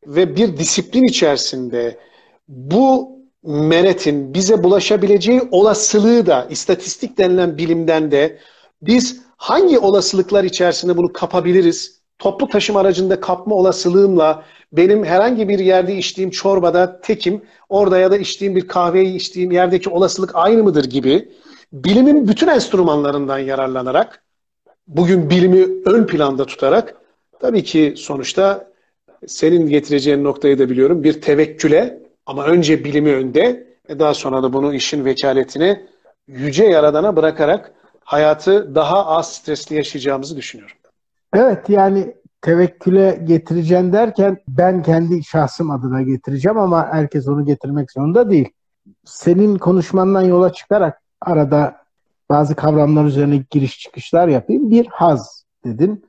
ve 0.06 0.36
bir 0.36 0.56
disiplin 0.56 1.04
içerisinde 1.04 1.98
bu 2.48 3.15
menetin 3.46 4.34
bize 4.34 4.62
bulaşabileceği 4.62 5.42
olasılığı 5.50 6.26
da 6.26 6.46
istatistik 6.50 7.18
denilen 7.18 7.58
bilimden 7.58 8.10
de 8.10 8.38
biz 8.82 9.20
hangi 9.36 9.78
olasılıklar 9.78 10.44
içerisinde 10.44 10.96
bunu 10.96 11.12
kapabiliriz? 11.12 11.96
Toplu 12.18 12.48
taşıma 12.48 12.80
aracında 12.80 13.20
kapma 13.20 13.54
olasılığımla 13.54 14.44
benim 14.72 15.04
herhangi 15.04 15.48
bir 15.48 15.58
yerde 15.58 15.96
içtiğim 15.96 16.30
çorbada 16.30 17.00
tekim, 17.00 17.42
orada 17.68 17.98
ya 17.98 18.10
da 18.10 18.16
içtiğim 18.16 18.56
bir 18.56 18.68
kahveyi 18.68 19.16
içtiğim 19.16 19.50
yerdeki 19.50 19.90
olasılık 19.90 20.30
aynı 20.34 20.62
mıdır 20.62 20.84
gibi 20.84 21.28
bilimin 21.72 22.28
bütün 22.28 22.48
enstrümanlarından 22.48 23.38
yararlanarak 23.38 24.22
bugün 24.86 25.30
bilimi 25.30 25.66
ön 25.84 26.06
planda 26.06 26.46
tutarak 26.46 26.94
tabii 27.40 27.64
ki 27.64 27.94
sonuçta 27.96 28.70
senin 29.26 29.68
getireceğin 29.68 30.24
noktayı 30.24 30.58
da 30.58 30.70
biliyorum 30.70 31.04
bir 31.04 31.20
tevekküle 31.20 32.05
Ama 32.26 32.44
önce 32.44 32.84
bilimi 32.84 33.12
önde 33.14 33.66
ve 33.88 33.98
daha 33.98 34.14
sonra 34.14 34.42
da 34.42 34.52
bunu 34.52 34.74
işin 34.74 35.04
vekaletini 35.04 35.86
yüce 36.26 36.64
yaradana 36.64 37.16
bırakarak 37.16 37.72
hayatı 38.04 38.74
daha 38.74 39.06
az 39.06 39.32
stresli 39.32 39.76
yaşayacağımızı 39.76 40.36
düşünüyorum. 40.36 40.76
Evet 41.34 41.68
yani 41.68 42.14
tevekküle 42.42 43.20
getireceğim 43.24 43.92
derken 43.92 44.38
ben 44.48 44.82
kendi 44.82 45.24
şahsım 45.24 45.70
adına 45.70 46.02
getireceğim 46.02 46.58
ama 46.58 46.88
herkes 46.92 47.28
onu 47.28 47.44
getirmek 47.44 47.92
zorunda 47.92 48.30
değil. 48.30 48.48
Senin 49.04 49.58
konuşmandan 49.58 50.22
yola 50.22 50.52
çıkarak 50.52 51.02
arada 51.20 51.76
bazı 52.30 52.54
kavramlar 52.54 53.04
üzerine 53.04 53.44
giriş 53.50 53.78
çıkışlar 53.78 54.28
yapayım. 54.28 54.70
Bir 54.70 54.86
haz 54.86 55.44
dedin. 55.64 56.04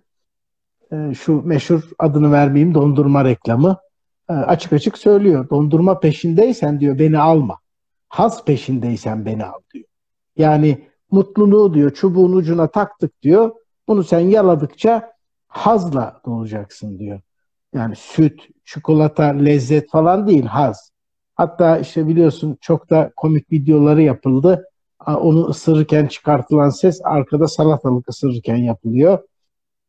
Ee, 0.92 1.14
şu 1.14 1.42
meşhur 1.46 1.82
adını 2.00 2.32
vermeyeyim 2.32 2.74
dondurma 2.74 3.26
reklamı. 3.26 3.78
Ee, 4.30 4.34
açık 4.34 4.74
açık 4.74 4.98
söylüyor. 4.98 5.50
Dondurma 5.50 6.00
peşindeysen 6.00 6.80
diyor 6.80 7.00
beni 7.00 7.20
alma. 7.20 7.60
Haz 8.10 8.46
peşindeysen 8.46 9.26
beni 9.26 9.46
al 9.46 9.60
diyor. 9.74 9.86
Yani 10.38 10.88
mutluluğu 11.12 11.74
diyor 11.74 11.94
çubuğun 11.94 12.34
ucuna 12.34 12.68
taktık 12.68 13.22
diyor. 13.22 13.52
Bunu 13.88 14.04
sen 14.04 14.20
yaladıkça 14.20 15.12
hazla 15.48 16.22
dolacaksın 16.26 17.00
diyor. 17.00 17.22
Yani 17.74 17.96
süt, 17.96 18.42
çikolata, 18.66 19.24
lezzet 19.24 19.90
falan 19.90 20.28
değil 20.28 20.46
haz. 20.46 20.92
Hatta 21.36 21.78
işte 21.78 22.08
biliyorsun 22.08 22.58
çok 22.62 22.90
da 22.90 23.12
komik 23.16 23.52
videoları 23.52 24.02
yapıldı. 24.02 24.66
Onu 25.08 25.46
ısırırken 25.46 26.08
çıkartılan 26.08 26.70
ses 26.70 27.02
arkada 27.04 27.48
salatalık 27.48 28.10
ısırırken 28.10 28.56
yapılıyor. 28.56 29.20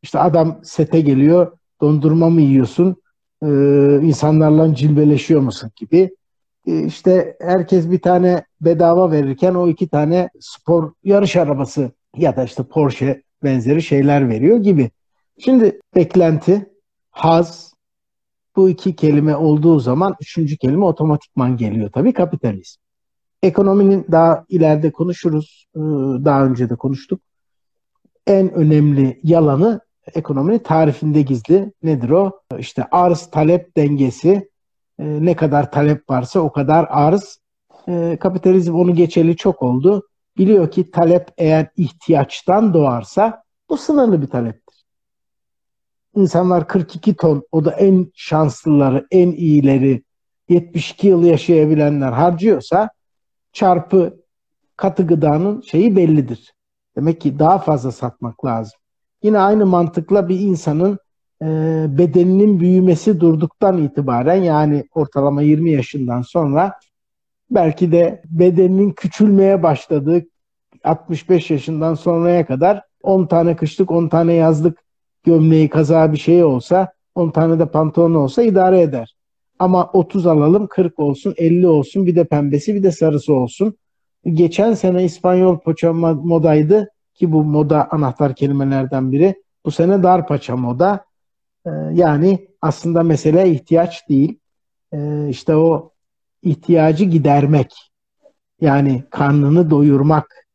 İşte 0.01 0.19
adam 0.19 0.59
sete 0.63 1.01
geliyor, 1.01 1.57
dondurma 1.81 2.29
mı 2.29 2.41
yiyorsun, 2.41 2.95
ee, 3.43 3.99
insanlarla 4.01 4.75
cilveleşiyor 4.75 5.41
musun 5.41 5.71
gibi. 5.75 6.15
Ee, 6.67 6.83
işte 6.83 7.37
herkes 7.41 7.91
bir 7.91 8.01
tane 8.01 8.43
bedava 8.61 9.11
verirken 9.11 9.55
o 9.55 9.67
iki 9.67 9.87
tane 9.87 10.29
spor 10.39 10.91
yarış 11.03 11.35
arabası 11.35 11.91
ya 12.15 12.35
da 12.35 12.43
işte 12.43 12.63
Porsche 12.63 13.23
benzeri 13.43 13.81
şeyler 13.81 14.29
veriyor 14.29 14.57
gibi. 14.57 14.91
Şimdi 15.39 15.79
beklenti, 15.95 16.69
haz 17.11 17.73
bu 18.55 18.69
iki 18.69 18.95
kelime 18.95 19.35
olduğu 19.35 19.79
zaman 19.79 20.15
üçüncü 20.21 20.57
kelime 20.57 20.85
otomatikman 20.85 21.57
geliyor 21.57 21.91
tabii 21.91 22.13
kapitalizm. 22.13 22.81
Ekonominin 23.43 24.05
daha 24.11 24.45
ileride 24.49 24.91
konuşuruz. 24.91 25.65
Ee, 25.75 25.79
daha 26.25 26.45
önce 26.45 26.69
de 26.69 26.75
konuştuk. 26.75 27.21
En 28.27 28.53
önemli 28.53 29.19
yalanı 29.23 29.79
ekonominin 30.15 30.59
tarifinde 30.59 31.21
gizli. 31.21 31.73
Nedir 31.83 32.09
o? 32.09 32.41
İşte 32.57 32.85
arz 32.91 33.29
talep 33.31 33.77
dengesi. 33.77 34.49
Ee, 34.99 35.25
ne 35.25 35.35
kadar 35.35 35.71
talep 35.71 36.09
varsa 36.09 36.39
o 36.39 36.51
kadar 36.51 36.87
arz. 36.89 37.39
Ee, 37.87 38.17
kapitalizm 38.19 38.75
onu 38.75 38.95
geçeli 38.95 39.35
çok 39.35 39.61
oldu. 39.61 40.07
Biliyor 40.37 40.71
ki 40.71 40.91
talep 40.91 41.27
eğer 41.37 41.67
ihtiyaçtan 41.77 42.73
doğarsa 42.73 43.43
bu 43.69 43.77
sınırlı 43.77 44.21
bir 44.21 44.27
taleptir. 44.27 44.85
İnsanlar 46.15 46.67
42 46.67 47.15
ton, 47.15 47.43
o 47.51 47.65
da 47.65 47.71
en 47.71 48.11
şanslıları, 48.15 49.07
en 49.11 49.31
iyileri, 49.31 50.03
72 50.49 51.07
yıl 51.07 51.23
yaşayabilenler 51.23 52.11
harcıyorsa 52.11 52.89
çarpı 53.53 54.19
katı 54.77 55.07
gıdanın 55.07 55.61
şeyi 55.61 55.95
bellidir. 55.95 56.53
Demek 56.95 57.21
ki 57.21 57.39
daha 57.39 57.59
fazla 57.59 57.91
satmak 57.91 58.45
lazım. 58.45 58.78
Yine 59.23 59.39
aynı 59.39 59.65
mantıkla 59.65 60.29
bir 60.29 60.39
insanın 60.39 60.99
e, 61.41 61.47
bedeninin 61.97 62.59
büyümesi 62.59 63.19
durduktan 63.19 63.77
itibaren 63.77 64.43
yani 64.43 64.83
ortalama 64.95 65.41
20 65.41 65.71
yaşından 65.71 66.21
sonra 66.21 66.73
belki 67.51 67.91
de 67.91 68.21
bedeninin 68.25 68.91
küçülmeye 68.91 69.63
başladığı 69.63 70.25
65 70.83 71.51
yaşından 71.51 71.93
sonraya 71.93 72.45
kadar 72.45 72.81
10 73.03 73.25
tane 73.25 73.55
kışlık 73.55 73.91
10 73.91 74.07
tane 74.07 74.33
yazlık 74.33 74.83
gömleği 75.23 75.69
kaza 75.69 76.11
bir 76.11 76.17
şey 76.17 76.43
olsa 76.43 76.93
10 77.15 77.29
tane 77.29 77.59
de 77.59 77.65
pantolon 77.65 78.15
olsa 78.15 78.43
idare 78.43 78.81
eder. 78.81 79.15
Ama 79.59 79.89
30 79.93 80.27
alalım 80.27 80.67
40 80.67 80.99
olsun 80.99 81.33
50 81.37 81.67
olsun 81.67 82.05
bir 82.05 82.15
de 82.15 82.23
pembesi 82.23 82.75
bir 82.75 82.83
de 82.83 82.91
sarısı 82.91 83.33
olsun. 83.33 83.77
Geçen 84.25 84.73
sene 84.73 85.03
İspanyol 85.03 85.59
poça 85.59 85.93
modaydı 85.93 86.89
ki 87.19 87.31
bu 87.31 87.43
moda 87.43 87.87
anahtar 87.91 88.35
kelimelerden 88.35 89.11
biri. 89.11 89.43
Bu 89.65 89.71
sene 89.71 90.03
dar 90.03 90.27
paça 90.27 90.55
moda. 90.55 91.05
Ee, 91.65 91.69
yani 91.93 92.47
aslında 92.61 93.03
mesele 93.03 93.49
ihtiyaç 93.49 94.09
değil. 94.09 94.39
Ee, 94.93 95.29
işte 95.29 95.55
o 95.55 95.91
ihtiyacı 96.41 97.05
gidermek. 97.05 97.91
Yani 98.61 99.03
karnını 99.09 99.69
doyurmak. 99.69 100.47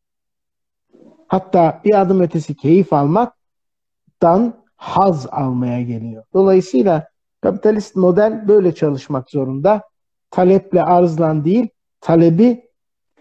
Hatta 1.28 1.80
bir 1.84 2.00
adım 2.00 2.20
ötesi 2.20 2.56
keyif 2.56 2.92
almaktan 2.92 4.64
haz 4.76 5.26
almaya 5.26 5.82
geliyor. 5.82 6.24
Dolayısıyla 6.34 7.08
kapitalist 7.40 7.96
model 7.96 8.48
böyle 8.48 8.74
çalışmak 8.74 9.30
zorunda. 9.30 9.82
Taleple 10.30 10.82
arzlan 10.82 11.44
değil, 11.44 11.68
talebi 12.00 12.68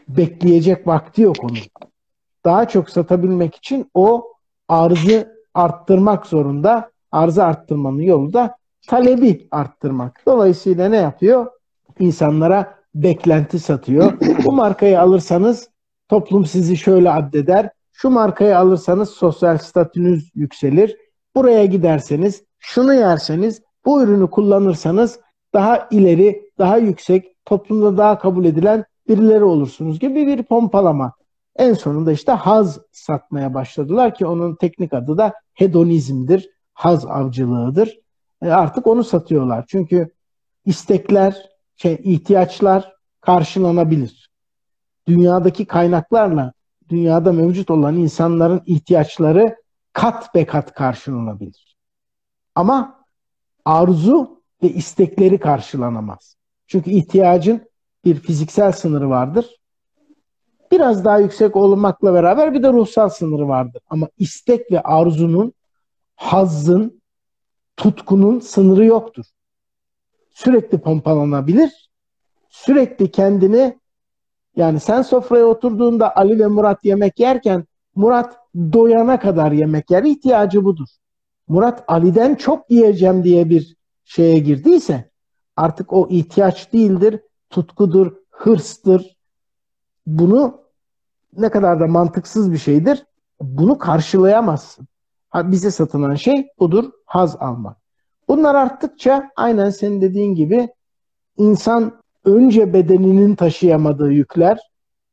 bekleyecek 0.08 0.88
vakti 0.88 1.22
yok 1.22 1.44
onun. 1.44 1.58
Daha 2.46 2.68
çok 2.68 2.90
satabilmek 2.90 3.56
için 3.56 3.92
o 3.94 4.28
arzı 4.68 5.38
arttırmak 5.54 6.26
zorunda. 6.26 6.92
Arzı 7.12 7.44
arttırmanın 7.44 8.02
yolu 8.02 8.34
da 8.34 8.58
talebi 8.88 9.48
arttırmak. 9.52 10.22
Dolayısıyla 10.26 10.90
ne 10.90 10.98
yapıyor? 10.98 11.48
İnsanlara 12.00 12.76
beklenti 12.96 13.60
satıyor. 13.60 14.14
Bu 14.46 14.52
markayı 14.52 15.02
alırsanız 15.02 15.70
toplum 16.10 16.46
sizi 16.46 16.78
şöyle 16.78 17.12
addeder. 17.12 17.70
Şu 17.92 18.10
markayı 18.10 18.58
alırsanız 18.58 19.10
sosyal 19.10 19.58
statünüz 19.58 20.32
yükselir. 20.36 20.98
Buraya 21.36 21.66
giderseniz, 21.66 22.44
şunu 22.60 22.94
yerseniz, 22.94 23.62
bu 23.86 24.04
ürünü 24.04 24.30
kullanırsanız 24.30 25.20
daha 25.54 25.88
ileri, 25.92 26.52
daha 26.58 26.78
yüksek, 26.78 27.46
toplumda 27.46 27.98
daha 27.98 28.20
kabul 28.20 28.46
edilen 28.46 28.86
birileri 29.08 29.44
olursunuz 29.44 30.00
gibi 30.00 30.28
bir 30.28 30.44
pompalama. 30.44 31.14
En 31.56 31.74
sonunda 31.74 32.12
işte 32.12 32.32
haz 32.32 32.80
satmaya 32.92 33.54
başladılar 33.54 34.16
ki 34.16 34.26
onun 34.26 34.56
teknik 34.56 34.94
adı 34.94 35.18
da 35.18 35.34
hedonizmdir, 35.54 36.50
haz 36.74 37.06
avcılığıdır. 37.06 38.00
E 38.42 38.50
artık 38.50 38.88
onu 38.88 39.04
satıyorlar. 39.04 39.66
Çünkü 39.68 40.12
istekler, 40.66 41.50
şey, 41.76 42.02
ihtiyaçlar 42.04 42.94
karşılanabilir. 43.22 44.30
Dünyadaki 45.08 45.66
kaynaklarla 45.66 46.54
dünyada 46.90 47.32
mevcut 47.32 47.72
olan 47.72 47.96
insanların 47.96 48.62
ihtiyaçları 48.66 49.56
kat 49.94 50.36
be 50.36 50.46
kat 50.46 50.74
karşılanabilir. 50.74 51.78
Ama 52.56 53.06
arzu 53.66 54.42
ve 54.64 54.70
istekleri 54.70 55.40
karşılanamaz. 55.40 56.36
Çünkü 56.68 56.92
ihtiyacın 56.92 57.70
bir 58.06 58.16
fiziksel 58.16 58.72
sınırı 58.72 59.10
vardır. 59.10 59.60
Biraz 60.74 61.06
daha 61.06 61.20
yüksek 61.20 61.56
olmakla 61.56 62.14
beraber 62.14 62.54
bir 62.54 62.64
de 62.64 62.74
ruhsal 62.74 63.10
sınırı 63.10 63.48
vardır. 63.48 63.82
Ama 63.90 64.08
istek 64.18 64.72
ve 64.72 64.82
arzunun, 64.82 65.54
hazzın, 66.16 67.02
tutkunun 67.78 68.40
sınırı 68.40 68.86
yoktur. 68.86 69.26
Sürekli 70.30 70.78
pompalanabilir. 70.78 71.90
Sürekli 72.50 73.12
kendini 73.12 73.80
yani 74.56 74.80
sen 74.80 75.02
sofraya 75.02 75.46
oturduğunda 75.46 76.16
Ali 76.16 76.40
ve 76.40 76.48
Murat 76.48 76.86
yemek 76.86 77.20
yerken 77.20 77.66
Murat 77.96 78.38
doyana 78.56 79.20
kadar 79.20 79.52
yemek 79.52 79.92
yer. 79.92 80.04
ihtiyacı 80.04 80.66
budur. 80.66 80.88
Murat 81.48 81.84
Ali'den 81.88 82.36
çok 82.36 82.72
yiyeceğim 82.72 83.24
diye 83.24 83.50
bir 83.50 83.76
şeye 84.04 84.40
girdiyse 84.40 85.12
artık 85.56 85.94
o 85.94 86.08
ihtiyaç 86.10 86.74
değildir, 86.74 87.20
tutkudur, 87.50 88.16
hırstır. 88.30 89.18
Bunu 90.08 90.63
ne 91.38 91.50
kadar 91.50 91.80
da 91.80 91.88
mantıksız 91.88 92.52
bir 92.52 92.58
şeydir. 92.58 93.06
Bunu 93.42 93.78
karşılayamazsın. 93.78 94.88
Bize 95.36 95.72
satılan 95.72 96.16
şey 96.16 96.48
budur, 96.60 96.92
haz 97.06 97.36
almak. 97.36 97.78
Bunlar 98.28 98.56
arttıkça 98.56 99.32
aynen 99.36 99.70
senin 99.70 100.02
dediğin 100.02 100.36
gibi 100.36 100.70
insan 101.38 102.02
önce 102.26 102.74
bedeninin 102.74 103.36
taşıyamadığı 103.36 104.12
yükler, 104.12 104.60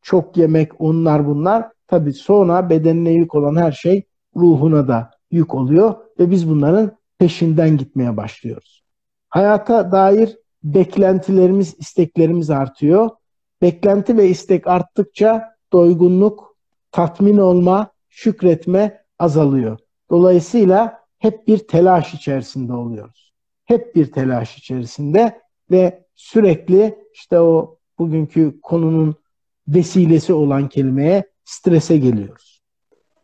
çok 0.02 0.36
yemek, 0.36 0.80
onlar 0.80 1.26
bunlar. 1.26 1.68
Tabii 1.86 2.12
sonra 2.12 2.70
bedenine 2.70 3.10
yük 3.10 3.34
olan 3.34 3.56
her 3.56 3.72
şey 3.72 4.06
ruhuna 4.36 4.88
da 4.88 5.10
yük 5.30 5.54
oluyor 5.54 5.94
ve 6.18 6.30
biz 6.30 6.48
bunların 6.50 6.92
peşinden 7.18 7.76
gitmeye 7.76 8.16
başlıyoruz. 8.16 8.84
Hayata 9.28 9.92
dair 9.92 10.38
beklentilerimiz, 10.64 11.76
isteklerimiz 11.78 12.50
artıyor. 12.50 13.10
Beklenti 13.62 14.16
ve 14.16 14.28
istek 14.28 14.66
arttıkça 14.66 15.54
doygunluk, 15.72 16.56
tatmin 16.92 17.36
olma, 17.36 17.90
şükretme 18.08 19.04
azalıyor. 19.18 19.78
Dolayısıyla 20.10 21.00
hep 21.18 21.46
bir 21.48 21.58
telaş 21.58 22.14
içerisinde 22.14 22.72
oluyoruz. 22.72 23.32
Hep 23.64 23.94
bir 23.94 24.12
telaş 24.12 24.58
içerisinde 24.58 25.40
ve 25.70 26.04
sürekli 26.14 26.98
işte 27.14 27.40
o 27.40 27.78
bugünkü 27.98 28.60
konunun 28.62 29.14
vesilesi 29.68 30.32
olan 30.32 30.68
kelimeye 30.68 31.24
strese 31.44 31.98
geliyoruz. 31.98 32.62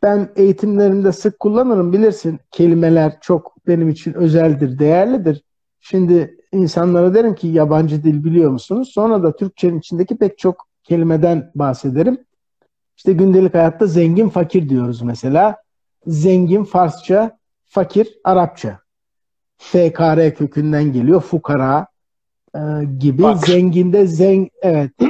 Ben 0.03 0.32
eğitimlerimde 0.36 1.12
sık 1.12 1.40
kullanırım 1.40 1.92
bilirsin 1.92 2.40
kelimeler 2.51 3.18
çok 3.20 3.57
benim 3.66 3.88
için 3.88 4.12
özeldir, 4.12 4.78
değerlidir. 4.78 5.42
Şimdi 5.80 6.36
insanlara 6.53 7.14
derim 7.14 7.34
ki 7.34 7.49
yabancı 7.49 8.05
dil 8.05 8.24
biliyor 8.24 8.51
musunuz? 8.51 8.90
Sonra 8.94 9.22
da 9.22 9.36
Türkçenin 9.36 9.78
içindeki 9.78 10.16
pek 10.16 10.38
çok 10.38 10.68
kelimeden 10.84 11.51
bahsederim. 11.55 12.26
İşte 12.97 13.12
gündelik 13.12 13.55
hayatta 13.55 13.86
zengin 13.86 14.28
fakir 14.28 14.68
diyoruz 14.68 15.03
mesela. 15.03 15.57
Zengin 16.07 16.64
Farsça, 16.64 17.38
fakir 17.64 18.18
Arapça. 18.24 18.78
FKR 19.59 20.34
kökünden 20.34 20.92
geliyor. 20.92 21.20
Fukara 21.20 21.86
e, 22.55 22.61
gibi. 22.99 23.22
Bak. 23.22 23.47
Zenginde 23.47 24.07
zeng 24.07 24.49
evet. 24.62 24.90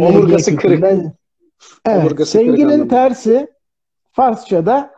Omurgası 0.00 0.56
kırık. 0.56 0.84
Evet. 0.84 1.98
Omurgası 1.98 2.32
zenginin 2.32 2.78
kırık 2.78 2.90
tersi 2.90 3.48
Farsça'da 4.12 4.90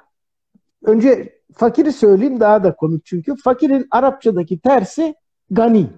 önce 0.85 1.41
fakiri 1.55 1.93
söyleyeyim 1.93 2.41
daha 2.41 2.65
da 2.65 2.77
komik 2.77 3.07
çünkü. 3.07 3.37
Fakirin 3.45 3.87
Arapçadaki 3.91 4.59
tersi 4.59 5.15
gani. 5.51 5.91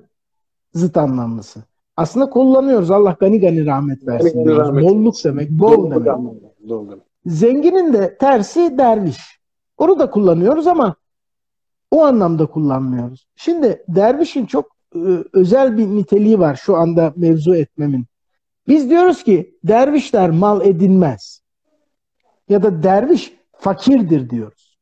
Zıt 0.75 0.97
anlamlısı. 0.97 1.65
Aslında 1.97 2.31
kullanıyoruz. 2.31 2.91
Allah 2.91 3.17
gani 3.21 3.41
gani 3.41 3.67
rahmet 3.67 4.07
versin. 4.07 4.45
Gani 4.45 4.57
rahmet 4.57 4.85
Bolluk 4.85 5.15
demek. 5.25 5.51
Bol 5.51 5.91
demek. 5.91 6.09
Anlamda. 6.09 6.97
Zenginin 7.27 7.93
de 7.93 8.17
tersi 8.19 8.79
derviş. 8.79 9.41
Onu 9.79 9.99
da 9.99 10.11
kullanıyoruz 10.11 10.67
ama 10.67 10.97
o 11.91 12.05
anlamda 12.05 12.47
kullanmıyoruz. 12.47 13.27
Şimdi 13.37 13.85
dervişin 13.89 14.47
çok 14.47 14.77
e, 14.95 14.99
özel 15.33 15.79
bir 15.79 15.87
niteliği 15.87 16.39
var 16.39 16.55
şu 16.55 16.77
anda 16.77 17.13
mevzu 17.17 17.55
etmemin. 17.55 18.07
Biz 18.69 18.91
diyoruz 18.91 19.23
ki 19.23 19.59
dervişler 19.65 20.31
mal 20.31 20.67
edinmez. 20.67 21.43
Ya 22.49 22.63
da 22.63 22.83
derviş 22.83 23.33
fakirdir 23.53 24.31
diyoruz. 24.31 24.79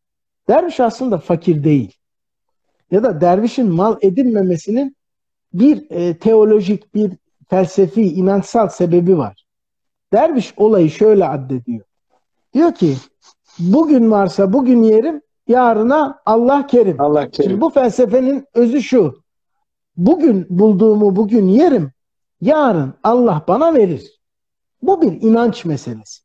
Derviş 0.48 0.80
aslında 0.80 1.18
fakir 1.18 1.64
değil. 1.64 1.92
Ya 2.90 3.02
da 3.02 3.20
dervişin 3.20 3.68
mal 3.68 3.96
edinmemesinin 4.00 4.96
bir 5.55 5.90
e, 5.90 6.18
teolojik, 6.18 6.94
bir 6.94 7.12
felsefi, 7.48 8.02
inançsal 8.02 8.68
sebebi 8.68 9.18
var. 9.18 9.44
Derviş 10.12 10.55
olayı 10.57 10.90
şöyle 10.90 11.28
addediyor. 11.28 11.84
Diyor 12.55 12.74
ki 12.74 12.96
bugün 13.59 14.11
varsa 14.11 14.52
bugün 14.52 14.82
yerim, 14.82 15.22
yarına 15.48 16.20
Allah 16.26 16.66
kerim. 16.66 17.00
Allah 17.00 17.30
kerim. 17.30 17.50
Şimdi 17.50 17.61
bu 17.61 17.70
felsefenin 17.70 18.46
özü 18.55 18.82
şu. 18.82 19.24
Bugün 19.96 20.46
bulduğumu 20.50 21.16
bugün 21.16 21.48
yerim, 21.48 21.92
yarın 22.40 22.94
Allah 23.02 23.44
bana 23.48 23.74
verir. 23.74 24.20
Bu 24.82 25.02
bir 25.02 25.22
inanç 25.22 25.64
meselesi. 25.64 26.22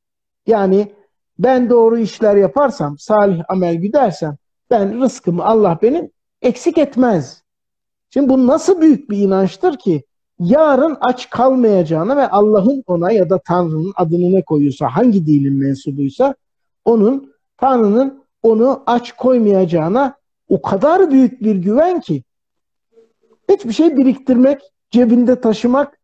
Yani 0.47 0.91
ben 1.39 1.69
doğru 1.69 1.97
işler 1.97 2.35
yaparsam, 2.35 2.97
salih 2.97 3.43
amel 3.49 3.75
güdersem 3.75 4.37
ben 4.69 5.01
rızkımı 5.01 5.45
Allah 5.45 5.79
benim 5.81 6.11
eksik 6.41 6.77
etmez. 6.77 7.43
Şimdi 8.09 8.29
bu 8.29 8.47
nasıl 8.47 8.81
büyük 8.81 9.09
bir 9.09 9.17
inançtır 9.17 9.77
ki 9.77 10.03
yarın 10.39 10.97
aç 11.01 11.29
kalmayacağına 11.29 12.17
ve 12.17 12.29
Allah'ın 12.29 12.83
ona 12.87 13.11
ya 13.11 13.29
da 13.29 13.39
Tanrı'nın 13.39 13.93
adını 13.95 14.31
ne 14.31 14.41
koyuyorsa, 14.41 14.87
hangi 14.87 15.25
dinin 15.25 15.53
mensubuysa 15.53 16.35
onun 16.85 17.33
Tanrı'nın 17.57 18.23
onu 18.43 18.83
aç 18.85 19.11
koymayacağına 19.11 20.15
o 20.49 20.61
kadar 20.61 21.11
büyük 21.11 21.43
bir 21.43 21.55
güven 21.55 22.01
ki 22.01 22.23
hiçbir 23.49 23.73
şey 23.73 23.97
biriktirmek, 23.97 24.61
cebinde 24.91 25.41
taşımak 25.41 25.99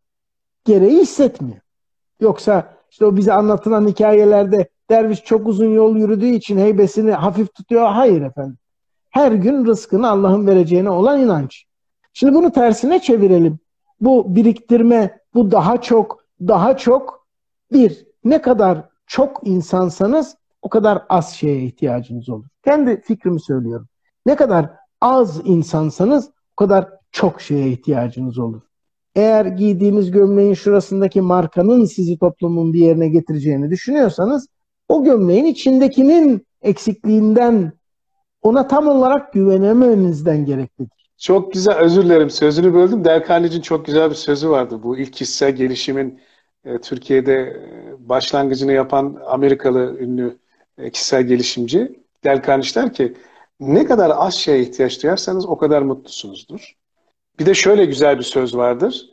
gereği 0.64 1.00
hissetmiyor. 1.00 1.60
Yoksa 2.20 2.76
işte 2.90 3.06
o 3.06 3.16
bize 3.16 3.32
anlatılan 3.32 3.88
hikayelerde 3.88 4.68
derviş 4.90 5.24
çok 5.24 5.48
uzun 5.48 5.74
yol 5.74 5.96
yürüdüğü 5.96 6.26
için 6.26 6.58
heybesini 6.58 7.12
hafif 7.12 7.54
tutuyor. 7.54 7.88
Hayır 7.88 8.22
efendim. 8.22 8.58
Her 9.10 9.32
gün 9.32 9.66
rızkını 9.66 10.10
Allah'ın 10.10 10.46
vereceğine 10.46 10.90
olan 10.90 11.20
inanç. 11.20 11.65
Şimdi 12.18 12.34
bunu 12.34 12.52
tersine 12.52 13.00
çevirelim. 13.00 13.58
Bu 14.00 14.36
biriktirme, 14.36 15.18
bu 15.34 15.50
daha 15.50 15.80
çok, 15.80 16.24
daha 16.40 16.76
çok 16.76 17.26
bir. 17.72 18.06
Ne 18.24 18.42
kadar 18.42 18.88
çok 19.06 19.40
insansanız 19.44 20.36
o 20.62 20.68
kadar 20.68 21.02
az 21.08 21.32
şeye 21.32 21.62
ihtiyacınız 21.62 22.28
olur. 22.28 22.46
Kendi 22.64 23.00
fikrimi 23.00 23.40
söylüyorum. 23.40 23.88
Ne 24.26 24.36
kadar 24.36 24.70
az 25.00 25.40
insansanız 25.44 26.30
o 26.52 26.56
kadar 26.56 26.88
çok 27.12 27.40
şeye 27.40 27.68
ihtiyacınız 27.68 28.38
olur. 28.38 28.62
Eğer 29.14 29.46
giydiğiniz 29.46 30.10
gömleğin 30.10 30.54
şurasındaki 30.54 31.20
markanın 31.20 31.84
sizi 31.84 32.18
toplumun 32.18 32.72
bir 32.72 32.80
yerine 32.80 33.08
getireceğini 33.08 33.70
düşünüyorsanız 33.70 34.48
o 34.88 35.04
gömleğin 35.04 35.44
içindekinin 35.44 36.46
eksikliğinden 36.62 37.72
ona 38.42 38.68
tam 38.68 38.88
olarak 38.88 39.32
güvenememenizden 39.32 40.44
gereklidir. 40.44 40.95
Çok 41.18 41.52
güzel, 41.52 41.74
özür 41.74 42.04
dilerim 42.04 42.30
sözünü 42.30 42.74
böldüm. 42.74 43.04
Del 43.04 43.62
çok 43.62 43.86
güzel 43.86 44.10
bir 44.10 44.14
sözü 44.14 44.50
vardı. 44.50 44.82
Bu 44.82 44.98
ilk 44.98 45.12
kişisel 45.12 45.52
gelişimin 45.52 46.20
e, 46.64 46.78
Türkiye'de 46.80 47.34
e, 47.34 48.08
başlangıcını 48.08 48.72
yapan 48.72 49.22
Amerikalı 49.26 49.98
ünlü 49.98 50.38
e, 50.78 50.90
kişisel 50.90 51.22
gelişimci. 51.22 52.00
Del 52.24 52.42
der 52.42 52.92
ki 52.92 53.14
ne 53.60 53.86
kadar 53.86 54.12
az 54.16 54.34
şeye 54.34 54.60
ihtiyaç 54.60 55.02
duyarsanız 55.02 55.46
o 55.46 55.58
kadar 55.58 55.82
mutlusunuzdur. 55.82 56.76
Bir 57.38 57.46
de 57.46 57.54
şöyle 57.54 57.84
güzel 57.84 58.18
bir 58.18 58.22
söz 58.22 58.56
vardır. 58.56 59.10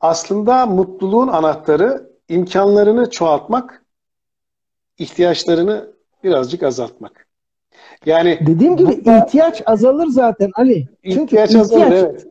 Aslında 0.00 0.66
mutluluğun 0.66 1.28
anahtarı 1.28 2.10
imkanlarını 2.28 3.10
çoğaltmak, 3.10 3.84
ihtiyaçlarını 4.98 5.92
birazcık 6.24 6.62
azaltmak. 6.62 7.25
Yani 8.06 8.38
dediğim 8.46 8.76
gibi 8.76 8.88
burada, 8.88 9.18
ihtiyaç 9.18 9.62
azalır 9.66 10.06
zaten 10.06 10.50
Ali. 10.54 10.88
Çünkü 11.04 11.22
ihtiyaç, 11.22 11.50
ihtiyaç 11.50 11.72
azalır 11.72 11.92
evet. 11.92 12.26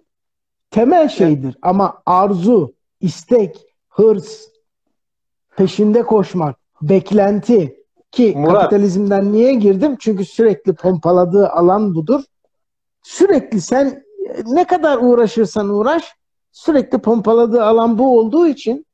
Temel 0.71 1.09
şeydir 1.09 1.45
evet. 1.45 1.55
ama 1.61 2.01
arzu, 2.05 2.73
istek, 3.01 3.65
hırs, 3.89 4.47
peşinde 5.57 6.03
koşmak, 6.03 6.55
beklenti 6.81 7.83
ki 8.11 8.33
Murat, 8.37 8.53
kapitalizmden 8.53 9.33
niye 9.33 9.53
girdim? 9.53 9.95
Çünkü 9.99 10.25
sürekli 10.25 10.73
pompaladığı 10.73 11.49
alan 11.49 11.95
budur. 11.95 12.21
Sürekli 13.03 13.61
sen 13.61 14.03
ne 14.45 14.63
kadar 14.63 14.97
uğraşırsan 14.97 15.69
uğraş 15.69 16.15
sürekli 16.51 16.97
pompaladığı 16.97 17.63
alan 17.63 17.97
bu 17.97 18.19
olduğu 18.19 18.47
için 18.47 18.85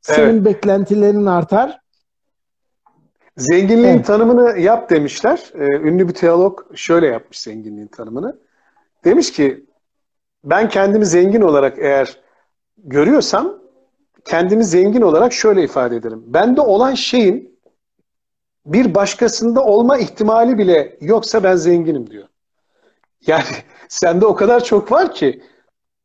senin 0.00 0.34
evet. 0.34 0.44
beklentilerin 0.44 1.26
artar. 1.26 1.80
Zenginliğin 3.36 3.94
evet. 3.94 4.06
tanımını 4.06 4.58
yap 4.58 4.90
demişler. 4.90 5.52
Ee, 5.54 5.64
ünlü 5.64 6.08
bir 6.08 6.14
teolog 6.14 6.76
şöyle 6.76 7.06
yapmış 7.06 7.40
zenginliğin 7.40 7.86
tanımını. 7.86 8.38
Demiş 9.04 9.32
ki 9.32 9.66
ben 10.44 10.68
kendimi 10.68 11.06
zengin 11.06 11.40
olarak 11.40 11.78
eğer 11.78 12.20
görüyorsam 12.78 13.58
kendimi 14.24 14.64
zengin 14.64 15.00
olarak 15.00 15.32
şöyle 15.32 15.64
ifade 15.64 15.96
ederim. 15.96 16.22
Bende 16.26 16.60
olan 16.60 16.94
şeyin 16.94 17.58
bir 18.66 18.94
başkasında 18.94 19.64
olma 19.64 19.98
ihtimali 19.98 20.58
bile 20.58 20.98
yoksa 21.00 21.42
ben 21.42 21.56
zenginim 21.56 22.10
diyor. 22.10 22.28
Yani 23.26 23.44
sende 23.88 24.26
o 24.26 24.34
kadar 24.34 24.64
çok 24.64 24.92
var 24.92 25.12
ki 25.12 25.42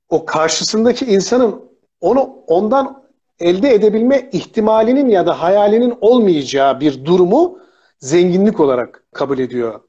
o 0.09 0.25
karşısındaki 0.25 1.05
insanın 1.05 1.71
onu 2.01 2.21
ondan 2.47 3.00
elde 3.41 3.73
edebilme 3.73 4.29
ihtimalinin 4.31 5.09
ya 5.09 5.25
da 5.25 5.41
hayalinin 5.41 5.93
olmayacağı 6.01 6.79
bir 6.79 7.05
durumu 7.05 7.59
zenginlik 7.99 8.59
olarak 8.59 9.03
kabul 9.13 9.39
ediyor 9.39 9.79